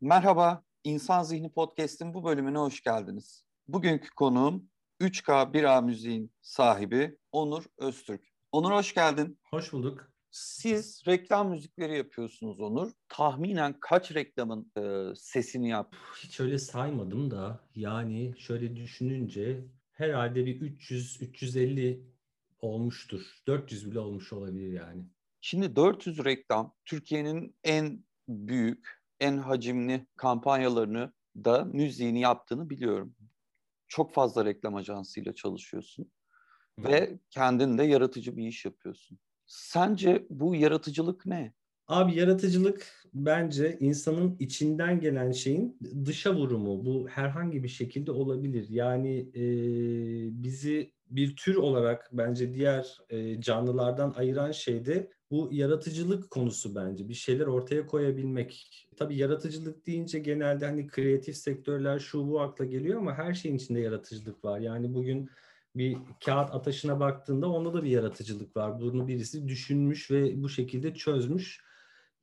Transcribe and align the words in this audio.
Merhaba, 0.00 0.62
İnsan 0.84 1.22
Zihni 1.22 1.52
Podcast'in 1.52 2.14
bu 2.14 2.24
bölümüne 2.24 2.58
hoş 2.58 2.82
geldiniz. 2.82 3.44
Bugünkü 3.68 4.10
konuğum 4.10 4.68
3K 5.00 5.52
1A 5.52 5.84
müziğin 5.84 6.32
sahibi 6.40 7.18
Onur 7.32 7.64
Öztürk. 7.78 8.22
Onur 8.52 8.72
hoş 8.72 8.94
geldin. 8.94 9.38
Hoş 9.50 9.72
bulduk. 9.72 10.12
Siz 10.30 11.02
reklam 11.06 11.50
müzikleri 11.50 11.96
yapıyorsunuz 11.96 12.60
Onur. 12.60 12.92
Tahminen 13.08 13.76
kaç 13.80 14.14
reklamın 14.14 14.72
e, 14.78 15.14
sesini 15.14 15.68
yap? 15.68 15.96
Hiç 16.22 16.40
öyle 16.40 16.58
saymadım 16.58 17.30
da 17.30 17.60
yani 17.74 18.34
şöyle 18.38 18.76
düşününce 18.76 19.64
herhalde 19.92 20.46
bir 20.46 20.60
300-350 20.60 22.00
olmuştur. 22.60 23.20
400 23.46 23.90
bile 23.90 23.98
olmuş 23.98 24.32
olabilir 24.32 24.72
yani. 24.72 25.04
Şimdi 25.40 25.76
400 25.76 26.24
reklam 26.24 26.74
Türkiye'nin 26.84 27.56
en 27.64 28.04
büyük, 28.28 28.95
en 29.20 29.38
hacimli 29.38 30.06
kampanyalarını 30.16 31.12
da 31.36 31.64
müziğini 31.64 32.20
yaptığını 32.20 32.70
biliyorum. 32.70 33.14
Çok 33.88 34.14
fazla 34.14 34.44
reklam 34.44 34.74
ajansıyla 34.74 35.34
çalışıyorsun 35.34 36.10
Hı. 36.80 36.88
ve 36.88 37.18
kendin 37.30 37.78
de 37.78 37.82
yaratıcı 37.84 38.36
bir 38.36 38.46
iş 38.46 38.64
yapıyorsun. 38.64 39.18
Sence 39.46 40.26
bu 40.30 40.54
yaratıcılık 40.54 41.26
ne? 41.26 41.52
Abi 41.88 42.18
yaratıcılık 42.18 43.04
bence 43.14 43.76
insanın 43.80 44.36
içinden 44.38 45.00
gelen 45.00 45.32
şeyin 45.32 45.78
dışa 46.04 46.34
vurumu. 46.34 46.84
Bu 46.84 47.08
herhangi 47.08 47.62
bir 47.62 47.68
şekilde 47.68 48.10
olabilir. 48.10 48.66
Yani 48.68 49.18
e, 49.34 49.42
bizi 50.42 50.92
bir 51.10 51.36
tür 51.36 51.54
olarak 51.54 52.08
bence 52.12 52.54
diğer 52.54 52.98
e, 53.08 53.40
canlılardan 53.40 54.14
ayıran 54.16 54.52
şey 54.52 54.84
de 54.86 55.10
bu 55.30 55.48
yaratıcılık 55.52 56.30
konusu 56.30 56.74
bence. 56.74 57.08
Bir 57.08 57.14
şeyler 57.14 57.46
ortaya 57.46 57.86
koyabilmek. 57.86 58.86
Tabii 58.96 59.16
yaratıcılık 59.16 59.86
deyince 59.86 60.18
genelde 60.18 60.66
hani 60.66 60.86
kreatif 60.86 61.36
sektörler 61.36 61.98
şu 61.98 62.28
bu 62.28 62.40
akla 62.40 62.64
geliyor 62.64 62.98
ama 62.98 63.14
her 63.14 63.34
şeyin 63.34 63.56
içinde 63.56 63.80
yaratıcılık 63.80 64.44
var. 64.44 64.60
Yani 64.60 64.94
bugün 64.94 65.30
bir 65.76 65.96
kağıt 66.24 66.54
ataşına 66.54 67.00
baktığında 67.00 67.48
onda 67.48 67.74
da 67.74 67.84
bir 67.84 67.90
yaratıcılık 67.90 68.56
var. 68.56 68.80
Bunu 68.80 69.08
birisi 69.08 69.48
düşünmüş 69.48 70.10
ve 70.10 70.42
bu 70.42 70.48
şekilde 70.48 70.94
çözmüş. 70.94 71.65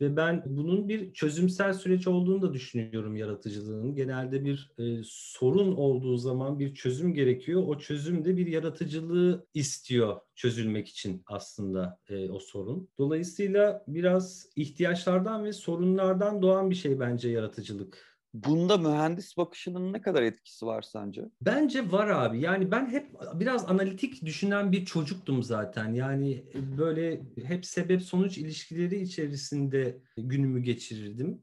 Ve 0.04 0.16
ben 0.16 0.44
bunun 0.46 0.90
bir 0.90 1.14
çözümsel 1.14 1.74
süreç 1.74 2.08
olduğunu 2.08 2.42
da 2.42 2.54
düşünüyorum 2.54 3.16
yaratıcılığın. 3.16 3.96
Genelde 3.96 4.46
bir 4.46 4.72
e, 4.78 5.02
sorun 5.06 5.76
olduğu 5.76 6.18
zaman 6.18 6.60
bir 6.60 6.74
çözüm 6.74 7.14
gerekiyor. 7.14 7.64
O 7.68 7.78
çözüm 7.78 8.26
de 8.26 8.38
bir 8.38 8.48
yaratıcılığı 8.48 9.48
istiyor 9.54 10.20
çözülmek 10.36 10.88
için 10.88 11.24
aslında 11.28 12.00
e, 12.10 12.30
o 12.30 12.40
sorun. 12.40 12.90
Dolayısıyla 12.98 13.84
biraz 13.88 14.50
ihtiyaçlardan 14.56 15.46
ve 15.46 15.54
sorunlardan 15.54 16.42
doğan 16.42 16.70
bir 16.70 16.76
şey 16.76 17.00
bence 17.00 17.30
yaratıcılık. 17.30 18.13
Bunda 18.34 18.78
mühendis 18.78 19.38
bakışının 19.38 19.94
ne 19.94 20.02
kadar 20.02 20.24
etkisi 20.24 20.66
var 20.66 20.82
sence? 20.82 21.22
Bence 21.42 21.92
var 21.92 22.08
abi. 22.08 22.40
Yani 22.40 22.72
ben 22.72 22.90
hep 22.90 23.08
biraz 23.34 23.70
analitik 23.70 24.26
düşünen 24.26 24.72
bir 24.72 24.86
çocuktum 24.86 25.44
zaten. 25.44 25.94
Yani 25.94 26.44
böyle 26.78 27.22
hep 27.44 27.66
sebep 27.66 28.02
sonuç 28.02 28.38
ilişkileri 28.38 29.02
içerisinde 29.02 29.98
günümü 30.18 30.62
geçirirdim. 30.62 31.42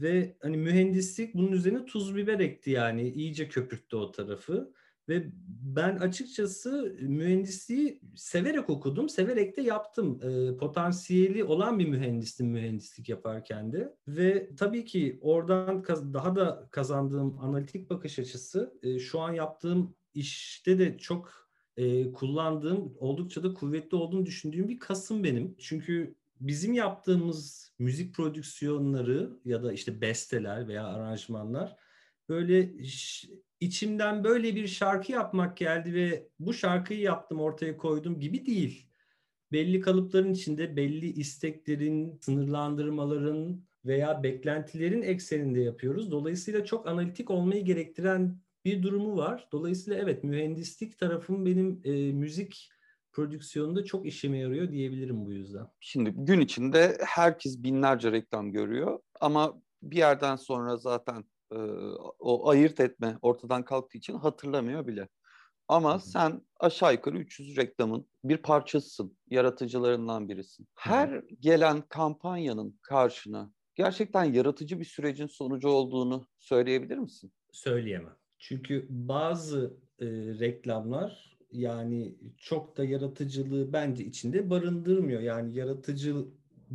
Ve 0.00 0.36
hani 0.42 0.56
mühendislik 0.56 1.34
bunun 1.34 1.52
üzerine 1.52 1.86
tuz 1.86 2.16
biber 2.16 2.40
ekti 2.40 2.70
yani. 2.70 3.08
iyice 3.08 3.48
köpürttü 3.48 3.96
o 3.96 4.12
tarafı. 4.12 4.72
Ve 5.08 5.30
ben 5.62 5.96
açıkçası 5.96 6.96
mühendisliği 7.00 8.00
severek 8.16 8.70
okudum, 8.70 9.08
severek 9.08 9.56
de 9.56 9.62
yaptım. 9.62 10.20
E, 10.22 10.56
potansiyeli 10.56 11.44
olan 11.44 11.78
bir 11.78 11.88
mühendistim 11.88 12.46
mühendislik 12.46 13.08
yaparken 13.08 13.72
de. 13.72 13.96
Ve 14.08 14.50
tabii 14.56 14.84
ki 14.84 15.18
oradan 15.22 15.84
daha 15.88 16.36
da 16.36 16.68
kazandığım 16.70 17.38
analitik 17.38 17.90
bakış 17.90 18.18
açısı 18.18 18.78
e, 18.82 18.98
şu 18.98 19.20
an 19.20 19.32
yaptığım 19.32 19.94
işte 20.14 20.78
de 20.78 20.98
çok 20.98 21.48
e, 21.76 22.12
kullandığım, 22.12 22.94
oldukça 22.98 23.42
da 23.42 23.54
kuvvetli 23.54 23.96
olduğunu 23.96 24.26
düşündüğüm 24.26 24.68
bir 24.68 24.78
kasım 24.78 25.24
benim. 25.24 25.56
Çünkü 25.58 26.14
bizim 26.40 26.72
yaptığımız 26.72 27.72
müzik 27.78 28.14
prodüksiyonları 28.14 29.38
ya 29.44 29.62
da 29.62 29.72
işte 29.72 30.00
besteler 30.00 30.68
veya 30.68 30.86
aranjmanlar 30.86 31.76
böyle 32.28 32.72
içimden 33.60 34.24
böyle 34.24 34.56
bir 34.56 34.66
şarkı 34.66 35.12
yapmak 35.12 35.56
geldi 35.56 35.94
ve 35.94 36.28
bu 36.38 36.54
şarkıyı 36.54 37.00
yaptım 37.00 37.40
ortaya 37.40 37.76
koydum 37.76 38.20
gibi 38.20 38.46
değil. 38.46 38.90
Belli 39.52 39.80
kalıpların 39.80 40.32
içinde 40.32 40.76
belli 40.76 41.06
isteklerin, 41.06 42.18
sınırlandırmaların 42.20 43.64
veya 43.84 44.22
beklentilerin 44.22 45.02
ekseninde 45.02 45.60
yapıyoruz. 45.60 46.10
Dolayısıyla 46.10 46.64
çok 46.64 46.88
analitik 46.88 47.30
olmayı 47.30 47.64
gerektiren 47.64 48.38
bir 48.64 48.82
durumu 48.82 49.16
var. 49.16 49.48
Dolayısıyla 49.52 49.98
evet 49.98 50.24
mühendislik 50.24 50.98
tarafım 50.98 51.46
benim 51.46 51.80
e, 51.84 52.12
müzik 52.12 52.70
prodüksiyonunda 53.12 53.84
çok 53.84 54.06
işime 54.06 54.38
yarıyor 54.38 54.70
diyebilirim 54.70 55.26
bu 55.26 55.32
yüzden. 55.32 55.66
Şimdi 55.80 56.10
gün 56.10 56.40
içinde 56.40 56.98
herkes 57.06 57.62
binlerce 57.62 58.12
reklam 58.12 58.52
görüyor 58.52 58.98
ama 59.20 59.62
bir 59.82 59.96
yerden 59.96 60.36
sonra 60.36 60.76
zaten 60.76 61.24
e, 61.54 61.58
o 62.18 62.48
ayırt 62.48 62.80
etme 62.80 63.18
ortadan 63.22 63.64
kalktığı 63.64 63.98
için 63.98 64.14
hatırlamıyor 64.14 64.86
bile. 64.86 65.08
Ama 65.68 65.98
sen 65.98 66.42
aşağı 66.60 66.92
yukarı 66.92 67.18
300 67.18 67.56
reklamın 67.56 68.06
bir 68.24 68.36
parçasısın, 68.36 69.16
yaratıcılarından 69.30 70.28
birisin. 70.28 70.68
Her 70.74 71.22
gelen 71.40 71.82
kampanyanın 71.88 72.78
karşına 72.82 73.52
gerçekten 73.74 74.24
yaratıcı 74.24 74.80
bir 74.80 74.84
sürecin 74.84 75.26
sonucu 75.26 75.68
olduğunu 75.68 76.26
söyleyebilir 76.38 76.98
misin? 76.98 77.32
Söyleyemem. 77.52 78.16
Çünkü 78.38 78.86
bazı 78.90 79.76
e, 79.98 80.06
reklamlar 80.38 81.38
yani 81.52 82.14
çok 82.38 82.76
da 82.76 82.84
yaratıcılığı 82.84 83.72
bence 83.72 84.04
içinde 84.04 84.50
barındırmıyor. 84.50 85.20
Yani 85.20 85.56
yaratıcı 85.56 86.16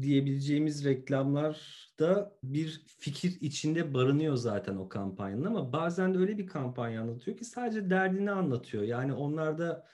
diyebileceğimiz 0.01 0.85
reklamlarda 0.85 2.37
bir 2.43 2.83
fikir 2.99 3.41
içinde 3.41 3.93
barınıyor 3.93 4.35
zaten 4.35 4.75
o 4.75 4.89
kampanyanın 4.89 5.45
ama 5.45 5.73
bazen 5.73 6.13
de 6.13 6.17
öyle 6.17 6.37
bir 6.37 6.47
kampanya 6.47 7.01
anlatıyor 7.01 7.37
ki 7.37 7.45
sadece 7.45 7.89
derdini 7.89 8.31
anlatıyor. 8.31 8.83
Yani 8.83 9.13
onlarda 9.13 9.87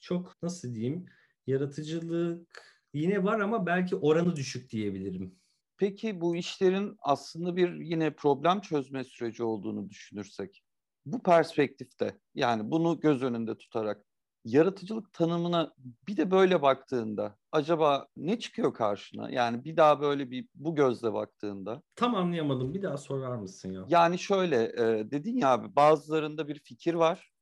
çok 0.00 0.42
nasıl 0.42 0.74
diyeyim 0.74 1.06
yaratıcılık 1.46 2.84
yine 2.94 3.24
var 3.24 3.40
ama 3.40 3.66
belki 3.66 3.96
oranı 3.96 4.36
düşük 4.36 4.70
diyebilirim. 4.70 5.34
Peki 5.76 6.20
bu 6.20 6.36
işlerin 6.36 6.96
aslında 7.00 7.56
bir 7.56 7.74
yine 7.74 8.14
problem 8.14 8.60
çözme 8.60 9.04
süreci 9.04 9.42
olduğunu 9.42 9.90
düşünürsek 9.90 10.64
bu 11.06 11.22
perspektifte 11.22 12.18
yani 12.34 12.70
bunu 12.70 13.00
göz 13.00 13.22
önünde 13.22 13.56
tutarak 13.58 14.06
yaratıcılık 14.44 15.12
tanımına 15.12 15.74
bir 16.08 16.16
de 16.16 16.30
böyle 16.30 16.62
baktığında 16.62 17.36
acaba 17.52 18.06
ne 18.16 18.38
çıkıyor 18.38 18.74
karşına? 18.74 19.30
Yani 19.30 19.64
bir 19.64 19.76
daha 19.76 20.00
böyle 20.00 20.30
bir 20.30 20.48
bu 20.54 20.74
gözle 20.74 21.12
baktığında. 21.12 21.82
Tam 21.96 22.14
anlayamadım. 22.14 22.74
Bir 22.74 22.82
daha 22.82 22.96
sorar 22.96 23.36
mısın 23.36 23.72
ya? 23.72 23.84
Yani 23.88 24.18
şöyle 24.18 24.62
e, 24.64 25.10
dedin 25.10 25.36
ya 25.36 25.48
abi 25.48 25.76
bazılarında 25.76 26.48
bir 26.48 26.58
fikir 26.58 26.94
var. 26.94 27.32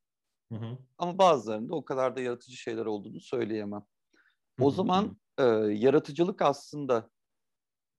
Hı 0.53 0.59
hı. 0.59 0.79
Ama 0.99 1.19
bazılarında 1.19 1.75
o 1.75 1.85
kadar 1.85 2.17
da 2.17 2.21
yaratıcı 2.21 2.57
şeyler 2.57 2.87
olduğunu 2.87 3.21
söyleyemem. 3.21 3.83
O 4.61 4.67
hı 4.67 4.71
hı. 4.71 4.75
zaman 4.75 5.17
e, 5.39 5.45
yaratıcılık 5.73 6.43
aslında 6.43 7.11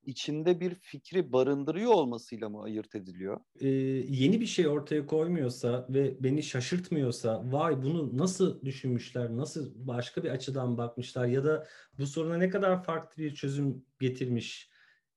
içinde 0.10 0.60
bir 0.60 0.76
fikri 0.76 1.34
barındırıyor 1.34 1.92
olmasıyla 1.92 2.50
mı 2.50 2.64
ayırt 2.64 2.96
ediliyor? 2.96 3.40
Ee, 3.60 3.68
yeni 4.08 4.42
bir 4.42 4.46
şey 4.46 4.68
ortaya 4.68 5.06
koymuyorsa 5.06 5.86
ve 5.90 6.24
beni 6.24 6.44
şaşırtmıyorsa 6.44 7.44
vay 7.52 7.84
bunu 7.84 8.18
nasıl 8.18 8.62
düşünmüşler, 8.62 9.38
nasıl 9.38 9.72
başka 9.76 10.24
bir 10.24 10.30
açıdan 10.30 10.78
bakmışlar 10.78 11.26
ya 11.26 11.44
da 11.44 11.68
bu 11.98 12.08
soruna 12.08 12.38
ne 12.38 12.50
kadar 12.50 12.84
farklı 12.84 13.24
bir 13.24 13.36
çözüm 13.36 13.86
getirmiş 14.00 14.70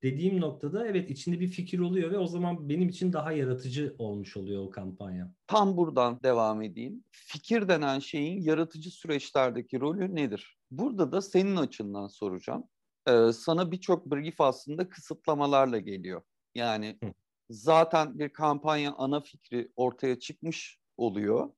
dediğim 0.03 0.41
noktada 0.41 0.87
evet 0.87 1.11
içinde 1.11 1.41
bir 1.41 1.49
fikir 1.49 1.79
oluyor 1.79 2.11
ve 2.11 2.19
o 2.19 2.27
zaman 2.27 2.69
benim 2.69 2.89
için 2.89 3.13
daha 3.13 3.33
yaratıcı 3.33 3.95
olmuş 3.99 4.37
oluyor 4.37 4.65
o 4.65 4.71
kampanya. 4.71 5.35
Tam 5.47 5.77
buradan 5.77 6.23
devam 6.23 6.63
edeyim. 6.63 7.05
Fikir 7.11 7.69
denen 7.69 7.99
şeyin 7.99 8.41
yaratıcı 8.41 8.91
süreçlerdeki 8.91 9.81
rolü 9.81 10.15
nedir? 10.15 10.59
Burada 10.71 11.13
da 11.13 11.23
senin 11.23 11.57
açından 11.57 12.07
soracağım 12.07 12.65
e, 13.09 13.33
sana 13.33 13.71
birçok 13.71 14.07
brief 14.07 14.41
aslında 14.41 14.89
kısıtlamalarla 14.89 15.79
geliyor. 15.79 16.23
Yani 16.55 16.99
Hı. 17.05 17.13
zaten 17.51 18.19
bir 18.19 18.29
kampanya 18.29 18.93
ana 18.93 19.21
fikri 19.21 19.73
ortaya 19.77 20.19
çıkmış 20.19 20.79
oluyor. 20.97 21.51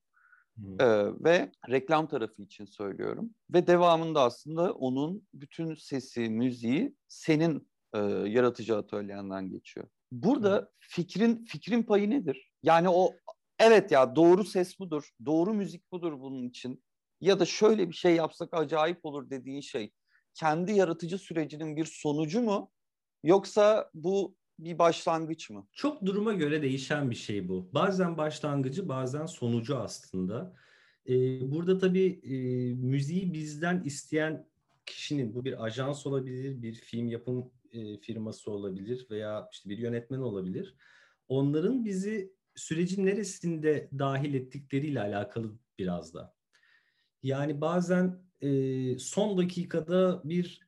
E, 0.79 0.85
ve 1.23 1.51
reklam 1.69 2.07
tarafı 2.07 2.41
için 2.41 2.65
söylüyorum. 2.65 3.29
Ve 3.53 3.67
devamında 3.67 4.21
aslında 4.21 4.73
onun 4.73 5.27
bütün 5.33 5.75
sesi, 5.75 6.29
müziği 6.29 6.95
senin 7.07 7.69
e, 7.93 7.99
yaratıcı 8.27 8.77
atölyenden 8.77 9.49
geçiyor. 9.49 9.87
Burada 10.11 10.55
Hı. 10.55 10.69
fikrin 10.79 11.45
fikrin 11.45 11.83
payı 11.83 12.09
nedir? 12.09 12.51
Yani 12.63 12.89
o 12.89 13.13
evet 13.59 13.91
ya 13.91 14.15
doğru 14.15 14.43
ses 14.43 14.79
budur, 14.79 15.09
doğru 15.25 15.53
müzik 15.53 15.91
budur 15.91 16.19
bunun 16.19 16.49
için. 16.49 16.83
Ya 17.21 17.39
da 17.39 17.45
şöyle 17.45 17.89
bir 17.89 17.95
şey 17.95 18.15
yapsak 18.15 18.53
acayip 18.53 19.05
olur 19.05 19.29
dediğin 19.29 19.61
şey 19.61 19.91
kendi 20.35 20.71
yaratıcı 20.71 21.17
sürecinin 21.17 21.75
bir 21.75 21.85
sonucu 21.85 22.41
mu? 22.41 22.71
Yoksa 23.23 23.89
bu 23.93 24.35
bir 24.59 24.79
başlangıç 24.79 25.49
mı? 25.49 25.67
Çok 25.73 26.05
duruma 26.05 26.33
göre 26.33 26.61
değişen 26.61 27.11
bir 27.11 27.15
şey 27.15 27.47
bu. 27.47 27.69
Bazen 27.73 28.17
başlangıcı 28.17 28.89
bazen 28.89 29.25
sonucu 29.25 29.77
aslında. 29.77 30.55
Ee, 31.09 31.51
burada 31.51 31.77
tabii 31.77 32.19
e, 32.23 32.35
müziği 32.73 33.33
bizden 33.33 33.81
isteyen 33.85 34.47
kişinin 34.85 35.35
bu 35.35 35.45
bir 35.45 35.65
ajans 35.65 36.07
olabilir, 36.07 36.61
bir 36.61 36.73
film 36.73 37.07
yapım 37.07 37.51
e, 37.71 37.97
firması 37.97 38.51
olabilir 38.51 39.07
veya 39.11 39.49
işte 39.51 39.69
bir 39.69 39.77
yönetmen 39.77 40.19
olabilir. 40.19 40.75
Onların 41.27 41.85
bizi 41.85 42.33
sürecin 42.55 43.05
neresinde 43.05 43.89
dahil 43.99 44.33
ettikleriyle 44.33 45.01
alakalı 45.01 45.51
biraz 45.79 46.13
da. 46.13 46.35
Yani 47.23 47.61
bazen 47.61 48.24
e, 48.41 48.99
son 48.99 49.37
dakikada 49.37 50.21
bir 50.23 50.65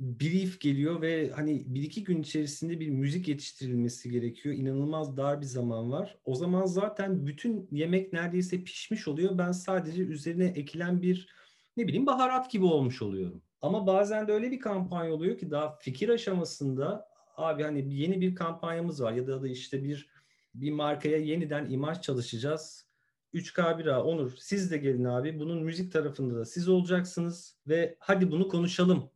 brief 0.00 0.60
geliyor 0.60 1.02
ve 1.02 1.30
hani 1.30 1.64
bir 1.66 1.82
iki 1.82 2.04
gün 2.04 2.22
içerisinde 2.22 2.80
bir 2.80 2.88
müzik 2.88 3.28
yetiştirilmesi 3.28 4.10
gerekiyor. 4.10 4.54
İnanılmaz 4.54 5.16
dar 5.16 5.40
bir 5.40 5.46
zaman 5.46 5.92
var. 5.92 6.18
O 6.24 6.34
zaman 6.34 6.64
zaten 6.64 7.26
bütün 7.26 7.68
yemek 7.70 8.12
neredeyse 8.12 8.64
pişmiş 8.64 9.08
oluyor. 9.08 9.38
Ben 9.38 9.52
sadece 9.52 10.02
üzerine 10.02 10.46
ekilen 10.46 11.02
bir 11.02 11.28
ne 11.76 11.86
bileyim 11.86 12.06
baharat 12.06 12.50
gibi 12.50 12.64
olmuş 12.64 13.02
oluyorum. 13.02 13.42
Ama 13.60 13.86
bazen 13.86 14.28
de 14.28 14.32
öyle 14.32 14.50
bir 14.50 14.60
kampanya 14.60 15.12
oluyor 15.12 15.38
ki 15.38 15.50
daha 15.50 15.76
fikir 15.78 16.08
aşamasında 16.08 17.08
abi 17.36 17.62
hani 17.62 17.94
yeni 17.94 18.20
bir 18.20 18.34
kampanyamız 18.34 19.02
var 19.02 19.12
ya 19.12 19.26
da, 19.26 19.42
da 19.42 19.48
işte 19.48 19.84
bir 19.84 20.08
bir 20.54 20.70
markaya 20.70 21.18
yeniden 21.18 21.70
imaj 21.70 22.00
çalışacağız. 22.00 22.87
3K1A 23.34 24.02
Onur 24.02 24.36
siz 24.38 24.70
de 24.70 24.78
gelin 24.78 25.04
abi. 25.04 25.38
Bunun 25.38 25.62
müzik 25.62 25.92
tarafında 25.92 26.38
da 26.38 26.44
siz 26.44 26.68
olacaksınız 26.68 27.56
ve 27.66 27.96
hadi 28.00 28.30
bunu 28.30 28.48
konuşalım 28.48 29.10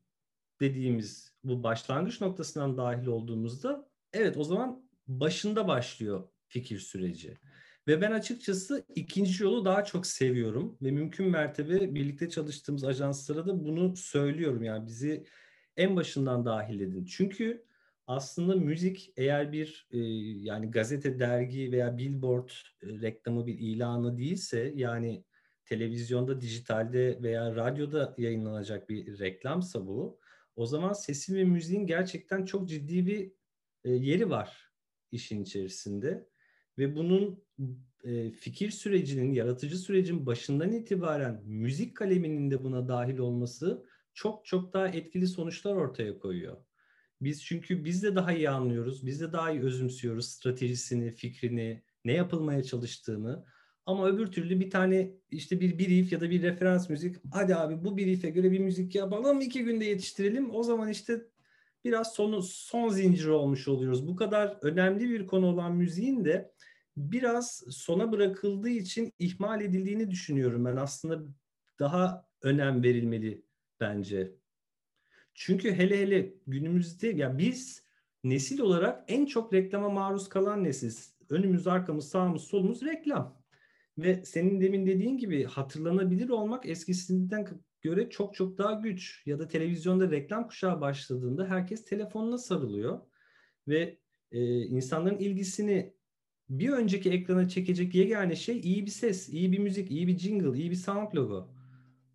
dediğimiz 0.60 1.32
bu 1.44 1.62
başlangıç 1.62 2.20
noktasından 2.20 2.76
dahil 2.76 3.06
olduğumuzda 3.06 3.88
evet 4.12 4.36
o 4.36 4.44
zaman 4.44 4.88
başında 5.06 5.68
başlıyor 5.68 6.28
fikir 6.48 6.78
süreci. 6.78 7.38
Ve 7.88 8.00
ben 8.00 8.12
açıkçası 8.12 8.86
ikinci 8.94 9.42
yolu 9.42 9.64
daha 9.64 9.84
çok 9.84 10.06
seviyorum 10.06 10.78
ve 10.82 10.90
mümkün 10.90 11.30
mertebe 11.30 11.94
birlikte 11.94 12.28
çalıştığımız 12.28 12.84
ajanslara 12.84 13.46
da 13.46 13.64
bunu 13.64 13.96
söylüyorum. 13.96 14.62
Yani 14.62 14.86
bizi 14.86 15.26
en 15.76 15.96
başından 15.96 16.44
dahil 16.44 16.80
edin. 16.80 17.04
Çünkü 17.04 17.64
aslında 18.16 18.56
müzik 18.56 19.12
eğer 19.16 19.52
bir 19.52 19.88
e, 19.90 19.98
yani 20.44 20.70
gazete, 20.70 21.18
dergi 21.18 21.72
veya 21.72 21.98
billboard 21.98 22.48
e, 22.48 22.86
reklamı 22.86 23.46
bir 23.46 23.58
ilanı 23.58 24.18
değilse 24.18 24.72
yani 24.76 25.24
televizyonda, 25.64 26.40
dijitalde 26.40 27.22
veya 27.22 27.56
radyoda 27.56 28.14
yayınlanacak 28.18 28.88
bir 28.88 29.18
reklamsa 29.18 29.86
bu 29.86 30.18
o 30.56 30.66
zaman 30.66 30.92
sesin 30.92 31.36
ve 31.36 31.44
müziğin 31.44 31.86
gerçekten 31.86 32.44
çok 32.44 32.68
ciddi 32.68 33.06
bir 33.06 33.32
e, 33.84 33.90
yeri 33.90 34.30
var 34.30 34.72
işin 35.12 35.42
içerisinde 35.42 36.28
ve 36.78 36.96
bunun 36.96 37.44
e, 38.04 38.30
fikir 38.30 38.70
sürecinin, 38.70 39.32
yaratıcı 39.32 39.78
sürecin 39.78 40.26
başından 40.26 40.72
itibaren 40.72 41.42
müzik 41.44 41.96
kaleminin 41.96 42.50
de 42.50 42.64
buna 42.64 42.88
dahil 42.88 43.18
olması 43.18 43.86
çok 44.14 44.44
çok 44.44 44.72
daha 44.72 44.88
etkili 44.88 45.26
sonuçlar 45.26 45.76
ortaya 45.76 46.18
koyuyor. 46.18 46.56
Biz 47.24 47.44
çünkü 47.44 47.84
biz 47.84 48.02
de 48.02 48.16
daha 48.16 48.32
iyi 48.32 48.50
anlıyoruz, 48.50 49.06
biz 49.06 49.20
de 49.20 49.32
daha 49.32 49.50
iyi 49.50 49.62
özümsüyoruz 49.62 50.28
stratejisini, 50.28 51.10
fikrini, 51.10 51.82
ne 52.04 52.12
yapılmaya 52.12 52.62
çalıştığını. 52.62 53.44
Ama 53.86 54.08
öbür 54.08 54.26
türlü 54.26 54.60
bir 54.60 54.70
tane 54.70 55.10
işte 55.30 55.60
bir 55.60 55.78
brief 55.78 56.12
ya 56.12 56.20
da 56.20 56.30
bir 56.30 56.42
referans 56.42 56.90
müzik. 56.90 57.16
Hadi 57.32 57.56
abi 57.56 57.84
bu 57.84 57.96
brief'e 57.96 58.30
göre 58.30 58.52
bir 58.52 58.58
müzik 58.58 58.94
yapalım 58.94 59.40
iki 59.40 59.64
günde 59.64 59.84
yetiştirelim. 59.84 60.54
O 60.54 60.62
zaman 60.62 60.88
işte 60.88 61.26
biraz 61.84 62.14
sonu 62.14 62.42
son 62.42 62.88
zincir 62.88 63.26
olmuş 63.26 63.68
oluyoruz. 63.68 64.08
Bu 64.08 64.16
kadar 64.16 64.58
önemli 64.62 65.10
bir 65.10 65.26
konu 65.26 65.46
olan 65.46 65.76
müziğin 65.76 66.24
de 66.24 66.52
biraz 66.96 67.64
sona 67.70 68.12
bırakıldığı 68.12 68.68
için 68.68 69.12
ihmal 69.18 69.60
edildiğini 69.60 70.10
düşünüyorum 70.10 70.64
ben. 70.64 70.76
Aslında 70.76 71.24
daha 71.78 72.26
önem 72.42 72.82
verilmeli 72.82 73.44
bence. 73.80 74.41
Çünkü 75.34 75.72
hele 75.72 76.00
hele 76.00 76.34
günümüzde 76.46 77.08
ya 77.08 77.38
biz 77.38 77.82
nesil 78.24 78.60
olarak 78.60 79.04
en 79.08 79.26
çok 79.26 79.52
reklama 79.52 79.88
maruz 79.88 80.28
kalan 80.28 80.64
nesiliz. 80.64 81.14
Önümüz, 81.28 81.66
arkamız, 81.66 82.08
sağımız, 82.08 82.42
solumuz 82.42 82.82
reklam. 82.82 83.42
Ve 83.98 84.24
senin 84.24 84.60
demin 84.60 84.86
dediğin 84.86 85.18
gibi 85.18 85.44
hatırlanabilir 85.44 86.28
olmak 86.28 86.66
eskisinden 86.66 87.46
göre 87.80 88.10
çok 88.10 88.34
çok 88.34 88.58
daha 88.58 88.72
güç. 88.72 89.22
Ya 89.26 89.38
da 89.38 89.48
televizyonda 89.48 90.10
reklam 90.10 90.48
kuşağı 90.48 90.80
başladığında 90.80 91.46
herkes 91.46 91.84
telefonuna 91.84 92.38
sarılıyor. 92.38 93.00
Ve 93.68 93.98
e, 94.32 94.62
insanların 94.62 95.18
ilgisini 95.18 95.94
bir 96.48 96.70
önceki 96.70 97.10
ekrana 97.10 97.48
çekecek 97.48 97.94
yegane 97.94 98.36
şey 98.36 98.60
iyi 98.60 98.86
bir 98.86 98.90
ses, 98.90 99.28
iyi 99.28 99.52
bir 99.52 99.58
müzik, 99.58 99.90
iyi 99.90 100.06
bir 100.06 100.18
jingle, 100.18 100.58
iyi 100.58 100.70
bir 100.70 100.76
sound 100.76 101.14
logo. 101.14 101.54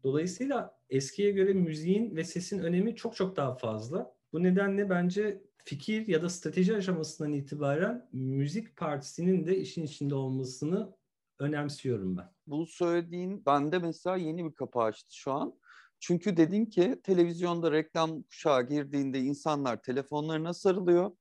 Dolayısıyla 0.03 0.76
eskiye 0.89 1.31
göre 1.31 1.53
müziğin 1.53 2.15
ve 2.15 2.23
sesin 2.23 2.59
önemi 2.59 2.95
çok 2.95 3.15
çok 3.15 3.35
daha 3.35 3.55
fazla. 3.55 4.13
Bu 4.33 4.43
nedenle 4.43 4.89
bence 4.89 5.41
fikir 5.65 6.07
ya 6.07 6.21
da 6.21 6.29
strateji 6.29 6.75
aşamasından 6.75 7.33
itibaren 7.33 8.09
müzik 8.13 8.77
partisinin 8.77 9.47
de 9.47 9.57
işin 9.57 9.83
içinde 9.83 10.15
olmasını 10.15 10.95
önemsiyorum 11.39 12.17
ben. 12.17 12.29
Bu 12.47 12.65
söylediğin 12.65 13.45
bende 13.45 13.79
mesela 13.79 14.15
yeni 14.15 14.45
bir 14.45 14.55
kapı 14.55 14.79
açtı 14.79 15.15
şu 15.15 15.31
an. 15.31 15.59
Çünkü 15.99 16.37
dedin 16.37 16.65
ki 16.65 16.99
televizyonda 17.03 17.71
reklam 17.71 18.23
kuşağı 18.23 18.67
girdiğinde 18.67 19.19
insanlar 19.19 19.81
telefonlarına 19.81 20.53
sarılıyor. 20.53 21.11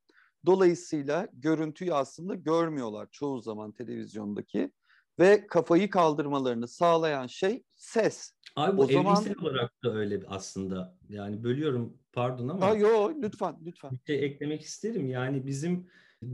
Dolayısıyla 0.47 1.29
görüntüyü 1.33 1.95
aslında 1.95 2.35
görmüyorlar 2.35 3.09
çoğu 3.11 3.41
zaman 3.41 3.73
televizyondaki 3.73 4.73
ve 5.19 5.47
kafayı 5.47 5.91
kaldırmalarını 5.91 6.69
sağlayan 6.69 7.27
şey 7.27 7.62
ses. 7.75 8.36
Abi 8.56 8.76
bu 8.76 8.82
o 8.82 8.87
zaman 8.87 9.25
olarak 9.43 9.82
da 9.85 9.94
öyle 9.94 10.20
aslında. 10.26 10.97
Yani 11.08 11.44
bölüyorum 11.44 11.99
pardon 12.12 12.49
ama. 12.49 12.67
Ha, 12.67 12.75
yo 12.75 13.12
lütfen 13.23 13.56
lütfen. 13.67 13.91
Bir 13.93 13.99
şey 14.06 14.25
eklemek 14.25 14.62
isterim. 14.62 15.08
Yani 15.08 15.47
bizim 15.47 15.87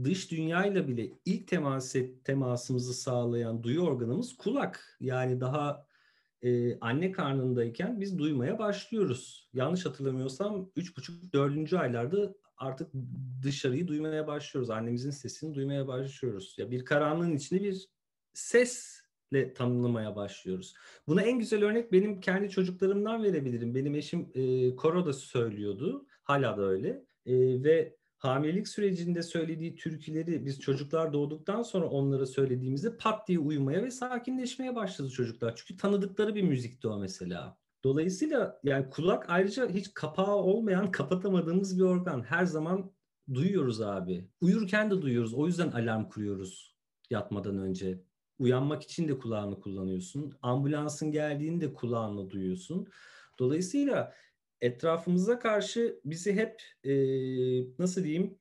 dış 0.03 0.31
dünyayla 0.31 0.87
bile 0.87 1.09
ilk 1.25 1.47
temas 1.47 1.95
et, 1.95 2.25
temasımızı 2.25 2.93
sağlayan 2.93 3.63
duyu 3.63 3.81
organımız 3.81 4.37
kulak. 4.37 4.97
Yani 4.99 5.41
daha 5.41 5.87
e, 6.41 6.79
anne 6.79 7.11
karnındayken 7.11 8.01
biz 8.01 8.17
duymaya 8.17 8.59
başlıyoruz. 8.59 9.49
Yanlış 9.53 9.85
hatırlamıyorsam 9.85 10.69
3,5-4. 10.77 11.77
aylarda 11.77 12.35
artık 12.57 12.89
dışarıyı 13.43 13.87
duymaya 13.87 14.27
başlıyoruz. 14.27 14.69
Annemizin 14.69 15.11
sesini 15.11 15.55
duymaya 15.55 15.87
başlıyoruz. 15.87 16.55
Ya 16.57 16.71
bir 16.71 16.85
karanlığın 16.85 17.35
içinde 17.35 17.63
bir 17.63 17.87
sesle 19.31 19.53
tanımlamaya 19.53 20.15
başlıyoruz. 20.15 20.73
Buna 21.07 21.21
en 21.21 21.39
güzel 21.39 21.63
örnek 21.63 21.91
benim 21.91 22.21
kendi 22.21 22.49
çocuklarımdan 22.49 23.23
verebilirim. 23.23 23.75
Benim 23.75 23.95
eşim 23.95 24.31
e, 24.33 24.75
koro 24.75 25.05
da 25.05 25.13
söylüyordu. 25.13 26.05
Hala 26.23 26.57
da 26.57 26.61
öyle. 26.61 26.89
E, 27.25 27.63
ve 27.63 27.95
hamilelik 28.17 28.67
sürecinde 28.67 29.23
söylediği 29.23 29.75
türküleri 29.75 30.45
biz 30.45 30.59
çocuklar 30.59 31.13
doğduktan 31.13 31.61
sonra 31.61 31.85
onlara 31.85 32.25
söylediğimizde 32.25 32.97
pat 32.97 33.27
diye 33.27 33.39
uyumaya 33.39 33.83
ve 33.83 33.91
sakinleşmeye 33.91 34.75
başladı 34.75 35.09
çocuklar. 35.09 35.53
Çünkü 35.55 35.77
tanıdıkları 35.77 36.35
bir 36.35 36.43
müzikti 36.43 36.87
o 36.87 36.99
mesela. 36.99 37.57
Dolayısıyla 37.83 38.59
yani 38.63 38.89
kulak 38.89 39.29
ayrıca 39.29 39.69
hiç 39.69 39.93
kapağı 39.93 40.35
olmayan, 40.35 40.91
kapatamadığımız 40.91 41.77
bir 41.77 41.83
organ. 41.83 42.23
Her 42.23 42.45
zaman 42.45 42.91
duyuyoruz 43.33 43.81
abi. 43.81 44.27
Uyurken 44.41 44.91
de 44.91 45.01
duyuyoruz. 45.01 45.33
O 45.33 45.47
yüzden 45.47 45.71
alarm 45.71 46.09
kuruyoruz 46.09 46.73
yatmadan 47.09 47.57
önce. 47.57 48.03
Uyanmak 48.39 48.83
için 48.83 49.07
de 49.07 49.17
kulağını 49.17 49.59
kullanıyorsun. 49.59 50.33
Ambulansın 50.41 51.11
geldiğinde 51.11 51.73
kulağını 51.73 52.29
duyuyorsun. 52.29 52.87
Dolayısıyla 53.39 54.13
etrafımıza 54.61 55.39
karşı 55.39 55.99
bizi 56.05 56.33
hep 56.33 56.61
e, 56.83 56.93
nasıl 57.79 58.03
diyeyim 58.03 58.39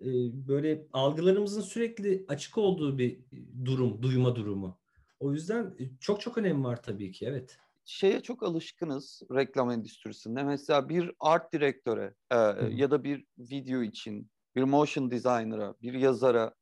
e, 0.00 0.08
böyle 0.48 0.86
algılarımızın 0.92 1.60
sürekli 1.60 2.24
açık 2.28 2.58
olduğu 2.58 2.98
bir 2.98 3.20
durum, 3.64 4.02
duyma 4.02 4.36
durumu. 4.36 4.78
O 5.20 5.32
yüzden 5.32 5.74
çok 6.00 6.20
çok 6.20 6.38
önemi 6.38 6.64
var 6.64 6.82
tabii 6.82 7.12
ki 7.12 7.26
evet. 7.26 7.58
Şeye 7.84 8.20
çok 8.20 8.42
alışkınız 8.42 9.22
reklam 9.34 9.70
endüstrisinde. 9.70 10.42
Mesela 10.42 10.88
bir 10.88 11.12
art 11.20 11.52
direktöre 11.52 12.14
e, 12.30 12.36
ya 12.70 12.90
da 12.90 13.04
bir 13.04 13.24
video 13.38 13.82
için 13.82 14.30
bir 14.56 14.62
motion 14.62 15.10
designer'a, 15.10 15.74
bir 15.82 15.94
yazara 15.94 16.54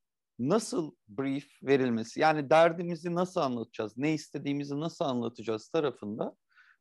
nasıl 0.49 0.93
brief 1.09 1.63
verilmesi, 1.63 2.21
yani 2.21 2.51
derdimizi 2.51 3.15
nasıl 3.15 3.41
anlatacağız, 3.41 3.97
ne 3.97 4.13
istediğimizi 4.13 4.81
nasıl 4.81 5.05
anlatacağız 5.05 5.69
tarafında 5.69 6.37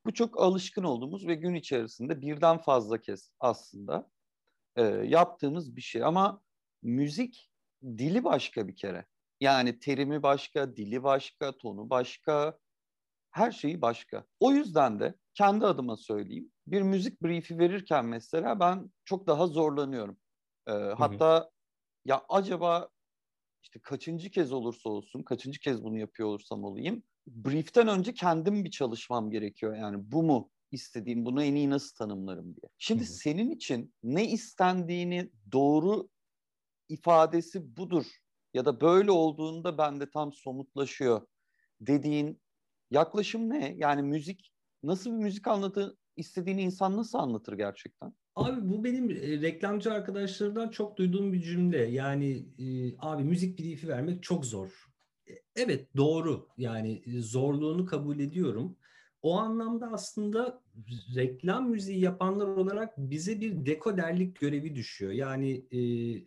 bu 0.06 0.14
çok 0.14 0.42
alışkın 0.42 0.84
olduğumuz 0.84 1.28
ve 1.28 1.36
gün 1.36 1.56
içerisinde 1.56 2.22
birden 2.22 2.58
fazla 2.58 2.98
kez 2.98 3.32
aslında 3.40 4.10
e, 4.76 4.84
yaptığımız 4.84 5.76
bir 5.76 5.82
şey. 5.82 6.04
Ama 6.04 6.42
müzik 6.84 7.52
dili 7.84 8.24
başka 8.24 8.68
bir 8.68 8.76
kere. 8.76 9.06
Yani 9.40 9.80
terimi 9.80 10.24
başka, 10.24 10.76
dili 10.76 11.04
başka, 11.04 11.58
tonu 11.58 11.90
başka, 11.90 12.58
her 13.32 13.52
şeyi 13.52 13.82
başka. 13.82 14.26
O 14.40 14.52
yüzden 14.52 15.00
de 15.00 15.16
kendi 15.34 15.66
adıma 15.66 15.98
söyleyeyim. 15.98 16.52
Bir 16.68 16.82
müzik 16.82 17.22
brief'i 17.22 17.60
verirken 17.60 18.06
mesela 18.06 18.60
ben 18.60 18.92
çok 19.06 19.28
daha 19.28 19.48
zorlanıyorum. 19.48 20.18
E, 20.68 20.72
hatta 20.72 21.50
ya 22.06 22.22
acaba 22.30 22.90
işte 23.64 23.80
kaçıncı 23.80 24.30
kez 24.32 24.52
olursa 24.52 24.90
olsun, 24.90 25.24
kaçıncı 25.24 25.60
kez 25.60 25.84
bunu 25.84 25.98
yapıyor 25.98 26.30
olursam 26.30 26.64
olayım, 26.64 27.04
brief'ten 27.28 27.88
önce 27.88 28.14
kendim 28.14 28.66
bir 28.66 28.72
çalışmam 28.72 29.32
gerekiyor. 29.32 29.76
Yani 29.76 30.12
bu 30.12 30.24
mu 30.24 30.52
istediğim, 30.72 31.26
bunu 31.26 31.44
en 31.44 31.56
iyi 31.56 31.70
nasıl 31.70 31.96
tanımlarım 31.96 32.46
diye. 32.46 32.70
Şimdi 32.78 33.04
Hı-hı. 33.04 33.14
senin 33.14 33.50
için 33.52 33.94
ne 34.04 34.28
istendiğini 34.32 35.32
doğru 35.52 36.10
ifadesi 36.90 37.78
budur 37.78 38.06
ya 38.54 38.66
da 38.66 38.82
böyle 38.82 39.12
olduğunda 39.12 39.78
bende 39.78 40.10
tam 40.10 40.34
somutlaşıyor 40.34 41.28
dediğin 41.82 42.42
yaklaşım 42.92 43.50
ne? 43.50 43.76
Yani 43.78 44.02
müzik 44.02 44.54
nasıl 44.84 45.12
bir 45.12 45.16
müzik 45.16 45.48
anlatı 45.48 45.98
istediğini 46.16 46.62
insan 46.62 46.98
nasıl 46.98 47.18
anlatır 47.18 47.54
gerçekten? 47.54 48.14
Abi 48.36 48.70
bu 48.70 48.84
benim 48.84 49.10
e, 49.10 49.42
reklamcı 49.42 49.94
arkadaşlarımdan 49.94 50.70
çok 50.70 50.98
duyduğum 50.98 51.34
bir 51.34 51.42
cümle. 51.42 51.78
Yani 51.78 52.46
e, 52.60 52.98
abi 53.00 53.24
müzik 53.24 53.60
briefi 53.60 53.88
vermek 53.88 54.24
çok 54.24 54.46
zor. 54.46 54.86
E, 55.30 55.34
evet 55.56 55.88
doğru. 55.98 56.48
Yani 56.58 57.02
e, 57.06 57.20
zorluğunu 57.20 57.86
kabul 57.86 58.20
ediyorum. 58.20 58.76
O 59.22 59.38
anlamda 59.38 59.92
aslında 59.92 60.62
reklam 61.16 61.70
müziği 61.70 62.00
yapanlar 62.00 62.48
olarak 62.48 62.98
bize 62.98 63.42
bir 63.42 63.66
dekoderlik 63.66 64.40
görevi 64.40 64.76
düşüyor. 64.76 65.12
Yani 65.12 65.52
e, 65.72 65.80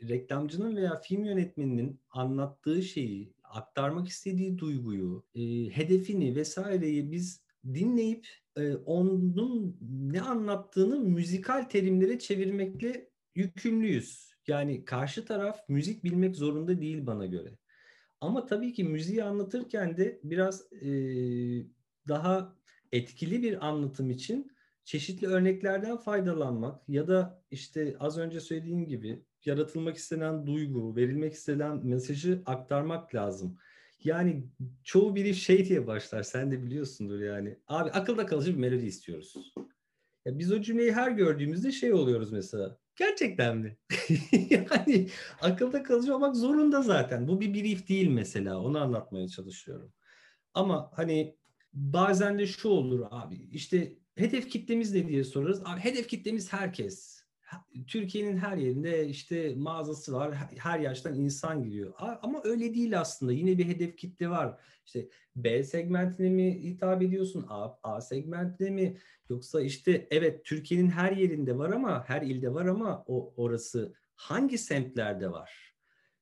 reklamcının 0.09 0.77
veya 0.77 1.01
film 1.01 1.25
yönetmeninin 1.25 2.01
anlattığı 2.11 2.83
şeyi, 2.83 3.35
aktarmak 3.45 4.09
istediği 4.09 4.59
duyguyu, 4.59 5.25
e, 5.35 5.41
hedefini 5.71 6.37
vesaireyi 6.37 7.13
biz 7.13 7.43
dinleyip 7.65 8.29
e, 8.57 8.75
onun 8.75 9.77
ne 9.91 10.21
anlattığını 10.21 11.01
müzikal 11.01 11.63
terimlere 11.63 12.19
çevirmekle 12.19 13.11
yükümlüyüz. 13.35 14.35
Yani 14.47 14.85
karşı 14.85 15.25
taraf 15.25 15.69
müzik 15.69 16.05
bilmek 16.05 16.37
zorunda 16.37 16.81
değil 16.81 17.07
bana 17.07 17.27
göre. 17.27 17.59
Ama 18.21 18.47
tabii 18.47 18.73
ki 18.73 18.85
müziği 18.85 19.25
anlatırken 19.25 19.97
de 19.97 20.21
biraz 20.25 20.73
e, 20.73 20.89
daha 22.09 22.57
etkili 22.93 23.43
bir 23.43 23.67
anlatım 23.67 24.11
için 24.11 24.51
çeşitli 24.85 25.27
örneklerden 25.27 25.97
faydalanmak 25.97 26.89
ya 26.89 27.09
da 27.09 27.43
işte 27.51 27.97
az 28.01 28.19
önce 28.19 28.41
söylediğim 28.41 28.87
gibi 28.87 29.25
yaratılmak 29.45 29.97
istenen 29.97 30.47
duygu, 30.47 30.97
verilmek 30.97 31.33
istenen 31.33 31.87
mesajı 31.87 32.43
aktarmak 32.47 33.15
lazım. 33.15 33.59
Yani 34.05 34.45
çoğu 34.85 35.15
biri 35.15 35.35
şey 35.35 35.69
diye 35.69 35.87
başlar. 35.87 36.23
Sen 36.23 36.51
de 36.51 36.63
biliyorsundur 36.63 37.21
yani. 37.21 37.59
Abi 37.69 37.91
akılda 37.91 38.27
kalıcı 38.27 38.53
bir 38.53 38.59
melodi 38.59 38.87
istiyoruz. 38.87 39.55
Ya 40.25 40.39
biz 40.39 40.53
o 40.53 40.61
cümleyi 40.61 40.93
her 40.93 41.11
gördüğümüzde 41.11 41.73
şey 41.73 41.93
oluyoruz 41.93 42.33
mesela. 42.33 42.79
Gerçekten 42.97 43.57
mi? 43.57 43.77
yani 44.51 45.09
akılda 45.41 45.83
kalıcı 45.83 46.15
olmak 46.15 46.37
zorunda 46.37 46.83
zaten. 46.83 47.29
Bu 47.29 47.41
bir 47.41 47.55
brief 47.55 47.89
değil 47.89 48.09
mesela. 48.09 48.61
Onu 48.61 48.79
anlatmaya 48.81 49.29
çalışıyorum. 49.29 49.93
Ama 50.55 50.91
hani 50.95 51.37
bazen 51.73 52.39
de 52.39 52.47
şu 52.47 52.69
olur 52.69 53.07
abi. 53.11 53.49
İşte 53.53 53.93
hedef 54.15 54.51
kitlemiz 54.51 54.95
ne 54.95 55.09
diye 55.09 55.25
sorarız. 55.25 55.63
Abi 55.65 55.81
hedef 55.81 56.09
kitlemiz 56.09 56.53
herkes. 56.53 57.14
Türkiye'nin 57.87 58.37
her 58.37 58.57
yerinde 58.57 59.09
işte 59.09 59.55
mağazası 59.55 60.13
var. 60.13 60.35
Her 60.59 60.79
yaştan 60.79 61.15
insan 61.15 61.63
giriyor. 61.63 61.93
Ama 61.99 62.41
öyle 62.45 62.75
değil 62.75 63.01
aslında. 63.01 63.33
Yine 63.33 63.59
bir 63.59 63.67
hedef 63.67 63.97
kitle 63.97 64.29
var. 64.29 64.61
İşte 64.87 65.09
B 65.37 65.65
segmentine 65.65 66.31
mi 66.31 66.63
hitap 66.63 67.03
ediyorsun? 67.03 67.47
A, 67.49 67.69
A 67.83 68.01
segmentine 68.01 68.71
mi? 68.71 68.99
Yoksa 69.31 69.61
işte 69.61 70.09
evet 70.11 70.45
Türkiye'nin 70.45 70.91
her 70.91 71.13
yerinde 71.13 71.59
var 71.59 71.71
ama 71.71 72.05
her 72.09 72.23
ilde 72.23 72.55
var 72.55 72.67
ama 72.67 73.05
o 73.07 73.35
orası 73.37 73.95
hangi 74.15 74.59
semtlerde 74.59 75.31
var? 75.31 75.75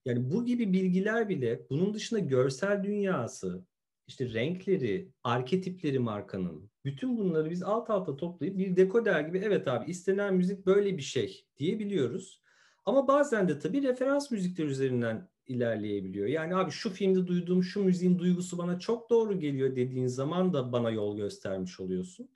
Yani 0.05 0.31
bu 0.31 0.45
gibi 0.45 0.73
bilgiler 0.73 1.29
bile 1.29 1.67
bunun 1.71 1.95
dışında 1.95 2.21
görsel 2.21 2.85
dünyası, 2.85 3.65
işte 4.13 4.33
renkleri, 4.33 5.13
arketipleri 5.25 5.99
markanın, 5.99 6.71
bütün 6.85 7.19
bunları 7.19 7.51
biz 7.51 7.63
alt 7.63 7.91
alta 7.91 8.17
toplayıp 8.17 8.59
bir 8.59 8.77
dekoder 8.77 9.21
gibi 9.21 9.39
evet 9.39 9.69
abi 9.69 9.91
istenen 9.91 10.35
müzik 10.35 10.67
böyle 10.67 10.97
bir 10.97 11.03
şey 11.03 11.47
diyebiliyoruz. 11.59 12.43
Ama 12.85 13.09
bazen 13.09 13.49
de 13.49 13.59
tabii 13.59 13.83
referans 13.83 14.31
müzikler 14.31 14.65
üzerinden 14.65 15.29
ilerleyebiliyor. 15.47 16.27
Yani 16.27 16.57
abi 16.57 16.71
şu 16.71 16.91
filmde 16.91 17.27
duyduğum 17.27 17.63
şu 17.63 17.85
müziğin 17.85 18.19
duygusu 18.19 18.59
bana 18.59 18.79
çok 18.79 19.11
doğru 19.11 19.41
geliyor 19.41 19.77
dediğin 19.77 20.07
zaman 20.07 20.53
da 20.53 20.73
bana 20.73 20.91
yol 20.91 21.17
göstermiş 21.17 21.81
oluyorsun. 21.81 22.29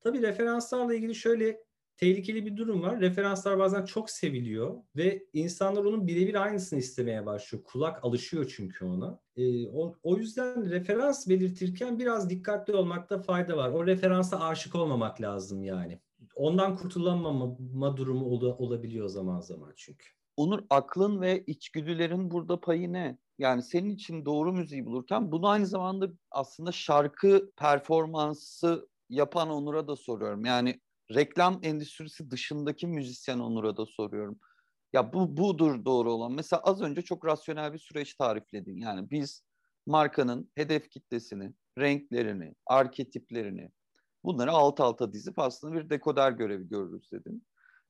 Tabii 0.00 0.22
referanslarla 0.22 0.94
ilgili 0.94 1.14
şöyle 1.14 1.64
tehlikeli 2.00 2.46
bir 2.46 2.56
durum 2.56 2.82
var. 2.82 3.00
Referanslar 3.00 3.58
bazen 3.58 3.84
çok 3.84 4.10
seviliyor 4.10 4.76
ve 4.96 5.26
insanlar 5.32 5.84
onun 5.84 6.06
birebir 6.06 6.34
aynısını 6.42 6.78
istemeye 6.78 7.26
başlıyor. 7.26 7.64
Kulak 7.64 8.04
alışıyor 8.04 8.52
çünkü 8.56 8.84
ona. 8.84 9.20
E, 9.36 9.68
o, 9.68 9.94
o 10.02 10.16
yüzden 10.16 10.70
referans 10.70 11.28
belirtirken 11.28 11.98
biraz 11.98 12.30
dikkatli 12.30 12.74
olmakta 12.74 13.22
fayda 13.22 13.56
var. 13.56 13.70
O 13.70 13.86
referansa 13.86 14.40
aşık 14.40 14.74
olmamak 14.74 15.20
lazım 15.20 15.62
yani. 15.62 16.00
Ondan 16.34 16.76
kurtulamama 16.76 17.96
durumu 17.96 18.24
ol, 18.24 18.42
olabiliyor 18.42 19.08
zaman 19.08 19.40
zaman 19.40 19.72
çünkü. 19.76 20.06
Onur 20.36 20.64
aklın 20.70 21.20
ve 21.20 21.44
içgüdülerin 21.46 22.30
burada 22.30 22.60
payı 22.60 22.92
ne? 22.92 23.18
Yani 23.38 23.62
senin 23.62 23.90
için 23.90 24.24
doğru 24.24 24.52
müziği 24.52 24.86
bulurken 24.86 25.32
bunu 25.32 25.48
aynı 25.48 25.66
zamanda 25.66 26.10
aslında 26.30 26.72
şarkı 26.72 27.50
performansı 27.56 28.88
yapan 29.08 29.50
Onur'a 29.50 29.88
da 29.88 29.96
soruyorum. 29.96 30.44
Yani 30.44 30.80
reklam 31.14 31.60
endüstrisi 31.62 32.30
dışındaki 32.30 32.86
müzisyen 32.86 33.38
Onur'a 33.38 33.76
da 33.76 33.86
soruyorum. 33.86 34.40
Ya 34.92 35.12
bu 35.12 35.36
budur 35.36 35.84
doğru 35.84 36.12
olan. 36.12 36.32
Mesela 36.32 36.62
az 36.62 36.82
önce 36.82 37.02
çok 37.02 37.26
rasyonel 37.26 37.72
bir 37.72 37.78
süreç 37.78 38.14
tarifledin. 38.14 38.76
Yani 38.76 39.10
biz 39.10 39.44
markanın 39.86 40.50
hedef 40.54 40.90
kitlesini, 40.90 41.54
renklerini, 41.78 42.54
arketiplerini 42.66 43.70
bunları 44.24 44.50
alt 44.50 44.80
alta 44.80 45.12
dizip 45.12 45.38
aslında 45.38 45.74
bir 45.74 45.90
dekoder 45.90 46.32
görevi 46.32 46.68
görürüz 46.68 47.12
dedin. 47.12 47.46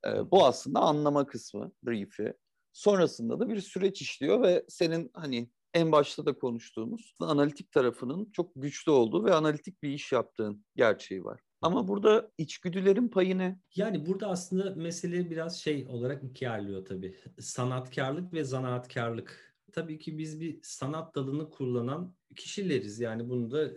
Ee, 0.07 0.31
bu 0.31 0.47
aslında 0.47 0.81
anlama 0.81 1.27
kısmı, 1.27 1.73
brief'i. 1.83 2.35
Sonrasında 2.73 3.41
da 3.41 3.49
bir 3.49 3.61
süreç 3.61 4.03
işliyor 4.03 4.43
ve 4.43 4.65
senin 4.69 5.11
hani 5.15 5.50
en 5.75 5.93
başta 5.93 6.27
da 6.27 6.39
konuştuğumuz 6.39 7.15
analitik 7.21 7.73
tarafının 7.73 8.31
çok 8.33 8.53
güçlü 8.57 8.93
olduğu 8.93 9.25
ve 9.25 9.35
analitik 9.35 9.83
bir 9.83 9.89
iş 9.89 10.12
yaptığın 10.12 10.65
gerçeği 10.77 11.25
var. 11.25 11.41
Ama 11.62 11.88
burada 11.88 12.31
içgüdülerin 12.38 13.09
payı 13.09 13.38
ne? 13.38 13.59
Yani 13.76 14.07
burada 14.07 14.26
aslında 14.26 14.75
mesele 14.75 15.31
biraz 15.31 15.61
şey 15.61 15.87
olarak 15.88 16.25
ikiye 16.25 16.50
ayrılıyor 16.50 16.85
tabii. 16.85 17.17
Sanatkarlık 17.40 18.33
ve 18.33 18.45
zanaatkarlık. 18.45 19.55
Tabii 19.73 19.99
ki 19.99 20.19
biz 20.19 20.40
bir 20.40 20.59
sanat 20.62 21.14
dalını 21.14 21.50
kullanan 21.50 22.14
kişileriz. 22.37 23.00
Yani 23.00 23.29
bunu 23.29 23.50
da 23.50 23.64
e, 23.64 23.73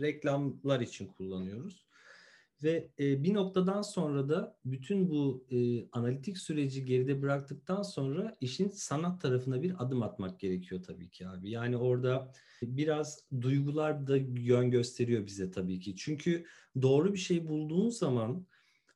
reklamlar 0.00 0.80
için 0.80 1.06
kullanıyoruz. 1.06 1.86
Ve 2.62 2.88
e, 2.98 3.24
bir 3.24 3.34
noktadan 3.34 3.82
sonra 3.82 4.28
da 4.28 4.56
bütün 4.64 5.10
bu 5.10 5.46
e, 5.50 5.88
analitik 5.92 6.38
süreci 6.38 6.84
geride 6.84 7.22
bıraktıktan 7.22 7.82
sonra 7.82 8.36
işin 8.40 8.68
sanat 8.68 9.20
tarafına 9.20 9.62
bir 9.62 9.84
adım 9.84 10.02
atmak 10.02 10.40
gerekiyor 10.40 10.82
tabii 10.82 11.10
ki 11.10 11.28
abi. 11.28 11.50
Yani 11.50 11.76
orada 11.76 12.32
biraz 12.62 13.24
duygular 13.40 14.06
da 14.06 14.16
yön 14.16 14.70
gösteriyor 14.70 15.26
bize 15.26 15.50
tabii 15.50 15.80
ki. 15.80 15.96
Çünkü 15.96 16.44
doğru 16.82 17.12
bir 17.12 17.18
şey 17.18 17.48
bulduğun 17.48 17.88
zaman 17.88 18.46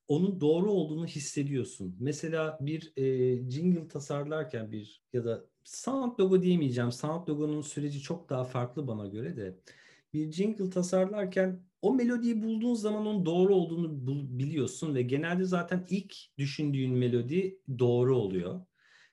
onun 0.09 0.41
doğru 0.41 0.73
olduğunu 0.73 1.07
hissediyorsun. 1.07 1.97
Mesela 2.01 2.59
bir 2.61 2.93
e, 2.97 3.37
jingle 3.51 3.89
tasarlarken 3.89 4.73
bir 4.73 5.03
ya 5.13 5.25
da 5.25 5.45
sanat 5.65 6.21
logo 6.21 6.43
diyemeyeceğim. 6.43 6.93
Sanat 6.93 7.29
logonun 7.29 7.63
süreci 7.63 8.01
çok 8.01 8.31
daha 8.31 8.45
farklı 8.45 8.87
bana 8.87 9.07
göre 9.07 9.37
de. 9.37 9.59
Bir 10.13 10.33
jingle 10.33 10.71
tasarlarken 10.71 11.63
o 11.83 11.95
melodiyi 11.95 12.43
bulduğun 12.43 12.75
zaman 12.75 13.07
onun 13.07 13.27
doğru 13.27 13.55
olduğunu 13.55 14.39
biliyorsun 14.39 14.95
ve 14.95 15.03
genelde 15.03 15.45
zaten 15.45 15.87
ilk 15.91 16.15
düşündüğün 16.39 16.93
melodi 16.93 17.61
doğru 17.79 18.17
oluyor. 18.17 18.61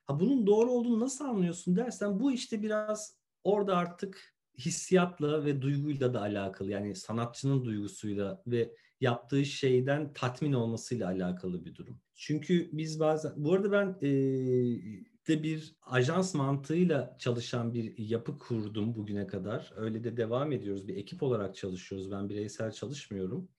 Ha 0.06 0.20
bunun 0.20 0.48
doğru 0.48 0.72
olduğunu 0.72 1.00
nasıl 1.00 1.26
anlıyorsun 1.26 1.76
dersen 1.76 2.20
bu 2.20 2.32
işte 2.32 2.62
biraz 2.62 3.18
orada 3.44 3.78
artık 3.78 4.36
hissiyatla 4.58 5.46
ve 5.46 5.62
duyguyla 5.62 6.14
da 6.14 6.22
alakalı. 6.22 6.72
Yani 6.72 6.96
sanatçının 6.96 7.66
duygusuyla 7.66 8.44
ve 8.48 8.76
yaptığı 9.02 9.46
şeyden 9.46 10.14
tatmin 10.14 10.54
olmasıyla 10.54 11.08
alakalı 11.08 11.66
bir 11.66 11.76
durum. 11.76 12.02
Çünkü 12.16 12.70
biz 12.72 13.00
bazen 13.00 13.32
bu 13.36 13.54
arada 13.54 13.72
ben 13.72 14.08
e, 14.08 14.12
de 15.28 15.44
bir 15.44 15.76
ajans 15.82 16.34
mantığıyla 16.34 17.16
çalışan 17.20 17.74
bir 17.74 17.98
yapı 17.98 18.40
kurdum 18.40 18.96
bugüne 18.96 19.28
kadar. 19.28 19.74
Öyle 19.76 20.04
de 20.04 20.18
devam 20.18 20.52
ediyoruz. 20.52 20.88
Bir 20.88 20.96
ekip 20.96 21.24
olarak 21.24 21.56
çalışıyoruz. 21.56 22.12
Ben 22.12 22.30
bireysel 22.30 22.72
çalışmıyorum. 22.72 23.50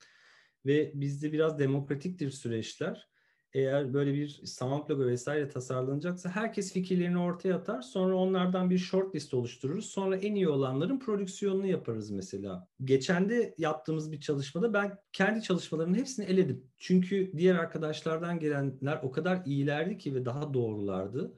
Ve 0.67 0.93
bizde 0.95 1.33
biraz 1.33 1.59
demokratiktir 1.59 2.31
süreçler 2.31 3.09
eğer 3.55 3.95
böyle 3.95 4.15
bir 4.15 4.29
sound 4.29 4.91
logo 4.91 5.07
vesaire 5.07 5.49
tasarlanacaksa 5.49 6.31
herkes 6.31 6.73
fikirlerini 6.73 7.19
ortaya 7.19 7.55
atar. 7.57 7.83
Sonra 7.83 8.17
onlardan 8.17 8.71
bir 8.71 8.79
short 8.79 9.15
list 9.15 9.35
oluştururuz. 9.35 9.87
Sonra 9.87 10.17
en 10.17 10.35
iyi 10.35 10.49
olanların 10.49 10.99
prodüksiyonunu 10.99 11.67
yaparız 11.67 12.11
mesela. 12.11 12.69
Geçen 12.85 13.29
de 13.29 13.55
yaptığımız 13.59 14.13
bir 14.13 14.21
çalışmada 14.21 14.73
ben 14.75 14.99
kendi 15.13 15.43
çalışmalarımın 15.43 15.99
hepsini 15.99 16.25
eledim. 16.25 16.71
Çünkü 16.79 17.33
diğer 17.37 17.55
arkadaşlardan 17.55 18.39
gelenler 18.39 19.01
o 19.03 19.11
kadar 19.11 19.43
iyilerdi 19.47 19.99
ki 19.99 20.15
ve 20.15 20.25
daha 20.25 20.55
doğrulardı. 20.55 21.37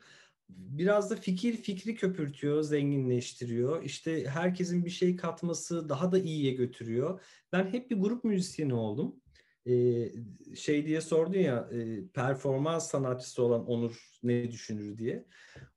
biraz 0.49 1.11
da 1.11 1.17
fikir 1.17 1.57
fikri 1.57 1.95
köpürtüyor, 1.95 2.63
zenginleştiriyor. 2.63 3.83
İşte 3.85 4.27
herkesin 4.27 4.85
bir 4.85 4.91
şey 4.91 5.17
katması 5.17 5.89
daha 5.89 6.13
da 6.13 6.19
iyiye 6.19 6.53
götürüyor. 6.53 7.21
Ben 7.53 7.67
hep 7.67 7.91
bir 7.91 7.97
grup 8.01 8.25
müzisyeni 8.25 8.75
oldum. 8.75 9.17
Ee, 9.67 10.13
şey 10.57 10.87
diye 10.87 11.01
sordun 11.01 11.39
ya 11.39 11.69
e, 11.73 12.09
performans 12.09 12.91
sanatçısı 12.91 13.43
olan 13.43 13.67
Onur 13.67 14.11
ne 14.23 14.51
düşünür 14.51 14.99
diye. 14.99 15.25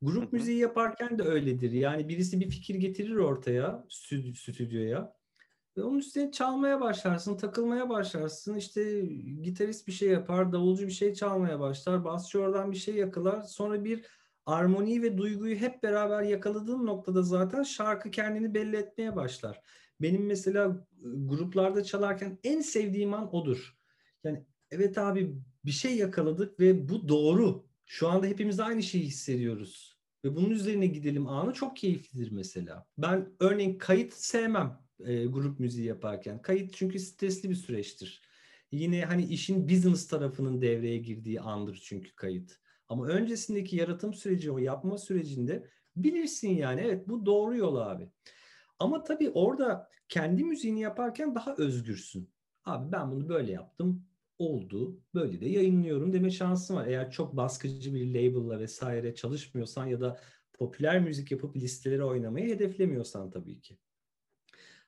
Grup 0.01 0.33
müziği 0.33 0.57
yaparken 0.57 1.19
de 1.19 1.23
öyledir. 1.23 1.71
Yani 1.71 2.09
birisi 2.09 2.39
bir 2.39 2.49
fikir 2.49 2.75
getirir 2.75 3.15
ortaya 3.15 3.85
stüdyoya. 4.35 5.19
Ve 5.77 5.83
onun 5.83 5.97
üstüne 5.97 6.31
çalmaya 6.31 6.81
başlarsın, 6.81 7.37
takılmaya 7.37 7.89
başlarsın. 7.89 8.55
İşte 8.55 9.01
gitarist 9.41 9.87
bir 9.87 9.91
şey 9.91 10.09
yapar, 10.09 10.51
davulcu 10.51 10.87
bir 10.87 10.91
şey 10.91 11.13
çalmaya 11.13 11.59
başlar, 11.59 12.03
basçı 12.03 12.39
oradan 12.39 12.71
bir 12.71 12.77
şey 12.77 12.95
yakalar. 12.95 13.41
Sonra 13.41 13.83
bir 13.83 14.05
armoniyi 14.45 15.01
ve 15.01 15.17
duyguyu 15.17 15.55
hep 15.55 15.83
beraber 15.83 16.23
yakaladığın 16.23 16.85
noktada 16.85 17.21
zaten 17.21 17.63
şarkı 17.63 18.11
kendini 18.11 18.53
belli 18.53 18.75
etmeye 18.75 19.15
başlar. 19.15 19.61
Benim 20.01 20.25
mesela 20.25 20.65
ıı, 20.65 21.27
gruplarda 21.27 21.83
çalarken 21.83 22.39
en 22.43 22.61
sevdiğim 22.61 23.13
an 23.13 23.35
odur. 23.35 23.78
Yani 24.23 24.45
evet 24.71 24.97
abi 24.97 25.35
bir 25.65 25.71
şey 25.71 25.97
yakaladık 25.97 26.59
ve 26.59 26.89
bu 26.89 27.09
doğru. 27.09 27.69
Şu 27.85 28.07
anda 28.07 28.27
hepimiz 28.27 28.59
aynı 28.59 28.83
şeyi 28.83 29.03
hissediyoruz. 29.03 29.99
Ve 30.25 30.35
bunun 30.35 30.49
üzerine 30.49 30.87
gidelim 30.87 31.27
anı 31.27 31.53
çok 31.53 31.77
keyiflidir 31.77 32.31
mesela. 32.31 32.85
Ben 32.97 33.29
örneğin 33.39 33.77
kayıt 33.77 34.13
sevmem 34.13 34.79
e, 35.05 35.25
grup 35.25 35.59
müziği 35.59 35.87
yaparken. 35.87 36.41
Kayıt 36.41 36.73
çünkü 36.73 36.99
stresli 36.99 37.49
bir 37.49 37.55
süreçtir. 37.55 38.21
Yine 38.71 39.05
hani 39.05 39.25
işin 39.25 39.69
business 39.69 40.07
tarafının 40.07 40.61
devreye 40.61 40.97
girdiği 40.97 41.41
andır 41.41 41.81
çünkü 41.83 42.15
kayıt. 42.15 42.59
Ama 42.87 43.07
öncesindeki 43.07 43.75
yaratım 43.75 44.13
süreci, 44.13 44.51
o 44.51 44.57
yapma 44.57 44.97
sürecinde 44.97 45.67
bilirsin 45.95 46.49
yani 46.49 46.81
evet 46.81 47.07
bu 47.07 47.25
doğru 47.25 47.57
yol 47.57 47.75
abi. 47.75 48.09
Ama 48.79 49.03
tabii 49.03 49.29
orada 49.29 49.89
kendi 50.09 50.43
müziğini 50.43 50.81
yaparken 50.81 51.35
daha 51.35 51.55
özgürsün. 51.55 52.29
Abi 52.65 52.91
ben 52.91 53.11
bunu 53.11 53.29
böyle 53.29 53.51
yaptım, 53.51 54.05
oldu, 54.39 55.01
böyle 55.13 55.41
de 55.41 55.49
yayınlıyorum 55.49 56.13
deme 56.13 56.31
şansın 56.31 56.75
var. 56.75 56.87
Eğer 56.87 57.11
çok 57.11 57.37
baskıcı 57.37 57.93
bir 57.95 58.07
label'la 58.07 58.59
vesaire 58.59 59.15
çalışmıyorsan 59.15 59.87
ya 59.87 60.01
da 60.01 60.19
popüler 60.53 61.01
müzik 61.01 61.31
yapıp 61.31 61.55
listeleri 61.55 62.03
oynamayı 62.03 62.55
hedeflemiyorsan 62.55 63.31
tabii 63.31 63.61
ki. 63.61 63.77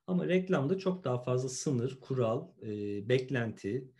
Ama 0.07 0.27
reklamda 0.27 0.77
çok 0.77 1.03
daha 1.03 1.23
fazla 1.23 1.49
sınır, 1.49 1.99
kural, 2.01 2.47
e, 2.61 3.09
beklenti, 3.09 3.91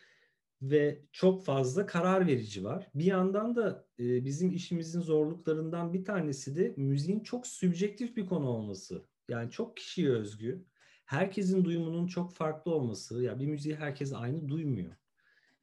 ve 0.62 1.06
çok 1.12 1.46
fazla 1.46 1.86
karar 1.86 2.28
verici 2.28 2.64
var. 2.64 2.90
Bir 2.96 3.06
yandan 3.06 3.56
da 3.56 3.88
e, 4.00 4.26
bizim 4.26 4.52
işimizin 4.52 5.02
zorluklarından 5.02 5.94
bir 5.94 6.06
tanesi 6.06 6.56
de 6.56 6.74
müziğin 6.78 7.20
çok 7.20 7.48
sübjektif 7.48 8.18
bir 8.18 8.26
konu 8.26 8.50
olması. 8.50 9.06
Yani 9.30 9.52
çok 9.52 9.78
kişiye 9.78 10.10
özgü. 10.10 10.66
Herkesin 11.06 11.66
duyumunun 11.66 12.08
çok 12.08 12.34
farklı 12.34 12.76
olması. 12.76 13.24
Ya 13.24 13.32
yani 13.32 13.40
bir 13.42 13.48
müziği 13.48 13.76
herkes 13.76 14.14
aynı 14.14 14.50
duymuyor. 14.50 15.01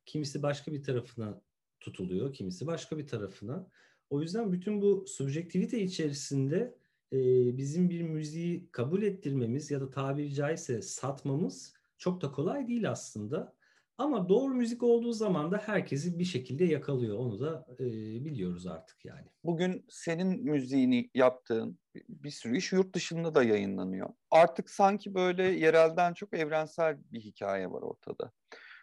Kimisi 0.09 0.43
başka 0.43 0.73
bir 0.73 0.83
tarafına 0.83 1.41
tutuluyor, 1.81 2.33
kimisi 2.33 2.67
başka 2.67 2.99
bir 2.99 3.07
tarafına. 3.07 3.67
O 4.11 4.21
yüzden 4.21 4.53
bütün 4.53 4.83
bu 4.83 5.05
subjektivite 5.07 5.81
içerisinde 5.81 6.75
e, 7.13 7.19
bizim 7.57 7.91
bir 7.91 8.03
müziği 8.03 8.69
kabul 8.73 9.03
ettirmemiz 9.03 9.71
ya 9.71 9.81
da 9.81 9.91
tabiri 9.91 10.35
caizse 10.35 10.83
satmamız 10.83 11.75
çok 11.99 12.23
da 12.23 12.33
kolay 12.33 12.69
değil 12.69 12.91
aslında. 12.91 13.55
Ama 13.99 14.29
doğru 14.29 14.55
müzik 14.55 14.83
olduğu 14.83 15.13
zaman 15.13 15.53
da 15.53 15.59
herkesi 15.59 16.19
bir 16.19 16.25
şekilde 16.25 16.65
yakalıyor. 16.65 17.19
Onu 17.19 17.41
da 17.41 17.67
e, 17.81 17.85
biliyoruz 18.25 18.67
artık 18.67 19.05
yani. 19.05 19.27
Bugün 19.45 19.87
senin 19.89 20.45
müziğini 20.45 21.11
yaptığın 21.15 21.79
bir 22.09 22.31
sürü 22.31 22.57
iş 22.57 22.73
yurt 22.73 22.95
dışında 22.95 23.35
da 23.35 23.43
yayınlanıyor. 23.43 24.09
Artık 24.31 24.71
sanki 24.71 25.15
böyle 25.15 25.43
yerelden 25.43 26.15
çok 26.15 26.35
evrensel 26.35 26.99
bir 27.13 27.21
hikaye 27.21 27.71
var 27.71 27.83
ortada. 27.83 28.33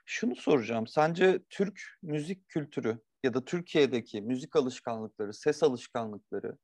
Şunu 0.05 0.35
soracağım. 0.35 0.87
Sence 0.87 1.39
Türk 1.49 1.81
müzik 2.01 2.49
kültürü 2.49 2.99
ya 3.23 3.33
da 3.33 3.45
Türkiye'deki 3.45 4.21
müzik 4.21 4.55
alışkanlıkları, 4.55 5.33
ses 5.33 5.63
alışkanlıkları 5.63 6.57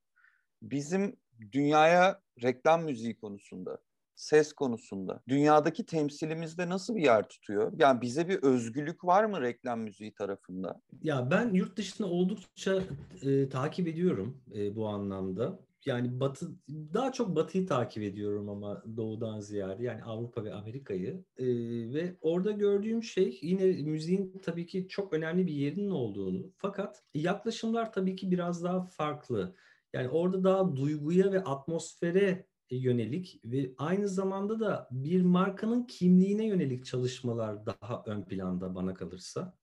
bizim 0.61 1.15
dünyaya 1.51 2.21
reklam 2.43 2.83
müziği 2.83 3.17
konusunda 3.17 3.77
ses 4.15 4.53
konusunda 4.53 5.21
dünyadaki 5.27 5.85
temsilimizde 5.85 6.69
nasıl 6.69 6.95
bir 6.95 7.03
yer 7.03 7.27
tutuyor? 7.27 7.73
Yani 7.77 8.01
bize 8.01 8.27
bir 8.27 8.43
özgürlük 8.43 9.05
var 9.05 9.23
mı 9.23 9.41
reklam 9.41 9.79
müziği 9.79 10.13
tarafında? 10.13 10.81
Ya 11.03 11.31
ben 11.31 11.53
yurt 11.53 11.77
dışında 11.77 12.07
oldukça 12.07 12.83
e, 13.21 13.49
takip 13.49 13.87
ediyorum 13.87 14.41
e, 14.55 14.75
bu 14.75 14.87
anlamda. 14.87 15.59
Yani 15.85 16.19
Batı 16.19 16.51
daha 16.69 17.11
çok 17.11 17.35
Batı'yı 17.35 17.67
takip 17.67 18.03
ediyorum 18.03 18.49
ama 18.49 18.83
Doğu'dan 18.97 19.39
ziyade 19.39 19.83
yani 19.83 20.03
Avrupa 20.03 20.43
ve 20.43 20.53
Amerika'yı 20.53 21.23
e, 21.37 21.45
ve 21.93 22.17
orada 22.21 22.51
gördüğüm 22.51 23.03
şey 23.03 23.39
yine 23.41 23.65
müziğin 23.65 24.41
tabii 24.43 24.65
ki 24.65 24.87
çok 24.87 25.13
önemli 25.13 25.47
bir 25.47 25.53
yerinin 25.53 25.89
olduğunu 25.89 26.51
fakat 26.57 27.03
yaklaşımlar 27.13 27.93
tabii 27.93 28.15
ki 28.15 28.31
biraz 28.31 28.63
daha 28.63 28.81
farklı. 28.81 29.55
Yani 29.93 30.09
orada 30.09 30.43
daha 30.43 30.75
duyguya 30.75 31.31
ve 31.31 31.43
atmosfere 31.43 32.45
yönelik 32.69 33.41
ve 33.45 33.71
aynı 33.77 34.07
zamanda 34.07 34.59
da 34.59 34.87
bir 34.91 35.21
markanın 35.21 35.83
kimliğine 35.83 36.45
yönelik 36.45 36.85
çalışmalar 36.85 37.65
daha 37.65 38.03
ön 38.05 38.23
planda 38.23 38.75
bana 38.75 38.93
kalırsa. 38.93 39.57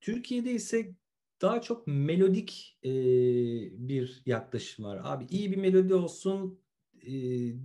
Türkiye'de 0.00 0.52
ise 0.52 0.94
daha 1.42 1.60
çok 1.60 1.86
melodik 1.86 2.78
e, 2.84 2.90
bir 3.88 4.22
yaklaşım 4.26 4.84
var. 4.84 5.00
Abi 5.04 5.26
iyi 5.30 5.52
bir 5.52 5.56
melodi 5.56 5.94
olsun, 5.94 6.60
e, 7.02 7.10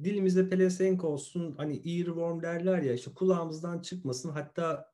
dilimizde 0.03 0.49
pelesenk 0.49 1.03
olsun, 1.03 1.55
hani 1.57 1.99
earworm 1.99 2.41
derler 2.41 2.81
ya 2.81 2.93
işte 2.93 3.12
kulağımızdan 3.13 3.79
çıkmasın. 3.79 4.29
Hatta 4.29 4.91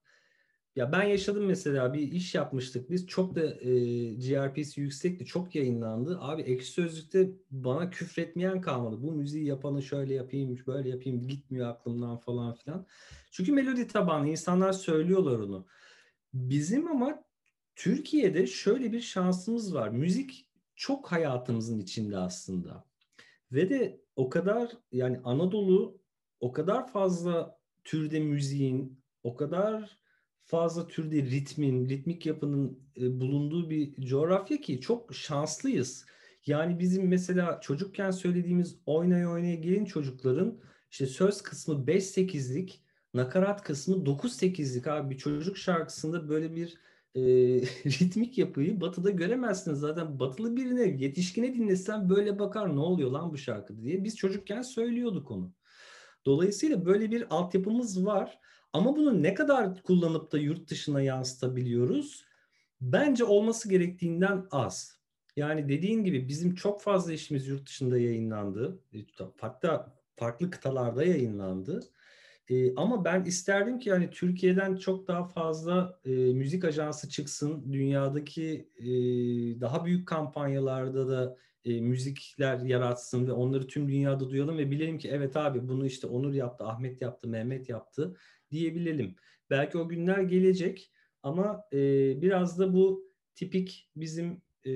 ya 0.75 0.91
ben 0.91 1.03
yaşadım 1.03 1.45
mesela 1.45 1.93
bir 1.93 2.11
iş 2.11 2.35
yapmıştık 2.35 2.91
biz. 2.91 3.07
Çok 3.07 3.35
da 3.35 3.41
e, 3.61 3.69
GRP'si 4.13 4.81
yüksekti. 4.81 5.25
Çok 5.25 5.55
yayınlandı. 5.55 6.17
Abi 6.21 6.41
ekşi 6.41 6.71
sözlükte 6.71 7.31
bana 7.51 7.89
küfretmeyen 7.89 8.61
kalmadı. 8.61 9.01
Bu 9.01 9.11
müziği 9.11 9.45
yapanı 9.45 9.81
şöyle 9.81 10.13
yapayım, 10.13 10.57
böyle 10.67 10.89
yapayım 10.89 11.27
gitmiyor 11.27 11.69
aklımdan 11.69 12.17
falan 12.17 12.53
filan. 12.53 12.85
Çünkü 13.31 13.51
melodi 13.51 13.87
tabanlı 13.87 14.27
insanlar 14.27 14.73
söylüyorlar 14.73 15.39
onu. 15.39 15.65
Bizim 16.33 16.87
ama 16.87 17.26
Türkiye'de 17.77 18.47
şöyle 18.47 18.91
bir 18.91 19.01
şansımız 19.01 19.73
var. 19.73 19.89
Müzik 19.89 20.45
çok 20.75 21.11
hayatımızın 21.11 21.79
içinde 21.79 22.17
aslında. 22.17 22.85
Ve 23.51 23.69
de 23.69 24.01
o 24.15 24.29
kadar 24.29 24.71
yani 24.91 25.19
Anadolu 25.23 26.01
o 26.39 26.51
kadar 26.51 26.91
fazla 26.91 27.59
türde 27.83 28.19
müziğin, 28.19 29.01
o 29.23 29.35
kadar 29.35 29.97
fazla 30.43 30.87
türde 30.87 31.21
ritmin, 31.21 31.89
ritmik 31.89 32.25
yapının 32.25 32.79
e, 33.01 33.19
bulunduğu 33.19 33.69
bir 33.69 34.05
coğrafya 34.05 34.61
ki 34.61 34.81
çok 34.81 35.15
şanslıyız. 35.15 36.05
Yani 36.45 36.79
bizim 36.79 37.07
mesela 37.07 37.59
çocukken 37.61 38.11
söylediğimiz 38.11 38.77
oynaya 38.85 39.31
oynaya 39.31 39.55
gelin 39.55 39.85
çocukların 39.85 40.59
işte 40.91 41.05
söz 41.05 41.41
kısmı 41.41 41.75
5-8'lik, 41.75 42.81
nakarat 43.13 43.63
kısmı 43.63 43.95
9-8'lik 43.95 44.87
abi 44.87 45.09
bir 45.09 45.17
çocuk 45.17 45.57
şarkısında 45.57 46.29
böyle 46.29 46.55
bir 46.55 46.77
e, 47.15 47.21
ritmik 47.85 48.37
yapıyı 48.37 48.81
batıda 48.81 49.09
göremezsiniz. 49.09 49.79
Zaten 49.79 50.19
batılı 50.19 50.55
birine 50.57 50.83
yetişkine 50.83 51.53
dinlesen 51.53 52.09
böyle 52.09 52.39
bakar 52.39 52.75
ne 52.75 52.79
oluyor 52.79 53.11
lan 53.11 53.31
bu 53.33 53.37
şarkı 53.37 53.81
diye. 53.81 54.03
Biz 54.03 54.15
çocukken 54.15 54.61
söylüyorduk 54.61 55.31
onu. 55.31 55.53
Dolayısıyla 56.25 56.85
böyle 56.85 57.11
bir 57.11 57.35
altyapımız 57.35 58.05
var. 58.05 58.39
Ama 58.73 58.95
bunu 58.95 59.23
ne 59.23 59.33
kadar 59.33 59.83
kullanıp 59.83 60.31
da 60.31 60.37
yurt 60.37 60.69
dışına 60.69 61.01
yansıtabiliyoruz? 61.01 62.25
Bence 62.81 63.23
olması 63.23 63.69
gerektiğinden 63.69 64.45
az. 64.51 64.97
Yani 65.35 65.69
dediğin 65.69 66.03
gibi 66.03 66.27
bizim 66.27 66.55
çok 66.55 66.81
fazla 66.81 67.13
işimiz 67.13 67.47
yurt 67.47 67.67
dışında 67.67 67.97
yayınlandı. 67.97 68.79
E, 68.93 68.97
hatta 69.41 69.95
farklı 70.15 70.49
kıtalarda 70.49 71.03
yayınlandı. 71.03 71.89
Ee, 72.49 72.75
ama 72.75 73.05
ben 73.05 73.23
isterdim 73.23 73.79
ki 73.79 73.89
yani 73.89 74.09
Türkiye'den 74.09 74.75
çok 74.75 75.07
daha 75.07 75.23
fazla 75.27 75.99
e, 76.05 76.09
müzik 76.09 76.65
ajansı 76.65 77.09
çıksın. 77.09 77.73
Dünyadaki 77.73 78.69
e, 78.77 78.85
daha 79.61 79.85
büyük 79.85 80.07
kampanyalarda 80.07 81.07
da 81.07 81.37
e, 81.65 81.81
müzikler 81.81 82.59
yaratsın 82.59 83.27
ve 83.27 83.31
onları 83.31 83.67
tüm 83.67 83.87
dünyada 83.87 84.29
duyalım 84.29 84.57
ve 84.57 84.71
bilelim 84.71 84.97
ki 84.97 85.09
evet 85.11 85.37
abi 85.37 85.67
bunu 85.67 85.85
işte 85.85 86.07
Onur 86.07 86.33
yaptı, 86.33 86.63
Ahmet 86.65 87.01
yaptı, 87.01 87.27
Mehmet 87.27 87.69
yaptı 87.69 88.17
diyebilelim. 88.51 89.15
Belki 89.49 89.77
o 89.77 89.89
günler 89.89 90.19
gelecek 90.21 90.91
ama 91.23 91.63
e, 91.73 91.77
biraz 92.21 92.59
da 92.59 92.73
bu 92.73 93.11
tipik 93.35 93.89
bizim 93.95 94.41
e, 94.67 94.73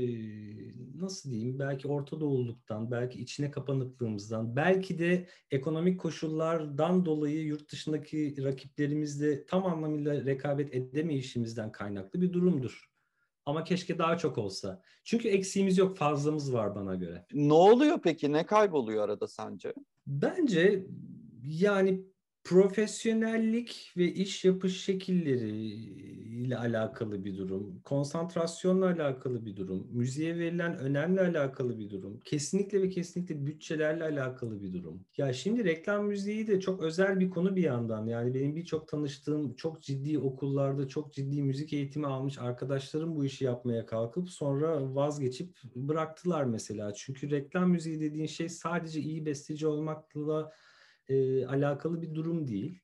nasıl 0.99 1.31
diyeyim 1.31 1.59
belki 1.59 1.87
Orta 1.87 2.19
Doğuluktan, 2.19 2.91
belki 2.91 3.21
içine 3.21 3.51
kapanıklığımızdan, 3.51 4.55
belki 4.55 4.99
de 4.99 5.27
ekonomik 5.51 5.99
koşullardan 5.99 7.05
dolayı 7.05 7.43
yurt 7.43 7.71
dışındaki 7.71 8.43
rakiplerimizle 8.43 9.45
tam 9.45 9.65
anlamıyla 9.65 10.25
rekabet 10.25 10.75
edemeyişimizden 10.75 11.71
kaynaklı 11.71 12.21
bir 12.21 12.33
durumdur. 12.33 12.91
Ama 13.45 13.63
keşke 13.63 13.97
daha 13.97 14.17
çok 14.17 14.37
olsa. 14.37 14.81
Çünkü 15.03 15.27
eksiğimiz 15.27 15.77
yok, 15.77 15.97
fazlamız 15.97 16.53
var 16.53 16.75
bana 16.75 16.95
göre. 16.95 17.25
Ne 17.33 17.53
oluyor 17.53 17.99
peki? 18.03 18.33
Ne 18.33 18.45
kayboluyor 18.45 19.03
arada 19.03 19.27
sence? 19.27 19.73
Bence 20.07 20.85
yani 21.43 22.10
profesyonellik 22.43 23.93
ve 23.97 24.13
iş 24.13 24.45
yapış 24.45 24.83
şekilleri 24.83 25.49
ile 26.51 26.57
alakalı 26.57 27.25
bir 27.25 27.37
durum, 27.37 27.81
konsantrasyonla 27.83 28.85
alakalı 28.85 29.45
bir 29.45 29.55
durum, 29.55 29.87
müziğe 29.91 30.39
verilen 30.39 30.77
önemle 30.77 31.21
alakalı 31.21 31.79
bir 31.79 31.89
durum, 31.89 32.19
kesinlikle 32.19 32.81
ve 32.81 32.89
kesinlikle 32.89 33.45
bütçelerle 33.45 34.03
alakalı 34.03 34.61
bir 34.61 34.73
durum. 34.73 35.05
Ya 35.17 35.33
şimdi 35.33 35.65
reklam 35.65 36.05
müziği 36.05 36.47
de 36.47 36.59
çok 36.59 36.83
özel 36.83 37.19
bir 37.19 37.29
konu 37.29 37.55
bir 37.55 37.63
yandan. 37.63 38.07
Yani 38.07 38.33
benim 38.33 38.55
birçok 38.55 38.87
tanıştığım 38.87 39.55
çok 39.55 39.81
ciddi 39.81 40.19
okullarda 40.19 40.87
çok 40.87 41.13
ciddi 41.13 41.43
müzik 41.43 41.73
eğitimi 41.73 42.07
almış 42.07 42.37
arkadaşlarım 42.39 43.15
bu 43.15 43.25
işi 43.25 43.45
yapmaya 43.45 43.85
kalkıp 43.85 44.29
sonra 44.29 44.95
vazgeçip 44.95 45.57
bıraktılar 45.75 46.43
mesela. 46.43 46.93
Çünkü 46.93 47.31
reklam 47.31 47.69
müziği 47.69 48.01
dediğin 48.01 48.25
şey 48.25 48.49
sadece 48.49 48.99
iyi 48.99 49.25
besteci 49.25 49.67
olmakla 49.67 50.51
e, 51.11 51.45
alakalı 51.45 52.01
bir 52.01 52.15
durum 52.15 52.47
değil. 52.47 52.79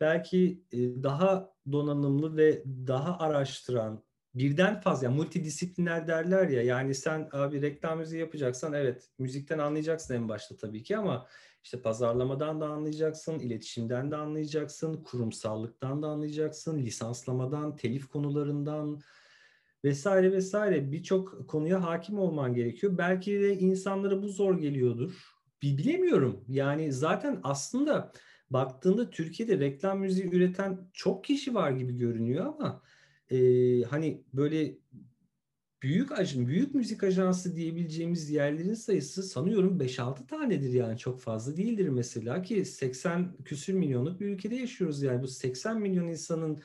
Belki 0.00 0.64
e, 0.72 0.78
daha 1.02 1.50
donanımlı 1.72 2.36
ve 2.36 2.62
daha 2.86 3.18
araştıran 3.18 4.02
birden 4.34 4.80
fazla 4.80 5.06
yani 5.06 5.16
multidisipliner 5.16 6.08
derler 6.08 6.48
ya 6.48 6.62
yani 6.62 6.94
sen 6.94 7.28
abi 7.32 7.62
reklam 7.62 7.98
müziği 7.98 8.20
yapacaksan 8.20 8.72
evet 8.72 9.08
müzikten 9.18 9.58
anlayacaksın 9.58 10.14
en 10.14 10.28
başta 10.28 10.56
tabii 10.56 10.82
ki 10.82 10.96
ama 10.96 11.26
işte 11.64 11.82
pazarlamadan 11.82 12.60
da 12.60 12.68
anlayacaksın, 12.68 13.38
iletişimden 13.38 14.10
de 14.10 14.16
anlayacaksın, 14.16 15.02
kurumsallıktan 15.02 16.02
da 16.02 16.08
anlayacaksın, 16.08 16.78
lisanslamadan, 16.78 17.76
telif 17.76 18.08
konularından 18.08 19.00
vesaire 19.84 20.32
vesaire 20.32 20.92
birçok 20.92 21.48
konuya 21.48 21.82
hakim 21.82 22.18
olman 22.18 22.54
gerekiyor. 22.54 22.98
Belki 22.98 23.40
de 23.40 23.58
insanlara 23.58 24.22
bu 24.22 24.28
zor 24.28 24.58
geliyordur 24.58 25.35
bilemiyorum. 25.62 26.44
Yani 26.48 26.92
zaten 26.92 27.40
aslında 27.42 28.12
baktığında 28.50 29.10
Türkiye'de 29.10 29.58
reklam 29.58 30.00
müziği 30.00 30.30
üreten 30.34 30.78
çok 30.92 31.24
kişi 31.24 31.54
var 31.54 31.70
gibi 31.70 31.96
görünüyor 31.98 32.46
ama 32.46 32.82
e, 33.30 33.38
hani 33.82 34.24
böyle 34.32 34.78
büyük 35.82 36.12
ajan, 36.12 36.46
büyük 36.46 36.74
müzik 36.74 37.04
ajansı 37.04 37.56
diyebileceğimiz 37.56 38.30
yerlerin 38.30 38.74
sayısı 38.74 39.22
sanıyorum 39.22 39.78
5-6 39.78 40.26
tanedir 40.26 40.72
yani 40.72 40.98
çok 40.98 41.20
fazla 41.20 41.56
değildir 41.56 41.88
mesela 41.88 42.42
ki 42.42 42.64
80 42.64 43.36
küsür 43.44 43.74
milyonluk 43.74 44.20
bir 44.20 44.26
ülkede 44.26 44.54
yaşıyoruz 44.56 45.02
yani 45.02 45.22
bu 45.22 45.28
80 45.28 45.80
milyon 45.80 46.08
insanın 46.08 46.62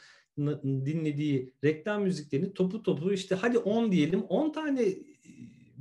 dinlediği 0.63 1.53
reklam 1.63 2.03
müziklerini 2.03 2.53
topu 2.53 2.83
topu 2.83 3.13
işte 3.13 3.35
hadi 3.35 3.57
10 3.57 3.91
diyelim 3.91 4.21
10 4.21 4.51
tane 4.51 4.95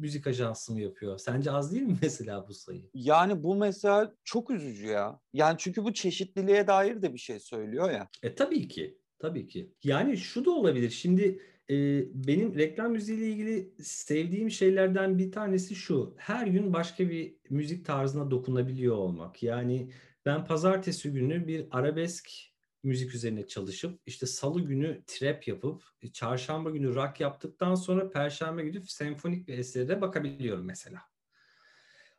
müzik 0.00 0.26
ajansı 0.26 0.72
mı 0.72 0.80
yapıyor? 0.80 1.18
Sence 1.18 1.50
az 1.50 1.72
değil 1.72 1.82
mi 1.82 1.96
mesela 2.02 2.48
bu 2.48 2.54
sayı? 2.54 2.90
Yani 2.94 3.42
bu 3.42 3.56
mesela 3.56 4.14
çok 4.24 4.50
üzücü 4.50 4.86
ya. 4.86 5.20
Yani 5.32 5.56
çünkü 5.58 5.84
bu 5.84 5.92
çeşitliliğe 5.92 6.66
dair 6.66 7.02
de 7.02 7.14
bir 7.14 7.18
şey 7.18 7.40
söylüyor 7.40 7.90
ya. 7.90 8.08
E 8.22 8.34
tabii 8.34 8.68
ki. 8.68 8.98
Tabii 9.18 9.46
ki. 9.46 9.72
Yani 9.84 10.16
şu 10.16 10.44
da 10.44 10.50
olabilir. 10.50 10.90
Şimdi 10.90 11.42
e, 11.70 11.74
benim 12.14 12.58
reklam 12.58 12.92
müziğiyle 12.92 13.28
ilgili 13.28 13.74
sevdiğim 13.82 14.50
şeylerden 14.50 15.18
bir 15.18 15.32
tanesi 15.32 15.74
şu. 15.74 16.14
Her 16.16 16.46
gün 16.46 16.72
başka 16.72 17.10
bir 17.10 17.36
müzik 17.50 17.86
tarzına 17.86 18.30
dokunabiliyor 18.30 18.96
olmak. 18.96 19.42
Yani 19.42 19.90
ben 20.26 20.44
pazartesi 20.44 21.12
günü 21.12 21.46
bir 21.46 21.66
arabesk 21.70 22.30
müzik 22.82 23.14
üzerine 23.14 23.46
çalışıp 23.46 24.00
işte 24.06 24.26
salı 24.26 24.60
günü 24.60 25.02
trap 25.06 25.48
yapıp 25.48 25.82
e, 26.02 26.12
çarşamba 26.12 26.70
günü 26.70 26.94
rock 26.94 27.20
yaptıktan 27.20 27.74
sonra 27.74 28.10
perşembe 28.10 28.62
günü 28.62 28.86
senfonik 28.86 29.48
bir 29.48 29.58
esere 29.58 30.00
bakabiliyorum 30.00 30.64
mesela. 30.64 31.00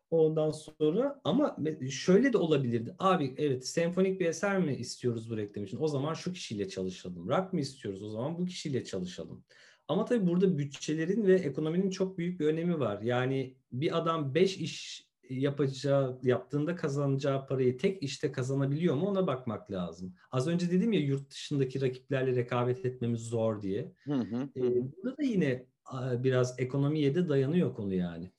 Ondan 0.10 0.52
sonra 0.52 1.22
ama 1.24 1.58
şöyle 1.90 2.34
de 2.34 2.38
olabilirdi. 2.38 2.96
Abi 3.00 3.36
evet 3.38 3.68
senfonik 3.68 4.20
bir 4.20 4.26
eser 4.26 4.60
mi 4.60 4.76
istiyoruz 4.76 5.30
bu 5.30 5.38
reklam 5.38 5.66
için? 5.66 5.78
O 5.82 5.88
zaman 5.88 6.14
şu 6.14 6.34
kişiyle 6.34 6.70
çalışalım. 6.70 7.30
Rock 7.30 7.54
mı 7.54 7.60
istiyoruz? 7.60 8.04
O 8.04 8.10
zaman 8.10 8.38
bu 8.38 8.46
kişiyle 8.46 8.84
çalışalım. 8.84 9.44
Ama 9.88 10.06
tabii 10.06 10.28
burada 10.28 10.58
bütçelerin 10.58 11.28
ve 11.28 11.36
ekonominin 11.36 11.90
çok 11.90 12.18
büyük 12.18 12.40
bir 12.40 12.46
önemi 12.46 12.80
var. 12.80 13.02
Yani 13.02 13.56
bir 13.72 13.98
adam 13.98 14.36
5 14.36 14.58
iş 14.58 15.08
yapacağı, 15.34 16.20
yaptığında 16.24 16.76
kazanacağı 16.76 17.48
parayı 17.48 17.78
tek 17.78 18.04
işte 18.04 18.32
kazanabiliyor 18.32 18.96
mu 18.96 19.08
ona 19.08 19.28
bakmak 19.28 19.72
lazım. 19.72 20.16
Az 20.32 20.48
önce 20.48 20.72
dedim 20.72 20.94
ya 20.94 21.00
yurt 21.00 21.30
dışındaki 21.30 21.82
rakiplerle 21.82 22.36
rekabet 22.36 22.86
etmemiz 22.86 23.22
zor 23.22 23.62
diye. 23.62 23.94
Hı 24.04 24.14
hı, 24.14 24.36
hı. 24.36 24.50
Burada 24.56 25.18
da 25.18 25.24
yine 25.24 25.66
biraz 25.94 26.60
ekonomiye 26.60 27.16
de 27.16 27.30
dayanıyor 27.30 27.76
konu 27.76 27.94
yani. 27.94 28.32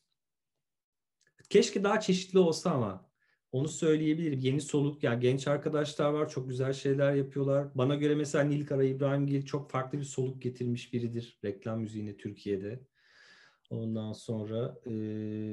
Keşke 1.48 1.84
daha 1.84 2.00
çeşitli 2.00 2.38
olsa 2.38 2.70
ama 2.70 3.12
onu 3.52 3.68
söyleyebilirim. 3.68 4.38
Yeni 4.38 4.60
soluk 4.60 5.02
ya 5.02 5.12
yani 5.12 5.20
genç 5.20 5.48
arkadaşlar 5.48 6.12
var 6.12 6.28
çok 6.28 6.48
güzel 6.48 6.72
şeyler 6.72 7.14
yapıyorlar. 7.14 7.68
Bana 7.74 7.94
göre 7.94 8.14
mesela 8.14 8.44
Nilkara 8.44 8.84
İbrahimgil 8.84 9.44
çok 9.44 9.70
farklı 9.70 9.98
bir 9.98 10.04
soluk 10.04 10.42
getirmiş 10.42 10.92
biridir 10.92 11.38
reklam 11.44 11.80
müziğine 11.80 12.16
Türkiye'de. 12.16 12.80
Ondan 13.70 14.12
sonra 14.12 14.78
e, 14.86 14.92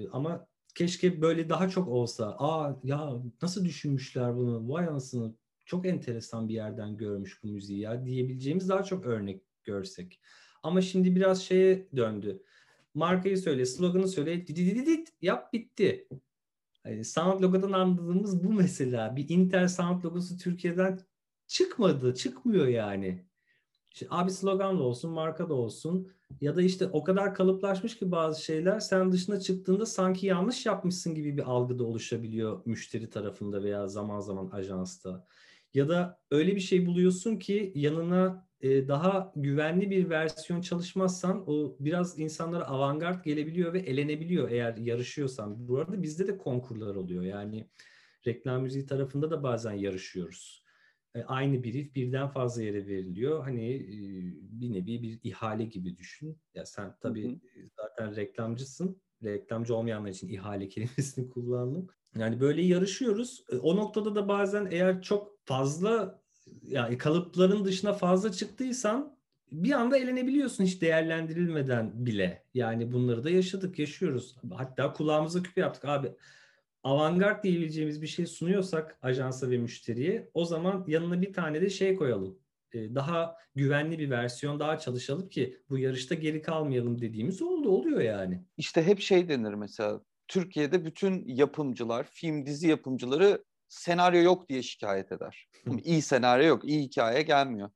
ama 0.10 0.48
keşke 0.76 1.22
böyle 1.22 1.50
daha 1.50 1.70
çok 1.70 1.88
olsa. 1.88 2.36
Aa 2.40 2.80
ya 2.84 3.14
nasıl 3.42 3.66
düşünmüşler 3.66 4.38
bunu? 4.38 4.70
Vay 4.70 4.88
anasını 4.88 5.36
çok 5.66 5.86
enteresan 5.86 6.50
bir 6.50 6.54
yerden 6.54 6.98
görmüş 6.98 7.44
bu 7.44 7.48
müziği 7.48 7.80
ya 7.80 8.06
diyebileceğimiz 8.06 8.70
daha 8.70 8.84
çok 8.84 9.06
örnek 9.06 9.44
görsek. 9.64 10.22
Ama 10.64 10.82
şimdi 10.82 11.16
biraz 11.16 11.44
şeye 11.44 11.88
döndü. 11.96 12.44
Markayı 12.94 13.38
söyle, 13.38 13.66
sloganı 13.66 14.08
söyle, 14.08 14.48
didididit 14.48 15.14
yap 15.22 15.54
bitti. 15.54 16.08
Yani 16.86 17.06
sound 17.06 17.42
logodan 17.42 17.72
anladığımız 17.72 18.44
bu 18.44 18.54
mesela. 18.54 19.16
Bir 19.16 19.30
Intel 19.30 19.68
sound 19.68 20.04
logosu 20.04 20.38
Türkiye'den 20.38 21.00
çıkmadı, 21.48 22.14
çıkmıyor 22.14 22.68
yani. 22.68 23.26
İşte 23.94 24.08
abi 24.10 24.32
slogan 24.32 24.80
da 24.80 24.84
olsun, 24.84 25.12
marka 25.12 25.50
da 25.50 25.54
olsun 25.54 26.12
ya 26.42 26.56
da 26.56 26.62
işte 26.62 26.88
o 26.88 27.04
kadar 27.04 27.36
kalıplaşmış 27.36 27.98
ki 27.98 28.12
bazı 28.12 28.44
şeyler 28.44 28.80
sen 28.80 29.12
dışına 29.12 29.40
çıktığında 29.40 29.86
sanki 29.86 30.28
yanlış 30.28 30.66
yapmışsın 30.66 31.16
gibi 31.16 31.38
bir 31.38 31.44
algı 31.52 31.80
da 31.80 31.84
oluşabiliyor 31.84 32.62
müşteri 32.66 33.10
tarafında 33.10 33.64
veya 33.64 33.88
zaman 33.88 34.20
zaman 34.20 34.50
ajansta. 34.52 35.28
Ya 35.74 35.90
da 35.90 36.20
öyle 36.32 36.56
bir 36.56 36.60
şey 36.60 36.86
buluyorsun 36.86 37.38
ki 37.38 37.72
yanına 37.76 38.48
e, 38.62 38.88
daha 38.88 39.34
güvenli 39.36 39.90
bir 39.90 40.10
versiyon 40.10 40.62
çalışmazsan 40.62 41.44
o 41.48 41.76
biraz 41.80 42.20
insanlara 42.20 42.68
avantgard 42.68 43.24
gelebiliyor 43.24 43.74
ve 43.74 43.80
elenebiliyor 43.80 44.50
eğer 44.50 44.78
yarışıyorsan. 44.78 45.68
Bu 45.68 45.78
arada 45.78 46.02
bizde 46.04 46.28
de 46.28 46.38
konkurlar 46.38 46.96
oluyor. 46.96 47.24
Yani 47.24 47.70
reklam 48.28 48.62
müziği 48.62 48.86
tarafında 48.86 49.32
da 49.32 49.44
bazen 49.44 49.74
yarışıyoruz. 49.74 50.64
E, 51.16 51.24
aynı 51.24 51.64
brief 51.64 51.96
birden 51.96 52.28
fazla 52.28 52.64
yere 52.64 52.88
veriliyor. 52.88 53.44
Hani 53.44 53.76
e, 53.76 53.98
bir 54.42 54.74
nevi 54.74 55.04
bir 55.04 55.20
ihale 55.24 55.66
gibi 55.66 55.98
düşün. 55.98 56.38
Ya 56.54 56.66
sen 56.66 56.96
tabii 57.02 57.28
hı 57.28 57.32
hı. 57.32 57.68
zaten 57.78 58.16
reklamcısın. 58.16 59.02
Reklamcı 59.24 59.76
olmayanlar 59.76 60.10
için 60.10 60.30
ihale 60.30 60.70
kelimesini 60.70 61.30
kullandım. 61.30 61.88
Yani 62.18 62.40
böyle 62.40 62.62
yarışıyoruz. 62.62 63.44
E, 63.52 63.56
o 63.56 63.76
noktada 63.76 64.16
da 64.16 64.28
bazen 64.28 64.68
eğer 64.72 65.02
çok 65.02 65.40
fazla 65.46 66.22
yani 66.62 66.98
kalıpların 66.98 67.66
dışına 67.66 67.94
fazla 67.94 68.32
çıktıysan 68.32 69.20
bir 69.52 69.72
anda 69.72 69.98
elenebiliyorsun 69.98 70.64
hiç 70.64 70.82
değerlendirilmeden 70.82 72.06
bile. 72.06 72.44
Yani 72.54 72.92
bunları 72.92 73.24
da 73.24 73.30
yaşadık, 73.30 73.80
yaşıyoruz. 73.80 74.36
Hatta 74.54 74.94
kulağımıza 74.94 75.44
küpe 75.44 75.62
yaptık. 75.62 75.86
Abi 75.86 76.12
avantgard 76.84 77.44
diyebileceğimiz 77.44 78.02
bir 78.02 78.08
şey 78.08 78.26
sunuyorsak 78.26 78.98
ajansa 79.02 79.50
ve 79.50 79.58
müşteriye 79.58 80.30
o 80.34 80.46
zaman 80.46 80.86
yanına 80.88 81.22
bir 81.22 81.34
tane 81.34 81.62
de 81.62 81.70
şey 81.70 81.96
koyalım. 81.96 82.40
Ee, 82.74 82.96
daha 82.96 83.36
güvenli 83.56 84.00
bir 84.00 84.10
versiyon 84.10 84.60
daha 84.60 84.78
çalışalım 84.78 85.30
ki 85.30 85.62
bu 85.70 85.78
yarışta 85.78 86.16
geri 86.16 86.42
kalmayalım 86.42 87.02
dediğimiz 87.02 87.42
oldu 87.42 87.70
oluyor 87.70 88.02
yani. 88.02 88.44
İşte 88.58 88.84
hep 88.84 89.00
şey 89.00 89.30
denir 89.30 89.54
mesela 89.54 90.02
Türkiye'de 90.28 90.86
bütün 90.86 91.24
yapımcılar, 91.28 92.08
film 92.12 92.46
dizi 92.46 92.68
yapımcıları 92.68 93.44
senaryo 93.68 94.22
yok 94.22 94.50
diye 94.50 94.64
şikayet 94.64 95.12
eder. 95.12 95.48
İyi 95.84 96.02
senaryo 96.02 96.48
yok, 96.48 96.66
iyi 96.66 96.82
hikaye 96.82 97.22
gelmiyor. 97.22 97.70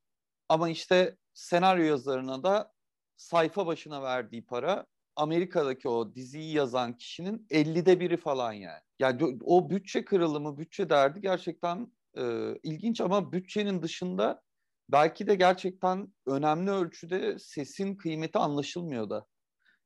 Ama 0.48 0.68
işte 0.68 1.16
senaryo 1.34 1.84
yazarına 1.84 2.42
da 2.42 2.72
sayfa 3.16 3.66
başına 3.66 4.02
verdiği 4.02 4.46
para 4.46 4.86
Amerika'daki 5.16 5.88
o 5.88 6.14
diziyi 6.14 6.54
yazan 6.54 6.96
kişinin 6.96 7.46
50'de 7.50 8.00
biri 8.00 8.16
falan 8.16 8.52
yani. 8.52 8.80
Yani 8.98 9.38
o 9.44 9.70
bütçe 9.70 10.04
kırılımı, 10.04 10.58
bütçe 10.58 10.90
derdi 10.90 11.20
gerçekten 11.20 11.92
e, 12.16 12.54
ilginç 12.62 13.00
ama 13.00 13.32
bütçenin 13.32 13.82
dışında 13.82 14.42
belki 14.88 15.26
de 15.26 15.34
gerçekten 15.34 16.14
önemli 16.26 16.70
ölçüde 16.70 17.38
sesin 17.38 17.96
kıymeti 17.96 18.38
anlaşılmıyor 18.38 19.10
da. 19.10 19.26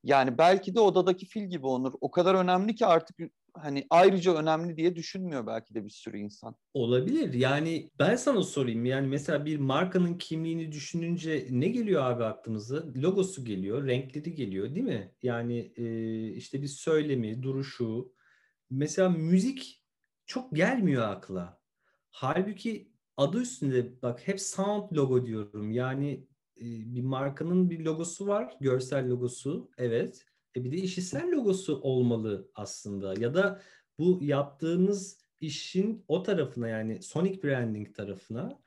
Yani 0.04 0.38
belki 0.38 0.74
de 0.74 0.80
odadaki 0.80 1.26
fil 1.26 1.44
gibi 1.44 1.66
Onur. 1.66 1.92
O 2.00 2.10
kadar 2.10 2.34
önemli 2.34 2.74
ki 2.74 2.86
artık 2.86 3.16
hani 3.62 3.86
ayrıca 3.90 4.34
önemli 4.34 4.76
diye 4.76 4.96
düşünmüyor 4.96 5.46
belki 5.46 5.74
de 5.74 5.84
bir 5.84 5.90
sürü 5.90 6.18
insan. 6.18 6.54
Olabilir. 6.74 7.34
Yani 7.34 7.90
ben 7.98 8.16
sana 8.16 8.42
sorayım. 8.42 8.84
Yani 8.84 9.06
mesela 9.06 9.44
bir 9.44 9.58
markanın 9.58 10.14
kimliğini 10.14 10.72
düşününce 10.72 11.46
ne 11.50 11.68
geliyor 11.68 12.02
abi 12.02 12.24
aklımıza? 12.24 12.84
Logosu 12.96 13.44
geliyor, 13.44 13.86
renkleri 13.86 14.34
geliyor 14.34 14.74
değil 14.74 14.86
mi? 14.86 15.14
Yani 15.22 15.72
e, 15.76 16.28
işte 16.32 16.62
bir 16.62 16.66
söylemi, 16.66 17.42
duruşu. 17.42 18.12
Mesela 18.70 19.08
müzik 19.08 19.84
çok 20.26 20.56
gelmiyor 20.56 21.08
akla. 21.08 21.60
Halbuki 22.10 22.92
adı 23.16 23.40
üstünde 23.40 24.02
bak 24.02 24.28
hep 24.28 24.40
sound 24.40 24.96
logo 24.96 25.26
diyorum. 25.26 25.70
Yani 25.70 26.26
e, 26.56 26.64
bir 26.94 27.02
markanın 27.02 27.70
bir 27.70 27.80
logosu 27.80 28.26
var, 28.26 28.56
görsel 28.60 29.08
logosu. 29.08 29.70
Evet. 29.78 30.27
E 30.56 30.64
bir 30.64 30.72
de 30.72 30.76
işitsel 30.76 31.32
logosu 31.32 31.80
olmalı 31.80 32.50
aslında. 32.54 33.14
Ya 33.20 33.34
da 33.34 33.62
bu 33.98 34.18
yaptığımız 34.22 35.18
işin 35.40 36.04
o 36.08 36.22
tarafına 36.22 36.68
yani 36.68 37.02
sonic 37.02 37.42
branding 37.42 37.94
tarafına 37.94 38.60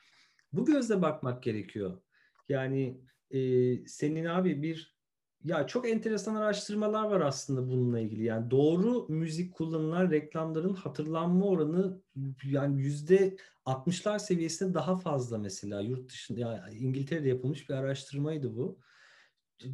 bu 0.53 0.65
gözle 0.65 1.01
bakmak 1.01 1.43
gerekiyor. 1.43 2.01
Yani 2.49 3.01
e, 3.31 3.39
senin 3.87 4.25
abi 4.25 4.61
bir 4.61 5.01
ya 5.43 5.67
çok 5.67 5.89
enteresan 5.89 6.35
araştırmalar 6.35 7.03
var 7.03 7.21
aslında 7.21 7.67
bununla 7.67 7.99
ilgili. 7.99 8.23
Yani 8.23 8.51
doğru 8.51 9.05
müzik 9.09 9.53
kullanılan 9.53 10.11
reklamların 10.11 10.73
hatırlanma 10.73 11.45
oranı 11.45 12.01
yani 12.43 12.81
yüzde 12.81 13.37
60'lar 13.65 14.19
seviyesinde 14.19 14.73
daha 14.73 14.97
fazla 14.99 15.37
mesela 15.37 15.81
yurt 15.81 16.09
dışında 16.09 16.39
yani 16.39 16.75
İngiltere'de 16.75 17.27
yapılmış 17.27 17.69
bir 17.69 17.73
araştırmaydı 17.73 18.55
bu 18.55 18.79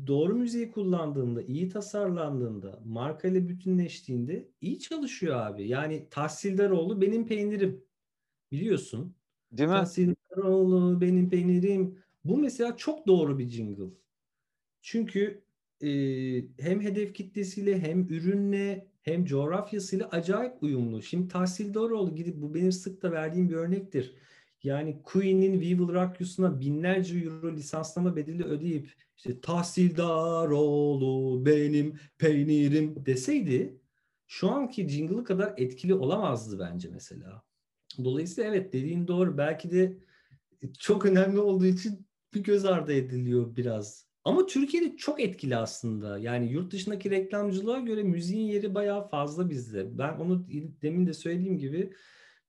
doğru 0.07 0.35
müziği 0.35 0.71
kullandığında, 0.71 1.41
iyi 1.41 1.69
tasarlandığında, 1.69 2.79
marka 2.85 3.27
ile 3.27 3.49
bütünleştiğinde 3.49 4.47
iyi 4.61 4.79
çalışıyor 4.79 5.35
abi. 5.35 5.67
Yani 5.67 6.07
Tahsildaroğlu 6.09 7.01
benim 7.01 7.27
peynirim. 7.27 7.83
Biliyorsun. 8.51 9.15
Değil 9.51 9.69
mi? 9.69 9.75
Tahsildaroğlu 9.75 11.01
benim 11.01 11.29
peynirim. 11.29 11.99
Bu 12.23 12.37
mesela 12.37 12.77
çok 12.77 13.07
doğru 13.07 13.39
bir 13.39 13.47
jingle. 13.47 13.93
Çünkü 14.81 15.41
e, 15.81 15.89
hem 16.59 16.81
hedef 16.81 17.13
kitlesiyle 17.13 17.79
hem 17.79 18.07
ürünle 18.09 18.87
hem 19.01 19.25
coğrafyasıyla 19.25 20.09
acayip 20.09 20.63
uyumlu. 20.63 21.01
Şimdi 21.01 21.27
Tahsildaroğlu 21.27 22.15
gidip 22.15 22.41
bu 22.41 22.53
benim 22.53 22.71
sık 22.71 23.01
da 23.01 23.11
verdiğim 23.11 23.49
bir 23.49 23.55
örnektir. 23.55 24.15
Yani 24.63 25.01
Queen'in 25.03 25.53
We 25.53 25.69
Will 25.69 25.93
Rock 25.93 26.19
You'suna 26.21 26.59
binlerce 26.59 27.19
euro 27.19 27.51
lisanslama 27.51 28.15
bedeli 28.15 28.43
ödeyip 28.43 28.93
işte 29.17 29.41
tahsildar 29.41 30.47
oğlu 30.47 31.45
benim 31.45 31.99
peynirim 32.17 33.05
deseydi 33.05 33.81
şu 34.27 34.51
anki 34.51 34.89
jingle'ı 34.89 35.23
kadar 35.23 35.53
etkili 35.57 35.93
olamazdı 35.93 36.59
bence 36.59 36.89
mesela. 36.89 37.43
Dolayısıyla 38.03 38.49
evet 38.49 38.73
dediğin 38.73 39.07
doğru. 39.07 39.37
Belki 39.37 39.71
de 39.71 39.97
çok 40.79 41.05
önemli 41.05 41.39
olduğu 41.39 41.65
için 41.65 42.07
bir 42.33 42.43
göz 42.43 42.65
ardı 42.65 42.93
ediliyor 42.93 43.55
biraz. 43.55 44.07
Ama 44.23 44.45
Türkiye'de 44.45 44.97
çok 44.97 45.21
etkili 45.21 45.55
aslında. 45.55 46.17
Yani 46.17 46.51
yurt 46.51 46.71
dışındaki 46.71 47.09
reklamcılığa 47.09 47.79
göre 47.79 48.03
müziğin 48.03 48.47
yeri 48.47 48.75
bayağı 48.75 49.07
fazla 49.07 49.49
bizde. 49.49 49.97
Ben 49.97 50.17
onu 50.17 50.47
demin 50.81 51.07
de 51.07 51.13
söylediğim 51.13 51.57
gibi 51.57 51.93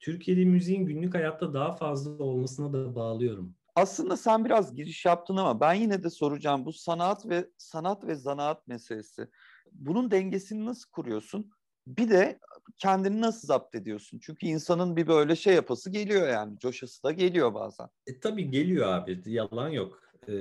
Türkiye'de 0.01 0.45
müziğin 0.45 0.87
günlük 0.87 1.15
hayatta 1.15 1.55
daha 1.55 1.73
fazla 1.77 2.25
olmasına 2.25 2.73
da 2.73 2.95
bağlıyorum. 2.95 3.58
Aslında 3.79 4.17
sen 4.17 4.45
biraz 4.45 4.75
giriş 4.75 5.05
yaptın 5.05 5.37
ama 5.37 5.61
ben 5.61 5.75
yine 5.75 6.03
de 6.03 6.11
soracağım 6.11 6.65
bu 6.65 6.73
sanat 6.73 7.27
ve 7.27 7.47
sanat 7.59 8.05
ve 8.07 8.15
zanaat 8.15 8.69
meselesi. 8.69 9.29
Bunun 9.73 10.11
dengesini 10.11 10.67
nasıl 10.67 10.91
kuruyorsun? 10.91 11.51
Bir 11.87 12.11
de 12.11 12.39
kendini 12.77 13.21
nasıl 13.21 13.49
zapt 13.49 13.75
ediyorsun? 13.75 14.19
Çünkü 14.23 14.47
insanın 14.47 14.97
bir 14.97 15.07
böyle 15.07 15.37
şey 15.37 15.55
yapası 15.55 15.91
geliyor 15.91 16.29
yani. 16.29 16.59
Coşası 16.59 17.03
da 17.03 17.13
geliyor 17.13 17.55
bazen. 17.55 17.89
E, 18.07 18.21
tabii 18.21 18.51
geliyor 18.51 18.89
abi. 18.89 19.23
Yalan 19.27 19.69
yok 19.69 20.08
e, 20.29 20.33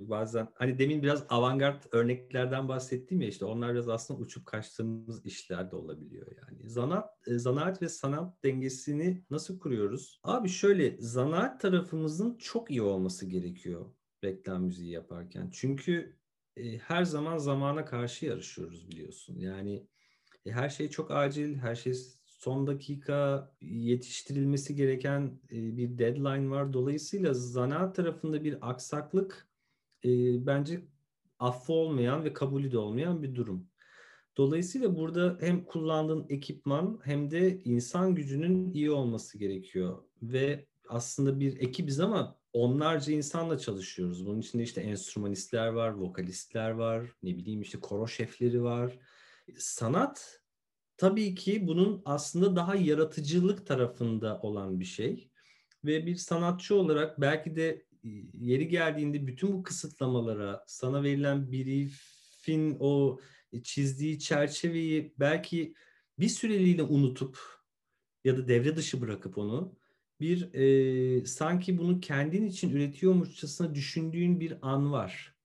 bazen 0.00 0.48
hani 0.54 0.78
demin 0.78 1.02
biraz 1.02 1.24
avantgard 1.28 1.82
örneklerden 1.92 2.68
bahsettiğim 2.68 3.22
ya 3.22 3.28
işte 3.28 3.44
onlar 3.44 3.72
biraz 3.74 3.88
aslında 3.88 4.20
uçup 4.20 4.46
kaçtığımız 4.46 5.26
işler 5.26 5.70
de 5.70 5.76
olabiliyor 5.76 6.26
yani. 6.42 6.70
Zanaat, 6.70 7.10
e, 7.26 7.38
zanaat 7.38 7.82
ve 7.82 7.88
sanat 7.88 8.44
dengesini 8.44 9.24
nasıl 9.30 9.58
kuruyoruz? 9.58 10.20
Abi 10.24 10.48
şöyle 10.48 10.96
zanaat 10.98 11.60
tarafımızın 11.60 12.38
çok 12.38 12.70
iyi 12.70 12.82
olması 12.82 13.26
gerekiyor 13.26 13.86
reklam 14.24 14.64
müziği 14.64 14.90
yaparken. 14.90 15.50
Çünkü 15.52 16.16
e, 16.56 16.78
her 16.78 17.04
zaman 17.04 17.38
zamana 17.38 17.84
karşı 17.84 18.26
yarışıyoruz 18.26 18.88
biliyorsun. 18.88 19.38
Yani 19.38 19.88
e, 20.46 20.50
her 20.50 20.68
şey 20.68 20.90
çok 20.90 21.10
acil, 21.10 21.56
her 21.56 21.74
şey 21.74 21.94
son 22.40 22.66
dakika 22.66 23.50
yetiştirilmesi 23.60 24.76
gereken 24.76 25.40
e, 25.52 25.76
bir 25.76 25.98
deadline 25.98 26.50
var. 26.50 26.72
Dolayısıyla 26.72 27.34
zanaat 27.34 27.96
tarafında 27.96 28.44
bir 28.44 28.70
aksaklık 28.70 29.48
e, 30.04 30.08
bence 30.46 30.82
affı 31.38 31.72
olmayan 31.72 32.24
ve 32.24 32.32
kabulü 32.32 32.72
de 32.72 32.78
olmayan 32.78 33.22
bir 33.22 33.34
durum. 33.34 33.66
Dolayısıyla 34.36 34.96
burada 34.96 35.36
hem 35.40 35.64
kullandığın 35.64 36.26
ekipman 36.28 37.00
hem 37.04 37.30
de 37.30 37.60
insan 37.64 38.14
gücünün 38.14 38.72
iyi 38.74 38.90
olması 38.90 39.38
gerekiyor. 39.38 40.02
Ve 40.22 40.66
aslında 40.88 41.40
bir 41.40 41.60
ekibiz 41.60 42.00
ama 42.00 42.36
onlarca 42.52 43.12
insanla 43.12 43.58
çalışıyoruz. 43.58 44.26
Bunun 44.26 44.40
içinde 44.40 44.62
işte 44.62 44.80
enstrümanistler 44.80 45.68
var, 45.68 45.90
vokalistler 45.90 46.70
var, 46.70 47.06
ne 47.22 47.36
bileyim 47.36 47.62
işte 47.62 47.80
koro 47.80 48.08
şefleri 48.08 48.62
var. 48.62 48.98
Sanat 49.58 50.39
tabii 51.00 51.34
ki 51.34 51.66
bunun 51.66 52.02
aslında 52.04 52.56
daha 52.56 52.74
yaratıcılık 52.74 53.66
tarafında 53.66 54.40
olan 54.42 54.80
bir 54.80 54.84
şey. 54.84 55.30
Ve 55.84 56.06
bir 56.06 56.16
sanatçı 56.16 56.74
olarak 56.74 57.20
belki 57.20 57.56
de 57.56 57.68
e, 58.04 58.08
yeri 58.34 58.68
geldiğinde 58.68 59.26
bütün 59.26 59.52
bu 59.52 59.62
kısıtlamalara, 59.62 60.64
sana 60.66 61.02
verilen 61.02 61.52
briefin 61.52 62.76
o 62.80 63.20
çizdiği 63.62 64.18
çerçeveyi 64.18 65.14
belki 65.18 65.74
bir 66.18 66.28
süreliğine 66.28 66.82
unutup 66.82 67.38
ya 68.24 68.36
da 68.36 68.48
devre 68.48 68.76
dışı 68.76 69.00
bırakıp 69.00 69.38
onu 69.38 69.76
bir 70.20 70.54
e, 70.54 71.26
sanki 71.26 71.78
bunu 71.78 72.00
kendin 72.00 72.46
için 72.46 72.70
üretiyormuşçasına 72.70 73.74
düşündüğün 73.74 74.40
bir 74.40 74.58
an 74.62 74.92
var. 74.92 75.39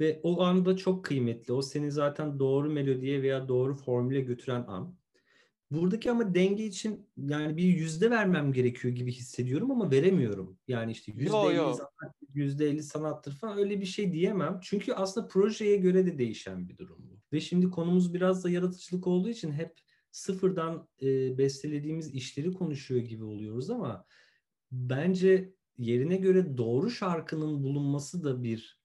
Ve 0.00 0.20
o 0.22 0.42
anda 0.42 0.76
çok 0.76 1.04
kıymetli. 1.04 1.52
O 1.52 1.62
seni 1.62 1.90
zaten 1.90 2.38
doğru 2.38 2.70
melodiye 2.70 3.22
veya 3.22 3.48
doğru 3.48 3.74
formüle 3.74 4.20
götüren 4.20 4.64
an. 4.68 4.98
Buradaki 5.70 6.10
ama 6.10 6.34
denge 6.34 6.64
için 6.64 7.08
yani 7.16 7.56
bir 7.56 7.62
yüzde 7.62 8.10
vermem 8.10 8.52
gerekiyor 8.52 8.94
gibi 8.94 9.12
hissediyorum 9.12 9.70
ama 9.70 9.90
veremiyorum. 9.90 10.58
Yani 10.68 10.92
işte 10.92 11.12
yüzde 11.12 11.36
elli 11.36 11.74
sanat, 11.74 12.14
yüzde 12.34 12.68
elli 12.68 12.82
sanattır 12.82 13.32
falan 13.32 13.58
öyle 13.58 13.80
bir 13.80 13.86
şey 13.86 14.12
diyemem. 14.12 14.58
Çünkü 14.62 14.92
aslında 14.92 15.28
projeye 15.28 15.76
göre 15.76 16.06
de 16.06 16.18
değişen 16.18 16.68
bir 16.68 16.78
durum 16.78 16.98
bu. 17.10 17.18
Ve 17.32 17.40
şimdi 17.40 17.70
konumuz 17.70 18.14
biraz 18.14 18.44
da 18.44 18.50
yaratıcılık 18.50 19.06
olduğu 19.06 19.28
için 19.28 19.52
hep 19.52 19.78
sıfırdan 20.10 20.88
e, 21.02 21.38
bestelediğimiz 21.38 22.14
işleri 22.14 22.52
konuşuyor 22.52 23.00
gibi 23.00 23.24
oluyoruz 23.24 23.70
ama 23.70 24.04
bence 24.72 25.54
yerine 25.78 26.16
göre 26.16 26.56
doğru 26.56 26.90
şarkının 26.90 27.62
bulunması 27.62 28.24
da 28.24 28.42
bir 28.42 28.77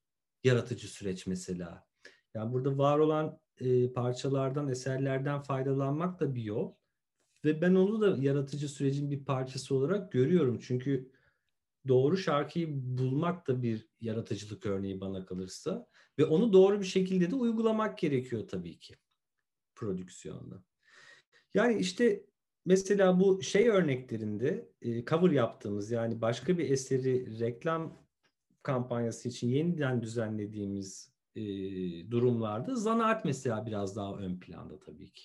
yaratıcı 0.43 0.88
süreç 0.88 1.27
mesela. 1.27 1.88
Yani 2.34 2.53
burada 2.53 2.77
var 2.77 2.99
olan 2.99 3.39
e, 3.60 3.93
parçalardan, 3.93 4.67
eserlerden 4.67 5.41
faydalanmak 5.41 6.19
da 6.19 6.36
bir 6.36 6.43
yol. 6.43 6.73
Ve 7.45 7.62
ben 7.62 7.75
onu 7.75 8.01
da 8.01 8.23
yaratıcı 8.23 8.69
sürecin 8.69 9.12
bir 9.12 9.25
parçası 9.25 9.75
olarak 9.75 10.12
görüyorum. 10.12 10.60
Çünkü 10.60 11.12
doğru 11.88 12.17
şarkıyı 12.17 12.67
bulmak 12.71 13.47
da 13.47 13.62
bir 13.62 13.88
yaratıcılık 14.01 14.65
örneği 14.65 15.01
bana 15.01 15.25
kalırsa. 15.25 15.88
Ve 16.19 16.25
onu 16.25 16.53
doğru 16.53 16.79
bir 16.79 16.86
şekilde 16.86 17.32
de 17.32 17.36
uygulamak 17.36 17.97
gerekiyor 17.97 18.47
tabii 18.47 18.79
ki 18.79 18.95
prodüksiyonda. 19.75 20.63
Yani 21.53 21.79
işte 21.79 22.25
mesela 22.65 23.19
bu 23.19 23.41
şey 23.41 23.69
örneklerinde 23.69 24.69
e, 24.82 25.06
cover 25.06 25.32
yaptığımız 25.32 25.91
yani 25.91 26.21
başka 26.21 26.58
bir 26.58 26.69
eseri 26.69 27.39
reklam 27.39 28.02
kampanyası 28.63 29.30
için 29.30 29.49
yeniden 29.49 30.02
düzenlediğimiz 30.02 31.13
e, 31.36 31.41
durumlarda 32.12 32.76
zanaat 32.76 33.26
mesela 33.26 33.65
biraz 33.65 33.95
daha 33.95 34.15
ön 34.15 34.39
planda 34.39 34.80
tabii 34.80 35.12
ki. 35.12 35.23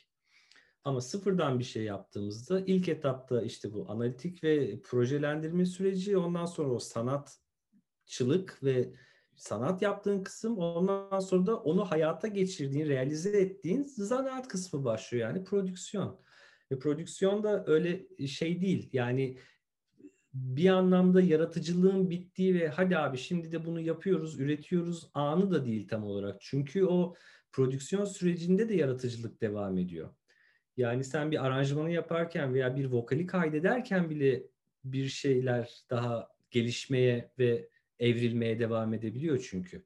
Ama 0.85 1.01
sıfırdan 1.01 1.59
bir 1.59 1.65
şey 1.65 1.85
yaptığımızda 1.85 2.61
ilk 2.61 2.89
etapta 2.89 3.43
işte 3.43 3.73
bu 3.73 3.87
analitik 3.91 4.45
ve 4.45 4.81
projelendirme 4.83 5.67
süreci 5.67 6.17
ondan 6.17 6.47
sonra 6.47 6.69
o 6.69 6.79
sanatçılık 6.79 8.65
ve 8.65 8.95
sanat 9.37 9.83
yaptığın 9.83 10.23
kısım 10.23 10.59
ondan 10.59 11.21
sonra 11.21 11.47
da 11.47 11.57
onu 11.57 11.85
hayata 11.85 12.29
geçirdiğin, 12.29 12.89
realize 12.89 13.41
ettiğin 13.41 13.83
zanaat 13.83 14.49
kısmı 14.49 14.85
başlıyor 14.85 15.29
yani 15.29 15.45
prodüksiyon. 15.45 16.21
Ve 16.71 16.79
prodüksiyon 16.79 17.43
da 17.43 17.65
öyle 17.67 18.27
şey 18.27 18.61
değil. 18.61 18.91
Yani 18.93 19.39
bir 20.39 20.69
anlamda 20.69 21.21
yaratıcılığın 21.21 22.11
bittiği 22.11 22.55
ve 22.55 22.69
hadi 22.69 22.99
abi 22.99 23.19
şimdi 23.19 23.53
de 23.53 23.65
bunu 23.65 23.81
yapıyoruz, 23.81 24.41
üretiyoruz 24.41 25.11
anı 25.15 25.51
da 25.51 25.65
değil 25.65 25.89
tam 25.89 26.05
olarak. 26.05 26.37
Çünkü 26.41 26.85
o 26.85 27.15
prodüksiyon 27.53 28.05
sürecinde 28.05 28.69
de 28.69 28.75
yaratıcılık 28.75 29.41
devam 29.41 29.79
ediyor. 29.79 30.11
Yani 30.77 31.05
sen 31.05 31.31
bir 31.31 31.47
aranjmanı 31.47 31.91
yaparken 31.91 32.55
veya 32.55 32.77
bir 32.77 32.85
vokali 32.85 33.27
kaydederken 33.27 34.11
bile 34.11 34.43
bir 34.85 35.09
şeyler 35.09 35.71
daha 35.91 36.29
gelişmeye 36.51 37.31
ve 37.39 37.69
evrilmeye 37.99 38.59
devam 38.59 38.95
edebiliyor 38.95 39.47
çünkü. 39.51 39.85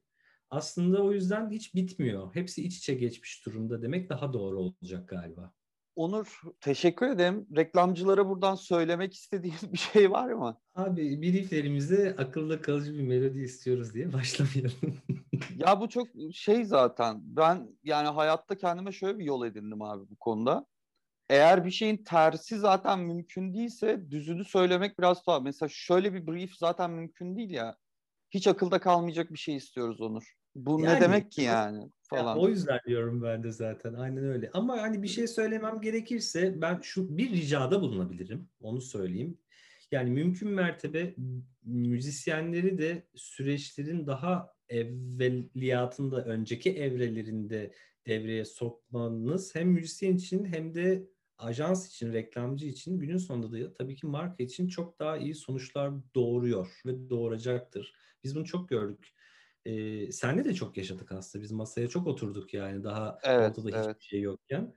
Aslında 0.49 1.03
o 1.03 1.11
yüzden 1.11 1.49
hiç 1.49 1.75
bitmiyor. 1.75 2.35
Hepsi 2.35 2.63
iç 2.63 2.77
içe 2.77 2.93
geçmiş 2.93 3.45
durumda 3.45 3.81
demek 3.81 4.09
daha 4.09 4.33
doğru 4.33 4.59
olacak 4.59 5.09
galiba. 5.09 5.53
Onur 5.95 6.41
teşekkür 6.61 7.09
ederim. 7.09 7.47
Reklamcılara 7.55 8.29
buradan 8.29 8.55
söylemek 8.55 9.13
istediğin 9.13 9.55
bir 9.73 9.77
şey 9.77 10.11
var 10.11 10.31
mı? 10.31 10.57
Abi 10.75 11.21
brieflerimizde 11.21 12.15
akılda 12.17 12.61
kalıcı 12.61 12.93
bir 12.93 13.07
melodi 13.07 13.39
istiyoruz 13.39 13.93
diye 13.93 14.13
başlamayalım. 14.13 15.01
ya 15.57 15.81
bu 15.81 15.89
çok 15.89 16.07
şey 16.33 16.65
zaten. 16.65 17.19
Ben 17.23 17.67
yani 17.83 18.07
hayatta 18.07 18.57
kendime 18.57 18.91
şöyle 18.91 19.19
bir 19.19 19.25
yol 19.25 19.45
edindim 19.45 19.81
abi 19.81 20.09
bu 20.09 20.15
konuda. 20.15 20.65
Eğer 21.29 21.65
bir 21.65 21.71
şeyin 21.71 22.03
tersi 22.03 22.59
zaten 22.59 22.99
mümkün 22.99 23.53
değilse 23.53 24.11
düzünü 24.11 24.45
söylemek 24.45 24.99
biraz 24.99 25.27
daha. 25.27 25.39
Mesela 25.39 25.69
şöyle 25.71 26.13
bir 26.13 26.27
brief 26.27 26.55
zaten 26.55 26.91
mümkün 26.91 27.37
değil 27.37 27.49
ya. 27.49 27.77
Hiç 28.29 28.47
akılda 28.47 28.79
kalmayacak 28.79 29.33
bir 29.33 29.37
şey 29.37 29.55
istiyoruz 29.55 30.01
Onur. 30.01 30.33
Bu 30.55 30.81
yani, 30.81 30.95
ne 30.95 31.01
demek 31.01 31.31
ki 31.31 31.41
yani 31.41 31.89
falan. 32.01 32.35
Ya, 32.35 32.41
o 32.41 32.49
yüzden 32.49 32.79
diyorum 32.87 33.23
ben 33.23 33.43
de 33.43 33.51
zaten 33.51 33.93
aynen 33.93 34.23
öyle. 34.23 34.49
Ama 34.53 34.81
hani 34.81 35.03
bir 35.03 35.07
şey 35.07 35.27
söylemem 35.27 35.81
gerekirse 35.81 36.61
ben 36.61 36.79
şu 36.81 37.17
bir 37.17 37.31
ricada 37.31 37.81
bulunabilirim. 37.81 38.49
Onu 38.61 38.81
söyleyeyim. 38.81 39.37
Yani 39.91 40.09
mümkün 40.09 40.49
mertebe 40.49 41.15
müzisyenleri 41.63 42.77
de 42.77 43.07
süreçlerin 43.15 44.07
daha 44.07 44.53
evveliyatında, 44.69 46.25
önceki 46.25 46.73
evrelerinde 46.73 47.73
devreye 48.07 48.45
sokmanız 48.45 49.55
hem 49.55 49.69
müzisyen 49.69 50.15
için 50.15 50.45
hem 50.45 50.75
de 50.75 51.07
ajans 51.37 51.87
için, 51.87 52.13
reklamcı 52.13 52.67
için 52.67 52.99
günün 52.99 53.17
sonunda 53.17 53.51
da 53.51 53.73
tabii 53.73 53.95
ki 53.95 54.07
marka 54.07 54.43
için 54.43 54.67
çok 54.67 54.99
daha 54.99 55.17
iyi 55.17 55.35
sonuçlar 55.35 55.91
doğuruyor 56.15 56.81
ve 56.85 57.09
doğuracaktır. 57.09 57.93
Biz 58.23 58.35
bunu 58.35 58.45
çok 58.45 58.69
gördük. 58.69 59.12
Ee, 59.65 60.11
senle 60.11 60.45
de 60.45 60.53
çok 60.53 60.77
yaşadık 60.77 61.11
aslında. 61.11 61.43
Biz 61.43 61.51
masaya 61.51 61.87
çok 61.87 62.07
oturduk 62.07 62.53
yani 62.53 62.83
daha 62.83 63.17
evet, 63.23 63.49
ortada 63.49 63.77
evet. 63.77 63.95
hiçbir 63.95 64.05
şey 64.05 64.21
yokken. 64.21 64.73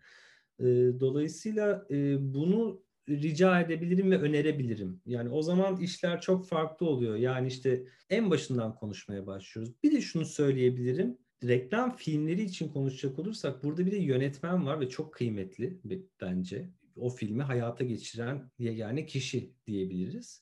Ee, 0.61 0.64
dolayısıyla 1.01 1.87
e, 1.90 2.16
bunu 2.35 2.83
rica 3.09 3.61
edebilirim 3.61 4.11
ve 4.11 4.18
önerebilirim. 4.18 5.01
Yani 5.07 5.31
o 5.31 5.42
zaman 5.42 5.77
işler 5.77 6.20
çok 6.20 6.49
farklı 6.49 6.87
oluyor. 6.87 7.16
Yani 7.16 7.49
işte 7.49 7.85
en 8.11 8.31
başından 8.31 8.75
konuşmaya 8.75 9.27
başlıyoruz. 9.27 9.75
Bir 9.83 9.92
de 9.92 10.01
şunu 10.01 10.25
söyleyebilirim. 10.25 11.18
Reklam 11.44 11.96
filmleri 11.96 12.42
için 12.42 12.68
konuşacak 12.68 13.18
olursak 13.18 13.64
burada 13.64 13.87
bir 13.87 13.92
de 13.92 13.96
yönetmen 13.96 14.66
var 14.66 14.81
ve 14.81 14.88
çok 14.88 15.14
kıymetli 15.14 15.81
bence. 16.20 16.70
O 16.96 17.09
filmi 17.09 17.42
hayata 17.42 17.85
geçiren 17.85 18.51
yani 18.59 19.07
kişi 19.07 19.53
diyebiliriz. 19.66 20.40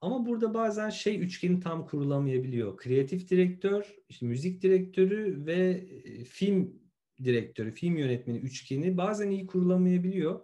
Ama 0.00 0.26
burada 0.26 0.54
bazen 0.54 0.90
şey 0.90 1.20
üçgeni 1.20 1.60
tam 1.60 1.86
kurulamayabiliyor. 1.86 2.76
Kreatif 2.76 3.30
direktör, 3.30 3.96
işte 4.08 4.26
müzik 4.26 4.62
direktörü 4.62 5.46
ve 5.46 5.86
e, 6.04 6.24
film 6.24 6.86
direktörü, 7.24 7.72
film 7.72 7.96
yönetmeni 7.96 8.38
üçgeni 8.38 8.96
bazen 8.96 9.30
iyi 9.30 9.46
kurulamayabiliyor. 9.46 10.40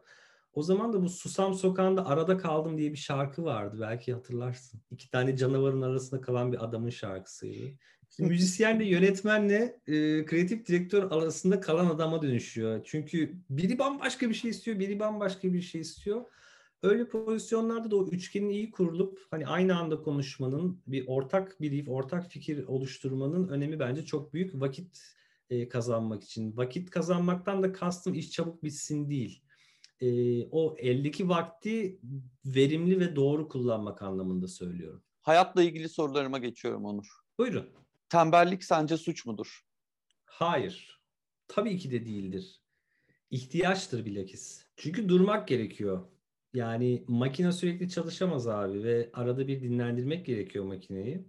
O 0.54 0.62
zaman 0.62 0.92
da 0.92 1.02
bu 1.02 1.08
Susam 1.08 1.54
Sokağı'nda 1.54 2.06
Arada 2.06 2.36
Kaldım 2.36 2.78
diye 2.78 2.92
bir 2.92 2.96
şarkı 2.96 3.44
vardı. 3.44 3.78
Belki 3.80 4.12
hatırlarsın. 4.12 4.80
İki 4.90 5.10
tane 5.10 5.36
canavarın 5.36 5.82
arasında 5.82 6.20
kalan 6.20 6.52
bir 6.52 6.64
adamın 6.64 6.90
şarkısıydı. 6.90 7.64
İşte 8.10 8.24
müzisyenle 8.24 8.84
yönetmenle 8.84 9.80
e, 9.86 10.24
kreatif 10.24 10.66
direktör 10.66 11.02
arasında 11.10 11.60
kalan 11.60 11.86
adama 11.86 12.22
dönüşüyor. 12.22 12.80
Çünkü 12.84 13.34
biri 13.50 13.78
bambaşka 13.78 14.28
bir 14.28 14.34
şey 14.34 14.50
istiyor, 14.50 14.78
biri 14.78 15.00
bambaşka 15.00 15.52
bir 15.52 15.60
şey 15.60 15.80
istiyor. 15.80 16.24
Öyle 16.82 17.08
pozisyonlarda 17.08 17.90
da 17.90 17.96
o 17.96 18.06
üçgenin 18.08 18.50
iyi 18.50 18.70
kurulup 18.70 19.26
hani 19.30 19.46
aynı 19.46 19.78
anda 19.78 20.02
konuşmanın 20.02 20.82
bir 20.86 21.04
ortak 21.06 21.60
bir 21.60 21.86
ortak 21.86 22.30
fikir 22.30 22.64
oluşturmanın 22.66 23.48
önemi 23.48 23.78
bence 23.78 24.04
çok 24.04 24.32
büyük 24.34 24.60
vakit 24.60 25.14
e, 25.50 25.68
kazanmak 25.68 26.24
için. 26.24 26.56
Vakit 26.56 26.90
kazanmaktan 26.90 27.62
da 27.62 27.72
kastım 27.72 28.14
iş 28.14 28.30
çabuk 28.30 28.62
bitsin 28.62 29.10
değil. 29.10 29.42
E, 30.00 30.08
o 30.46 30.76
eldeki 30.78 31.28
vakti 31.28 32.00
verimli 32.44 33.00
ve 33.00 33.16
doğru 33.16 33.48
kullanmak 33.48 34.02
anlamında 34.02 34.48
söylüyorum. 34.48 35.02
Hayatla 35.20 35.62
ilgili 35.62 35.88
sorularıma 35.88 36.38
geçiyorum 36.38 36.84
Onur. 36.84 37.06
Buyurun. 37.38 37.68
Tembellik 38.08 38.64
sence 38.64 38.96
suç 38.96 39.26
mudur? 39.26 39.60
Hayır. 40.24 41.02
Tabii 41.48 41.78
ki 41.78 41.90
de 41.90 42.06
değildir. 42.06 42.62
İhtiyaçtır 43.30 44.04
bilakis. 44.04 44.66
Çünkü 44.76 45.08
durmak 45.08 45.48
gerekiyor. 45.48 46.08
Yani 46.54 47.04
makine 47.08 47.52
sürekli 47.52 47.88
çalışamaz 47.88 48.48
abi 48.48 48.84
ve 48.84 49.10
arada 49.12 49.48
bir 49.48 49.62
dinlendirmek 49.62 50.26
gerekiyor 50.26 50.64
makineyi. 50.64 51.24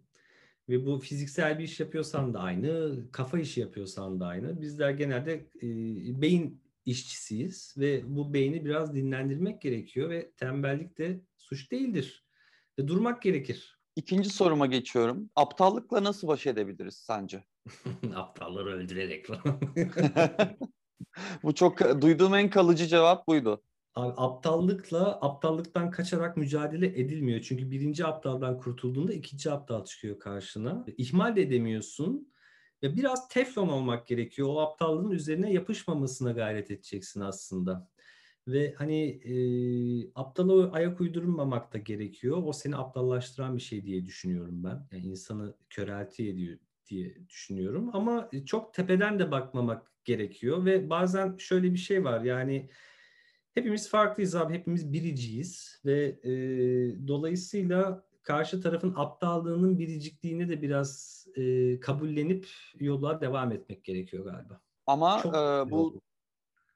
Ve 0.69 0.85
bu 0.85 0.99
fiziksel 0.99 1.59
bir 1.59 1.63
iş 1.63 1.79
yapıyorsan 1.79 2.33
da 2.33 2.39
aynı, 2.39 2.95
kafa 3.11 3.39
işi 3.39 3.61
yapıyorsan 3.61 4.19
da 4.19 4.27
aynı. 4.27 4.61
Bizler 4.61 4.89
genelde 4.89 5.33
e, 5.33 5.67
beyin 6.21 6.61
işçisiyiz 6.85 7.75
ve 7.77 8.15
bu 8.15 8.33
beyni 8.33 8.65
biraz 8.65 8.95
dinlendirmek 8.95 9.61
gerekiyor 9.61 10.09
ve 10.09 10.31
tembellik 10.31 10.97
de 10.97 11.21
suç 11.37 11.71
değildir. 11.71 12.25
Ve 12.79 12.87
durmak 12.87 13.21
gerekir. 13.21 13.79
İkinci 13.95 14.29
soruma 14.29 14.65
geçiyorum. 14.65 15.29
Aptallıkla 15.35 16.03
nasıl 16.03 16.27
baş 16.27 16.47
edebiliriz 16.47 16.95
sence? 16.95 17.43
Aptalları 18.15 18.69
öldürerek 18.69 19.27
bu 21.43 21.55
çok 21.55 22.01
duyduğum 22.01 22.35
en 22.35 22.49
kalıcı 22.49 22.87
cevap 22.87 23.27
buydu. 23.27 23.63
Abi 23.95 24.13
aptallıkla 24.17 25.19
aptallıktan 25.21 25.91
kaçarak 25.91 26.37
mücadele 26.37 26.87
edilmiyor. 26.87 27.41
Çünkü 27.41 27.71
birinci 27.71 28.05
aptaldan 28.05 28.57
kurtulduğunda 28.57 29.13
ikinci 29.13 29.51
aptal 29.51 29.85
çıkıyor 29.85 30.19
karşına. 30.19 30.85
İhmal 30.97 31.35
de 31.35 31.41
edemiyorsun. 31.41 32.33
Ve 32.83 32.95
biraz 32.95 33.27
teflon 33.27 33.69
olmak 33.69 34.07
gerekiyor. 34.07 34.47
O 34.51 34.59
aptallığın 34.59 35.11
üzerine 35.11 35.53
yapışmamasına 35.53 36.31
gayret 36.31 36.71
edeceksin 36.71 37.21
aslında. 37.21 37.87
Ve 38.47 38.73
hani 38.77 39.03
e, 39.09 39.35
aptala 40.15 40.71
ayak 40.71 41.01
uydurmamak 41.01 41.73
da 41.73 41.77
gerekiyor. 41.77 42.43
O 42.45 42.53
seni 42.53 42.75
aptallaştıran 42.75 43.55
bir 43.55 43.61
şey 43.61 43.85
diye 43.85 44.05
düşünüyorum 44.05 44.63
ben. 44.63 44.87
Yani 44.91 45.03
insanı 45.03 45.55
körelti 45.69 46.29
ediyor 46.29 46.59
diye 46.87 47.29
düşünüyorum. 47.29 47.89
Ama 47.93 48.29
çok 48.45 48.73
tepeden 48.73 49.19
de 49.19 49.31
bakmamak 49.31 49.91
gerekiyor. 50.05 50.65
Ve 50.65 50.89
bazen 50.89 51.37
şöyle 51.37 51.73
bir 51.73 51.77
şey 51.77 52.03
var 52.03 52.21
yani 52.21 52.69
hepimiz 53.53 53.89
farklıyız 53.89 54.35
abi. 54.35 54.53
Hepimiz 54.53 54.93
biriciyiz. 54.93 55.81
Ve 55.85 56.19
e, 56.23 56.31
dolayısıyla 57.07 58.03
karşı 58.23 58.61
tarafın 58.61 58.93
aptallığının 58.97 59.79
biricikliğini 59.79 60.49
de 60.49 60.61
biraz 60.61 61.23
e, 61.35 61.79
kabullenip 61.79 62.47
yola 62.79 63.21
devam 63.21 63.51
etmek 63.51 63.83
gerekiyor 63.83 64.25
galiba. 64.25 64.61
Ama 64.87 65.19
Çok 65.23 65.35
e, 65.35 65.71
bu 65.71 66.01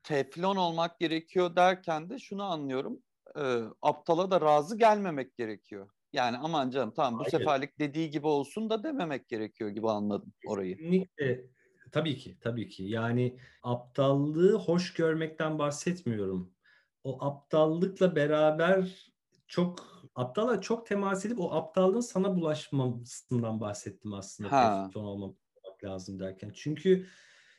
teflon 0.04 0.56
olmak 0.56 1.00
gerekiyor 1.00 1.56
derken 1.56 2.10
de 2.10 2.20
şunu 2.20 2.44
anlıyorum. 2.44 3.00
E, 3.36 3.62
aptala 3.82 4.32
da 4.32 4.42
razı 4.42 4.78
gelmemek 4.78 5.36
gerekiyor. 5.36 5.90
Yani 6.14 6.38
aman 6.38 6.70
canım 6.70 6.94
tamam 6.96 7.14
bu 7.14 7.24
Hayır. 7.24 7.32
seferlik 7.32 7.80
dediği 7.80 8.10
gibi 8.10 8.28
olsun 8.28 8.70
da 8.70 8.84
dememek 8.84 9.28
gerekiyor 9.28 9.70
gibi 9.70 9.90
anladım 9.90 10.34
orayı. 10.48 10.78
Kesinlikle. 10.78 11.46
Tabii 11.92 12.18
ki, 12.18 12.38
tabii 12.42 12.70
ki. 12.70 12.84
Yani 12.84 13.38
aptallığı 13.64 14.54
hoş 14.54 14.94
görmekten 14.94 15.60
bahsetmiyorum. 15.60 16.57
O 17.04 17.26
aptallıkla 17.26 18.16
beraber 18.16 19.12
çok 19.48 20.02
aptala 20.16 20.62
çok 20.62 20.88
temas 20.88 21.26
edip 21.26 21.40
o 21.40 21.52
aptallığın 21.52 22.00
sana 22.00 22.36
bulaşmasından 22.36 23.62
bahsettim 23.62 24.14
aslında. 24.14 24.52
Ha. 24.52 24.90
olmamak 24.96 25.38
lazım 25.84 26.20
derken. 26.20 26.52
Çünkü 26.56 27.08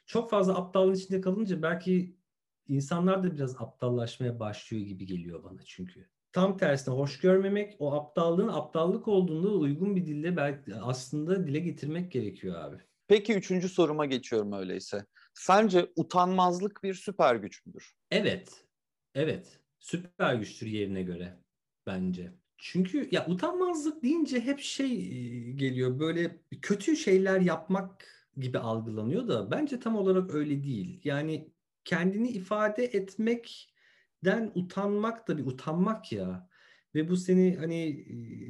çok 0.06 0.30
fazla 0.30 0.56
aptallığın 0.56 0.94
içinde 0.94 1.20
kalınca 1.20 1.62
belki 1.62 2.16
insanlar 2.68 3.22
da 3.22 3.32
biraz 3.32 3.56
aptallaşmaya 3.56 4.40
başlıyor 4.40 4.86
gibi 4.86 5.06
geliyor 5.06 5.44
bana 5.44 5.60
çünkü. 5.64 6.08
Tam 6.32 6.56
tersine 6.56 6.94
hoş 6.94 7.20
görmemek, 7.20 7.76
o 7.78 7.94
aptallığın 7.94 8.48
aptallık 8.48 9.08
olduğunda 9.08 9.48
uygun 9.48 9.96
bir 9.96 10.06
dille 10.06 10.36
belki 10.36 10.74
aslında 10.74 11.46
dile 11.46 11.58
getirmek 11.58 12.12
gerekiyor 12.12 12.54
abi. 12.60 12.76
Peki 13.08 13.34
üçüncü 13.34 13.68
soruma 13.68 14.06
geçiyorum 14.06 14.52
öyleyse. 14.52 15.06
Sence 15.34 15.92
utanmazlık 15.96 16.82
bir 16.82 16.94
süper 16.94 17.34
güç 17.34 17.66
müdür? 17.66 17.94
Evet. 18.10 18.67
Evet. 19.14 19.60
Süper 19.78 20.34
güçtür 20.34 20.66
yerine 20.66 21.02
göre 21.02 21.44
bence. 21.86 22.32
Çünkü 22.58 23.08
ya 23.12 23.26
utanmazlık 23.26 24.02
deyince 24.02 24.40
hep 24.40 24.60
şey 24.60 24.96
geliyor 25.52 25.98
böyle 25.98 26.40
kötü 26.62 26.96
şeyler 26.96 27.40
yapmak 27.40 28.04
gibi 28.36 28.58
algılanıyor 28.58 29.28
da 29.28 29.50
bence 29.50 29.80
tam 29.80 29.96
olarak 29.96 30.34
öyle 30.34 30.62
değil. 30.62 31.00
Yani 31.04 31.52
kendini 31.84 32.28
ifade 32.28 32.84
etmekten 32.84 34.52
utanmak 34.54 35.28
da 35.28 35.38
bir 35.38 35.46
utanmak 35.46 36.12
ya. 36.12 36.48
Ve 36.94 37.08
bu 37.08 37.16
seni 37.16 37.56
hani 37.56 38.06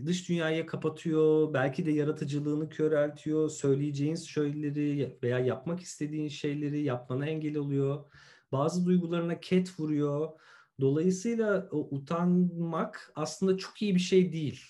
dış 0.06 0.28
dünyaya 0.28 0.66
kapatıyor, 0.66 1.54
belki 1.54 1.86
de 1.86 1.90
yaratıcılığını 1.90 2.68
köreltiyor, 2.68 3.48
söyleyeceğin 3.50 4.14
şeyleri 4.14 5.18
veya 5.22 5.38
yapmak 5.38 5.80
istediğin 5.80 6.28
şeyleri 6.28 6.82
yapmana 6.82 7.26
engel 7.26 7.56
oluyor. 7.56 8.04
Bazı 8.52 8.86
duygularına 8.86 9.40
ket 9.40 9.80
vuruyor. 9.80 10.40
Dolayısıyla 10.80 11.68
o 11.70 11.96
utanmak 11.96 13.12
aslında 13.14 13.58
çok 13.58 13.82
iyi 13.82 13.94
bir 13.94 14.00
şey 14.00 14.32
değil. 14.32 14.64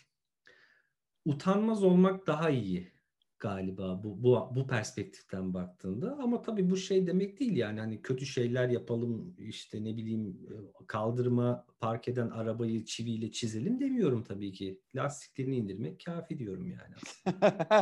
Utanmaz 1.25 1.83
olmak 1.83 2.27
daha 2.27 2.51
iyi 2.51 2.93
galiba 3.39 4.03
bu, 4.05 4.23
bu 4.23 4.51
bu 4.57 4.67
perspektiften 4.67 5.55
baktığında 5.55 6.19
ama 6.23 6.43
tabii 6.43 6.71
bu 6.71 6.77
şey 6.77 7.07
demek 7.07 7.41
değil 7.41 7.57
yani 7.57 7.81
hani 7.81 8.03
kötü 8.03 8.27
şeyler 8.27 8.69
yapalım 8.69 9.35
işte 9.39 9.85
ne 9.85 9.97
bileyim 9.97 10.49
kaldırıma 10.87 11.67
park 11.81 12.09
eden 12.09 12.31
arabayı 12.31 12.85
çiviyle 12.85 13.33
çizelim 13.33 13.81
demiyorum 13.81 14.25
tabii 14.25 14.53
ki. 14.53 14.81
Lastiklerini 14.97 15.57
indirmek 15.57 16.05
kafi 16.05 16.39
diyorum 16.39 16.67
yani 16.67 16.95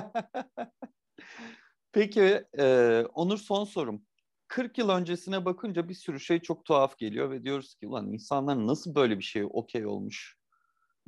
Peki 1.92 2.44
e, 2.58 3.04
Onur 3.14 3.38
son 3.38 3.64
sorum. 3.64 4.05
40 4.48 4.78
yıl 4.78 4.88
öncesine 4.88 5.44
bakınca 5.44 5.88
bir 5.88 5.94
sürü 5.94 6.20
şey 6.20 6.40
çok 6.40 6.64
tuhaf 6.64 6.98
geliyor 6.98 7.30
ve 7.30 7.44
diyoruz 7.44 7.74
ki 7.74 7.86
ulan 7.86 8.12
insanlar 8.12 8.66
nasıl 8.66 8.94
böyle 8.94 9.18
bir 9.18 9.24
şey 9.24 9.44
okey 9.50 9.86
olmuş 9.86 10.36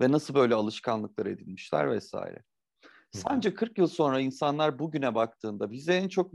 ve 0.01 0.13
nasıl 0.13 0.35
böyle 0.35 0.55
alışkanlıklar 0.55 1.27
edinmişler 1.27 1.91
vesaire. 1.91 2.43
Sence 3.13 3.55
40 3.55 3.79
yıl 3.79 3.87
sonra 3.87 4.21
insanlar 4.21 4.79
bugüne 4.79 5.15
baktığında 5.15 5.71
bizi 5.71 5.93
en 5.93 6.09
çok 6.09 6.31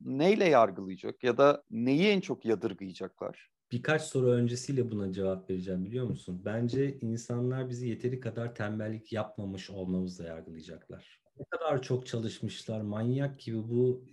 neyle 0.00 0.44
yargılayacak 0.44 1.24
ya 1.24 1.38
da 1.38 1.62
neyi 1.70 2.06
en 2.08 2.20
çok 2.20 2.44
yadırgayacaklar? 2.44 3.50
Birkaç 3.72 4.02
soru 4.02 4.30
öncesiyle 4.30 4.90
buna 4.90 5.12
cevap 5.12 5.50
vereceğim 5.50 5.84
biliyor 5.84 6.06
musun? 6.06 6.42
Bence 6.44 6.98
insanlar 7.00 7.68
bizi 7.68 7.88
yeteri 7.88 8.20
kadar 8.20 8.54
tembellik 8.54 9.12
yapmamış 9.12 9.70
olmamızla 9.70 10.24
yargılayacaklar. 10.24 11.17
Ne 11.38 11.44
kadar 11.50 11.82
çok 11.82 12.06
çalışmışlar, 12.06 12.80
manyak 12.80 13.40
gibi 13.40 13.56
bu 13.68 14.04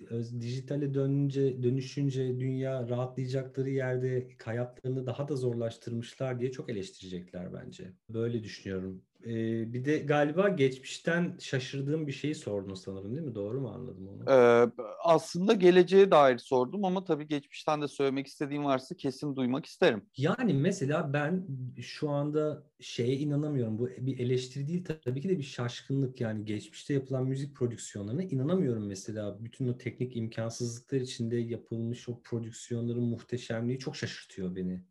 dijitale 0.42 0.94
dönünce, 0.94 1.64
dönüşünce 1.64 2.40
dünya 2.40 2.90
rahatlayacakları 2.90 3.70
yerde 3.70 4.28
hayatlarını 4.46 5.06
daha 5.06 5.28
da 5.28 5.36
zorlaştırmışlar 5.36 6.40
diye 6.40 6.52
çok 6.52 6.70
eleştirecekler 6.70 7.54
bence. 7.54 7.94
Böyle 8.10 8.44
düşünüyorum. 8.44 9.06
Ee, 9.26 9.74
bir 9.74 9.86
de 9.86 9.98
galiba 9.98 10.50
geçmişten 10.50 11.38
şaşırdığım 11.40 12.08
bir 12.08 12.12
şeyi 12.12 12.36
sordun 12.36 12.76
sanırım 12.76 13.16
değil 13.16 13.28
mi? 13.28 13.36
Doğru 13.36 13.62
mu 13.62 13.70
anladım 13.70 14.08
onu? 14.08 14.32
Ee, 14.32 14.72
aslında 15.04 15.54
geleceğe 15.54 16.12
dair 16.12 16.38
sordum 16.38 16.86
ama 16.86 17.04
tabii 17.04 17.28
geçmişten 17.28 17.82
de 17.82 17.88
söylemek 17.88 18.28
istediğim 18.28 18.66
varsa 18.66 18.96
kesin 18.96 19.36
duymak 19.36 19.66
isterim. 19.66 20.04
Yani 20.18 20.54
mesela 20.54 21.14
ben 21.14 21.48
şu 21.82 22.10
anda 22.10 22.64
şeye 22.80 23.18
inanamıyorum. 23.18 23.80
Bu 23.80 23.88
bir 23.88 24.20
eleştiri 24.20 24.68
değil 24.68 24.86
tabii 25.04 25.22
ki 25.22 25.30
de 25.30 25.38
bir 25.38 25.44
şaşkınlık. 25.44 26.22
Yani 26.22 26.46
geçmişte 26.46 26.94
yapılan 26.94 27.28
müzik 27.28 27.56
prodüksiyonlarına 27.56 28.24
inanamıyorum 28.24 28.88
mesela. 28.88 29.44
Bütün 29.44 29.68
o 29.68 29.78
teknik 29.78 30.16
imkansızlıklar 30.18 31.02
içinde 31.02 31.36
yapılmış 31.36 32.10
o 32.10 32.22
prodüksiyonların 32.24 33.04
muhteşemliği 33.04 33.80
çok 33.80 33.96
şaşırtıyor 33.96 34.56
beni. 34.56 34.82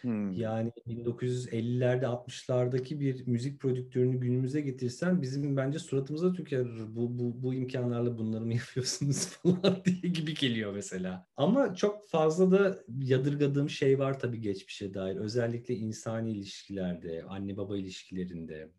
Hmm. 0.00 0.32
Yani 0.32 0.72
1950'lerde 0.86 2.04
60'lardaki 2.04 3.00
bir 3.00 3.26
müzik 3.26 3.60
prodüktörünü 3.60 4.20
günümüze 4.20 4.60
getirsen 4.60 5.22
bizim 5.22 5.56
bence 5.56 5.78
suratımıza 5.78 6.32
tükerir. 6.32 6.96
Bu, 6.96 7.18
bu, 7.18 7.42
bu 7.42 7.54
imkanlarla 7.54 8.18
bunları 8.18 8.46
mı 8.46 8.54
yapıyorsunuz 8.54 9.26
falan 9.26 9.82
diye 9.84 10.12
gibi 10.12 10.34
geliyor 10.34 10.72
mesela. 10.72 11.26
Ama 11.36 11.74
çok 11.74 12.08
fazla 12.08 12.50
da 12.50 12.84
yadırgadığım 13.02 13.70
şey 13.70 13.98
var 13.98 14.20
tabii 14.20 14.40
geçmişe 14.40 14.94
dair. 14.94 15.16
Özellikle 15.16 15.74
insani 15.74 16.30
ilişkilerde, 16.30 17.24
anne 17.28 17.56
baba 17.56 17.76
ilişkilerinde, 17.76 18.70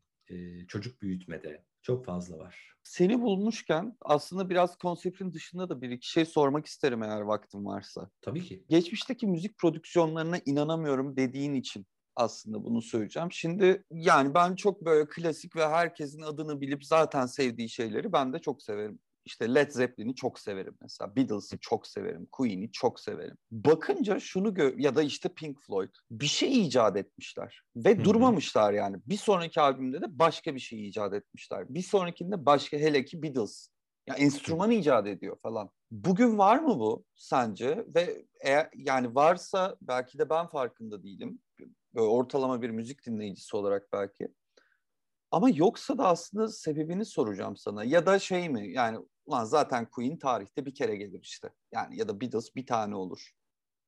çocuk 0.68 1.02
büyütmede 1.02 1.64
çok 1.82 2.06
fazla 2.06 2.38
var. 2.38 2.72
Seni 2.84 3.22
bulmuşken 3.22 3.98
aslında 4.02 4.50
biraz 4.50 4.78
konseptin 4.78 5.34
dışında 5.34 5.70
da 5.70 5.82
bir 5.82 5.90
iki 5.90 6.10
şey 6.10 6.26
sormak 6.26 6.66
isterim 6.66 7.04
eğer 7.04 7.22
vaktim 7.22 7.66
varsa. 7.66 8.10
Tabii 8.22 8.44
ki. 8.44 8.66
Geçmişteki 8.70 9.28
müzik 9.28 9.58
prodüksiyonlarına 9.58 10.38
inanamıyorum 10.46 11.18
dediğin 11.18 11.54
için 11.54 11.86
aslında 12.16 12.64
bunu 12.64 12.82
söyleyeceğim. 12.82 13.32
Şimdi 13.32 13.84
yani 13.92 14.34
ben 14.34 14.56
çok 14.56 14.86
böyle 14.86 15.10
klasik 15.10 15.56
ve 15.56 15.68
herkesin 15.68 16.22
adını 16.22 16.62
bilip 16.62 16.86
zaten 16.86 17.26
sevdiği 17.26 17.70
şeyleri 17.70 18.14
ben 18.14 18.34
de 18.34 18.40
çok 18.40 18.62
severim. 18.64 19.00
İşte 19.26 19.56
Led 19.56 19.72
Zeppelin'i 19.72 20.16
çok 20.16 20.40
severim 20.40 20.78
mesela. 20.82 21.16
Beatles'ı 21.16 21.58
çok 21.58 21.88
severim. 21.88 22.28
Queen'i 22.32 22.72
çok 22.72 23.00
severim. 23.00 23.38
Bakınca 23.52 24.20
şunu 24.20 24.48
gö- 24.50 24.82
ya 24.82 24.96
da 24.96 25.04
işte 25.04 25.30
Pink 25.30 25.62
Floyd 25.62 25.96
bir 26.12 26.26
şey 26.26 26.66
icat 26.66 26.98
etmişler 26.98 27.62
ve 27.76 27.96
Hı-hı. 27.96 28.04
durmamışlar 28.04 28.74
yani. 28.74 28.98
Bir 29.08 29.18
sonraki 29.18 29.62
albümde 29.62 30.02
de 30.02 30.20
başka 30.20 30.56
bir 30.56 30.60
şey 30.60 30.88
icat 30.88 31.14
etmişler. 31.14 31.66
Bir 31.70 31.82
sonrakinde 31.82 32.46
başka 32.46 32.78
hele 32.78 33.06
ki 33.06 33.24
Beatles. 33.24 33.68
Ya 34.08 34.16
enstrüman 34.16 34.72
icat 34.72 35.08
ediyor 35.08 35.38
falan. 35.44 35.70
Bugün 35.92 36.38
var 36.38 36.60
mı 36.60 36.80
bu 36.80 37.06
sence? 37.16 37.86
Ve 37.96 38.26
eğer 38.42 38.70
yani 38.76 39.16
varsa 39.16 39.78
belki 39.82 40.20
de 40.20 40.30
ben 40.30 40.48
farkında 40.48 41.04
değilim. 41.04 41.40
Böyle 41.96 42.08
ortalama 42.08 42.62
bir 42.62 42.70
müzik 42.70 43.06
dinleyicisi 43.06 43.58
olarak 43.58 43.94
belki. 43.94 44.28
Ama 45.32 45.50
yoksa 45.50 45.98
da 45.98 46.08
aslında 46.08 46.48
sebebini 46.48 47.06
soracağım 47.06 47.58
sana. 47.58 47.84
Ya 47.84 48.06
da 48.06 48.20
şey 48.20 48.50
mi 48.50 48.72
yani 48.72 48.98
ulan 49.26 49.46
zaten 49.46 49.90
Queen 49.90 50.18
tarihte 50.18 50.66
bir 50.66 50.76
kere 50.76 50.96
gelir 50.96 51.20
işte. 51.24 51.50
Yani 51.72 51.98
ya 51.98 52.08
da 52.08 52.22
Beatles 52.22 52.56
bir 52.56 52.66
tane 52.66 52.96
olur. 52.96 53.32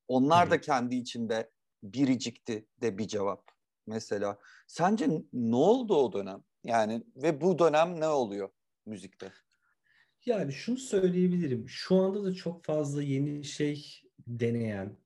Onlar 0.08 0.52
da 0.52 0.62
kendi 0.62 0.96
içinde 0.96 1.52
biricikti 1.84 2.68
de 2.82 2.98
bir 2.98 3.08
cevap 3.08 3.52
mesela. 3.88 4.38
Sence 4.68 5.08
ne 5.34 5.56
oldu 5.56 5.96
o 5.96 6.14
dönem? 6.14 6.44
Yani 6.64 7.04
ve 7.16 7.42
bu 7.42 7.60
dönem 7.60 8.00
ne 8.00 8.08
oluyor 8.08 8.50
müzikte? 8.86 9.32
Yani 10.26 10.54
şunu 10.54 10.78
söyleyebilirim. 10.78 11.70
Şu 11.70 11.96
anda 11.96 12.24
da 12.24 12.34
çok 12.34 12.64
fazla 12.64 13.04
yeni 13.04 13.44
şey 13.44 14.02
deneyen, 14.28 14.98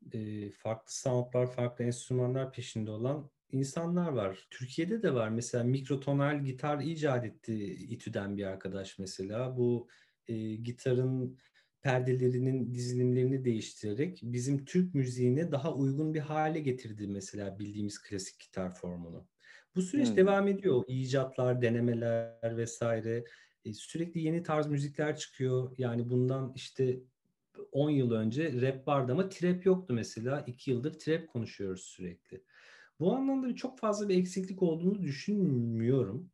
farklı 0.58 0.94
soundlar, 0.94 1.52
farklı 1.52 1.86
enstrümanlar 1.86 2.52
peşinde 2.52 2.92
olan 2.92 3.30
insanlar 3.52 4.10
var. 4.10 4.48
Türkiye'de 4.50 5.04
de 5.04 5.14
var. 5.14 5.30
Mesela 5.30 5.64
mikrotonal 5.64 6.44
gitar 6.44 6.80
icat 6.80 7.26
etti 7.26 7.56
İTÜ'den 7.66 8.38
bir 8.38 8.44
arkadaş 8.44 9.00
mesela. 9.00 9.58
Bu 9.58 9.88
e, 10.28 10.56
gitarın 10.56 11.38
perdelerinin 11.82 12.74
dizilimlerini 12.74 13.46
değiştirerek 13.46 14.20
bizim 14.24 14.66
Türk 14.66 14.96
müziğine 14.96 15.52
daha 15.52 15.74
uygun 15.74 16.14
bir 16.14 16.20
hale 16.20 16.60
getirdi 16.60 17.08
mesela 17.08 17.60
bildiğimiz 17.60 18.02
klasik 18.02 18.40
gitar 18.40 18.76
formunu. 18.76 19.28
Bu 19.76 19.82
süreç 19.82 20.10
hmm. 20.10 20.18
devam 20.18 20.48
ediyor. 20.48 20.84
İcatlar, 20.88 21.62
denemeler 21.62 22.58
vesaire. 22.58 23.24
E, 23.66 23.74
sürekli 23.74 24.22
yeni 24.22 24.44
tarz 24.44 24.68
müzikler 24.68 25.18
çıkıyor. 25.18 25.76
Yani 25.78 26.10
bundan 26.10 26.54
işte 26.56 27.00
10 27.72 27.90
yıl 27.90 28.12
önce 28.12 28.62
rap 28.62 28.88
vardı 28.88 29.12
ama 29.12 29.30
trap 29.30 29.66
yoktu 29.66 29.94
mesela. 29.94 30.44
2 30.48 30.72
yıldır 30.72 30.94
trap 30.94 31.28
konuşuyoruz 31.28 31.82
sürekli. 31.82 32.44
Bu 33.00 33.14
anlamda 33.16 33.56
çok 33.56 33.80
fazla 33.80 34.10
bir 34.10 34.18
eksiklik 34.18 34.64
olduğunu 34.64 35.02
düşünmüyorum. 35.02 36.32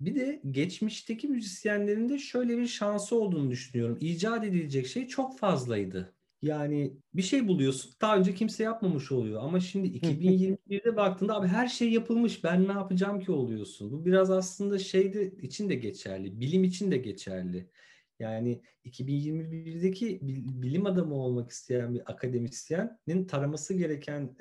Bir 0.00 0.14
de 0.14 0.40
geçmişteki 0.50 1.28
müzisyenlerin 1.28 2.08
de 2.08 2.18
şöyle 2.18 2.58
bir 2.58 2.66
şansı 2.66 3.20
olduğunu 3.20 3.50
düşünüyorum. 3.50 3.98
İcat 4.00 4.44
edilecek 4.44 4.86
şey 4.86 5.08
çok 5.08 5.38
fazlaydı. 5.38 6.14
Yani 6.42 6.96
bir 7.14 7.22
şey 7.22 7.48
buluyorsun 7.48 7.92
daha 8.00 8.16
önce 8.16 8.34
kimse 8.34 8.64
yapmamış 8.64 9.12
oluyor 9.12 9.42
ama 9.42 9.60
şimdi 9.60 9.88
2021'de 9.88 10.96
baktığında 10.96 11.34
abi 11.34 11.46
her 11.46 11.68
şey 11.68 11.92
yapılmış 11.92 12.44
ben 12.44 12.68
ne 12.68 12.72
yapacağım 12.72 13.20
ki 13.20 13.32
oluyorsun. 13.32 13.92
Bu 13.92 14.04
biraz 14.04 14.30
aslında 14.30 14.78
şeyde 14.78 15.30
için 15.30 15.68
de 15.68 15.74
geçerli, 15.74 16.40
bilim 16.40 16.64
için 16.64 16.90
de 16.90 16.96
geçerli. 16.96 17.70
Yani 18.18 18.62
2021'deki 18.84 20.18
bilim 20.62 20.86
adamı 20.86 21.14
olmak 21.14 21.50
isteyen 21.50 21.94
bir 21.94 22.12
akademisyenin 22.12 23.26
taraması 23.26 23.74
gereken 23.74 24.36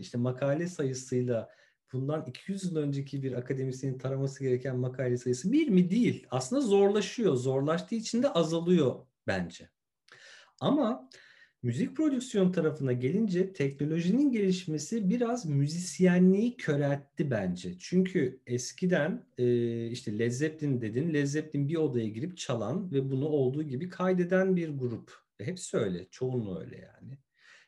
işte 0.00 0.18
makale 0.18 0.66
sayısıyla 0.66 1.48
bundan 1.96 2.24
200 2.26 2.64
yıl 2.64 2.76
önceki 2.76 3.22
bir 3.22 3.32
akademisyenin 3.32 3.98
taraması 3.98 4.44
gereken 4.44 4.76
makale 4.76 5.16
sayısı 5.16 5.52
bir 5.52 5.68
mi 5.68 5.90
değil. 5.90 6.26
Aslında 6.30 6.62
zorlaşıyor. 6.62 7.34
Zorlaştığı 7.36 7.94
için 7.94 8.22
de 8.22 8.28
azalıyor 8.28 8.94
bence. 9.26 9.68
Ama 10.60 11.10
müzik 11.62 11.96
prodüksiyon 11.96 12.52
tarafına 12.52 12.92
gelince 12.92 13.52
teknolojinin 13.52 14.32
gelişmesi 14.32 15.10
biraz 15.10 15.46
müzisyenliği 15.46 16.56
köreltti 16.56 17.30
bence. 17.30 17.78
Çünkü 17.78 18.40
eskiden 18.46 19.26
e, 19.38 19.86
işte 19.86 20.18
Led 20.18 20.30
Zeppelin 20.30 20.80
dedin. 20.80 21.14
Led 21.14 21.26
Zeppelin 21.26 21.68
bir 21.68 21.76
odaya 21.76 22.08
girip 22.08 22.36
çalan 22.36 22.92
ve 22.92 23.10
bunu 23.10 23.28
olduğu 23.28 23.62
gibi 23.62 23.88
kaydeden 23.88 24.56
bir 24.56 24.68
grup. 24.68 25.12
Hepsi 25.38 25.76
öyle. 25.76 26.06
Çoğunluğu 26.10 26.60
öyle 26.60 26.76
yani. 26.76 27.18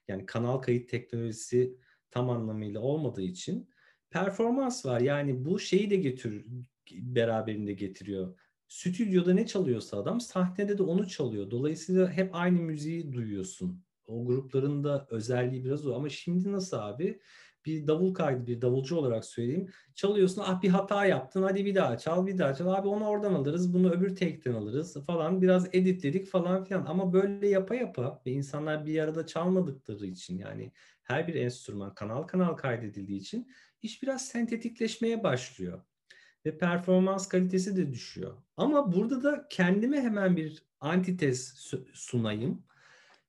Yani 0.09 0.27
kanal 0.27 0.59
kayıt 0.59 0.89
teknolojisi 0.89 1.77
tam 2.11 2.31
anlamıyla 2.31 2.81
olmadığı 2.81 3.23
için 3.23 3.69
performans 4.11 4.87
var. 4.87 5.01
Yani 5.01 5.45
bu 5.45 5.59
şeyi 5.59 5.91
de 5.91 5.97
getir 5.97 6.47
beraberinde 6.93 7.73
getiriyor. 7.73 8.39
Stüdyoda 8.69 9.35
ne 9.35 9.47
çalıyorsa 9.47 9.97
adam 9.97 10.21
sahnede 10.21 10.79
de 10.79 10.83
onu 10.83 11.09
çalıyor. 11.09 11.51
Dolayısıyla 11.51 12.11
hep 12.11 12.35
aynı 12.35 12.61
müziği 12.61 13.13
duyuyorsun. 13.13 13.85
O 14.07 14.27
grupların 14.27 14.85
da 14.85 15.07
özelliği 15.11 15.65
biraz 15.65 15.87
o. 15.87 15.95
Ama 15.95 16.09
şimdi 16.09 16.53
nasıl 16.53 16.77
abi? 16.77 17.21
bir 17.69 17.87
davul 17.87 18.15
kaydı 18.15 18.47
bir 18.47 18.63
davulcu 18.63 18.97
olarak 18.97 19.25
söyleyeyim. 19.25 19.69
Çalıyorsun 19.95 20.43
ah 20.47 20.63
bir 20.63 20.69
hata 20.69 21.05
yaptın 21.07 21.43
hadi 21.43 21.65
bir 21.65 21.75
daha 21.75 21.99
çal 21.99 22.27
bir 22.27 22.39
daha 22.39 22.55
çal 22.55 22.75
abi 22.75 22.89
onu 22.89 23.07
oradan 23.07 23.35
alırız 23.35 23.75
bunu 23.75 23.93
öbür 23.93 24.17
take'ten 24.17 24.55
alırız 24.55 25.05
falan 25.07 25.43
biraz 25.43 25.69
editledik 25.73 26.27
falan 26.27 26.65
filan 26.65 26.87
ama 26.87 27.13
böyle 27.13 27.49
yapa 27.49 27.75
yapa 27.75 28.23
ve 28.27 28.31
insanlar 28.31 28.87
bir 28.87 28.99
arada 28.99 29.27
çalmadıkları 29.27 30.07
için 30.07 30.39
yani 30.39 30.73
her 31.03 31.29
bir 31.29 31.35
enstrüman 31.35 31.95
kanal 31.95 32.23
kanal 32.23 32.55
kaydedildiği 32.55 33.21
için 33.21 33.49
iş 33.83 34.03
biraz 34.03 34.27
sentetikleşmeye 34.27 35.23
başlıyor 35.23 35.83
ve 36.47 36.59
performans 36.59 37.29
kalitesi 37.29 37.77
de 37.77 37.93
düşüyor. 37.93 38.37
Ama 38.57 38.93
burada 38.93 39.23
da 39.23 39.47
kendime 39.51 40.01
hemen 40.01 40.37
bir 40.37 40.63
antites 40.81 41.73
sunayım. 41.93 42.65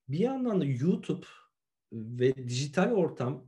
Bir 0.10 0.20
yandan 0.20 0.62
da 0.62 0.66
YouTube 0.66 1.26
ve 1.92 2.36
dijital 2.48 2.92
ortam 2.92 3.48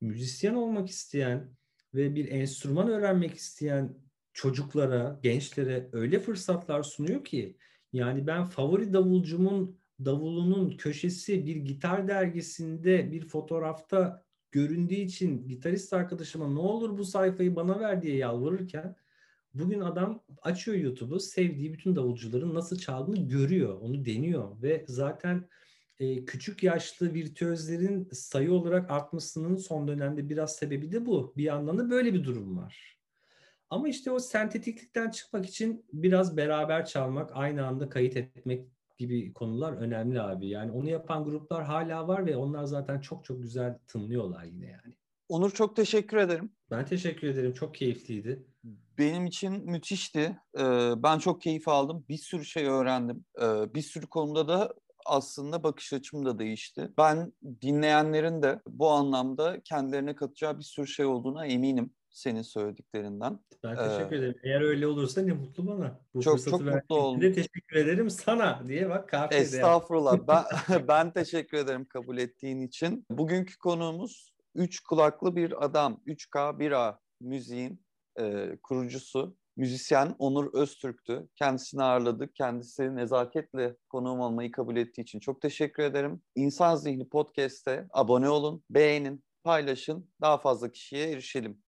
müzisyen 0.00 0.54
olmak 0.54 0.90
isteyen 0.90 1.56
ve 1.94 2.14
bir 2.14 2.28
enstrüman 2.30 2.88
öğrenmek 2.88 3.34
isteyen 3.34 3.98
çocuklara, 4.32 5.20
gençlere 5.22 5.88
öyle 5.92 6.20
fırsatlar 6.20 6.82
sunuyor 6.82 7.24
ki 7.24 7.56
yani 7.92 8.26
ben 8.26 8.44
favori 8.44 8.92
davulcumun 8.92 9.78
davulunun 10.04 10.70
köşesi 10.70 11.46
bir 11.46 11.56
gitar 11.56 12.08
dergisinde 12.08 13.12
bir 13.12 13.28
fotoğrafta 13.28 14.24
göründüğü 14.52 14.94
için 14.94 15.48
gitarist 15.48 15.92
arkadaşıma 15.92 16.48
ne 16.48 16.58
olur 16.58 16.98
bu 16.98 17.04
sayfayı 17.04 17.56
bana 17.56 17.80
ver 17.80 18.02
diye 18.02 18.16
yalvarırken 18.16 18.96
bugün 19.54 19.80
adam 19.80 20.22
açıyor 20.42 20.76
YouTube'u 20.76 21.20
sevdiği 21.20 21.72
bütün 21.72 21.96
davulcuların 21.96 22.54
nasıl 22.54 22.78
çaldığını 22.78 23.28
görüyor, 23.28 23.80
onu 23.80 24.04
deniyor 24.04 24.62
ve 24.62 24.84
zaten 24.88 25.48
e, 25.98 26.24
küçük 26.24 26.62
yaşlı 26.62 27.14
virtüözlerin 27.14 28.08
sayı 28.12 28.52
olarak 28.52 28.90
artmasının 28.90 29.56
son 29.56 29.88
dönemde 29.88 30.28
biraz 30.28 30.56
sebebi 30.56 30.92
de 30.92 31.06
bu. 31.06 31.34
Bir 31.36 31.44
yandan 31.44 31.78
da 31.78 31.90
böyle 31.90 32.14
bir 32.14 32.24
durum 32.24 32.56
var. 32.56 32.98
Ama 33.70 33.88
işte 33.88 34.10
o 34.10 34.18
sentetiklikten 34.18 35.10
çıkmak 35.10 35.46
için 35.46 35.86
biraz 35.92 36.36
beraber 36.36 36.86
çalmak, 36.86 37.30
aynı 37.34 37.66
anda 37.66 37.88
kayıt 37.88 38.16
etmek 38.16 38.68
gibi 38.98 39.32
konular 39.32 39.72
önemli 39.72 40.20
abi. 40.20 40.48
Yani 40.48 40.72
onu 40.72 40.88
yapan 40.88 41.24
gruplar 41.24 41.64
hala 41.64 42.08
var 42.08 42.26
ve 42.26 42.36
onlar 42.36 42.64
zaten 42.64 43.00
çok 43.00 43.24
çok 43.24 43.42
güzel 43.42 43.78
tınlıyorlar 43.86 44.44
yine 44.44 44.66
yani. 44.66 44.94
Onur 45.28 45.50
çok 45.50 45.76
teşekkür 45.76 46.16
ederim. 46.16 46.52
Ben 46.70 46.86
teşekkür 46.86 47.28
ederim. 47.28 47.54
Çok 47.54 47.74
keyifliydi. 47.74 48.46
Benim 48.98 49.26
için 49.26 49.70
müthişti. 49.70 50.38
Ee, 50.58 50.92
ben 50.96 51.18
çok 51.18 51.42
keyif 51.42 51.68
aldım. 51.68 52.04
Bir 52.08 52.18
sürü 52.18 52.44
şey 52.44 52.66
öğrendim. 52.66 53.24
Ee, 53.42 53.74
bir 53.74 53.82
sürü 53.82 54.06
konuda 54.06 54.48
da 54.48 54.74
aslında 55.06 55.62
bakış 55.62 55.92
açım 55.92 56.24
da 56.26 56.38
değişti. 56.38 56.92
Ben 56.98 57.32
dinleyenlerin 57.62 58.42
de 58.42 58.60
bu 58.66 58.90
anlamda 58.90 59.60
kendilerine 59.60 60.14
katacağı 60.14 60.58
bir 60.58 60.64
sürü 60.64 60.86
şey 60.86 61.06
olduğuna 61.06 61.46
eminim 61.46 61.94
senin 62.10 62.42
söylediklerinden. 62.42 63.38
Ben 63.64 63.76
teşekkür 63.76 64.16
ee, 64.16 64.18
ederim. 64.18 64.34
Eğer 64.44 64.60
öyle 64.60 64.86
olursa 64.86 65.22
ne 65.22 65.32
mutlu 65.32 65.66
bana. 65.66 66.00
Bu 66.14 66.22
çok 66.22 66.44
çok 66.44 66.60
mutlu 66.60 66.96
oldum. 66.96 67.22
De 67.22 67.32
teşekkür 67.32 67.76
ederim 67.76 68.10
sana 68.10 68.62
diye 68.68 68.88
bak 68.88 69.08
kafede. 69.08 69.40
Estağfurullah. 69.40 70.18
ben 70.28 70.44
ben 70.88 71.12
teşekkür 71.12 71.58
ederim 71.58 71.84
kabul 71.84 72.18
ettiğin 72.18 72.60
için. 72.60 73.06
Bugünkü 73.10 73.58
konuğumuz 73.58 74.32
üç 74.54 74.80
kulaklı 74.80 75.36
bir 75.36 75.64
adam. 75.64 76.00
3K1A 76.06 76.98
müziğin 77.20 77.82
e, 78.20 78.56
kurucusu 78.62 79.36
müzisyen 79.56 80.14
Onur 80.18 80.54
Öztürk'tü. 80.54 81.28
Kendisini 81.36 81.82
ağırladık. 81.82 82.34
Kendisi 82.34 82.96
nezaketle 82.96 83.76
konuğum 83.88 84.20
olmayı 84.20 84.52
kabul 84.52 84.76
ettiği 84.76 85.02
için 85.02 85.20
çok 85.20 85.40
teşekkür 85.40 85.82
ederim. 85.82 86.22
İnsan 86.34 86.76
Zihni 86.76 87.08
Podcast'te 87.08 87.86
abone 87.90 88.28
olun, 88.28 88.64
beğenin, 88.70 89.24
paylaşın. 89.44 90.10
Daha 90.20 90.38
fazla 90.38 90.72
kişiye 90.72 91.10
erişelim. 91.10 91.62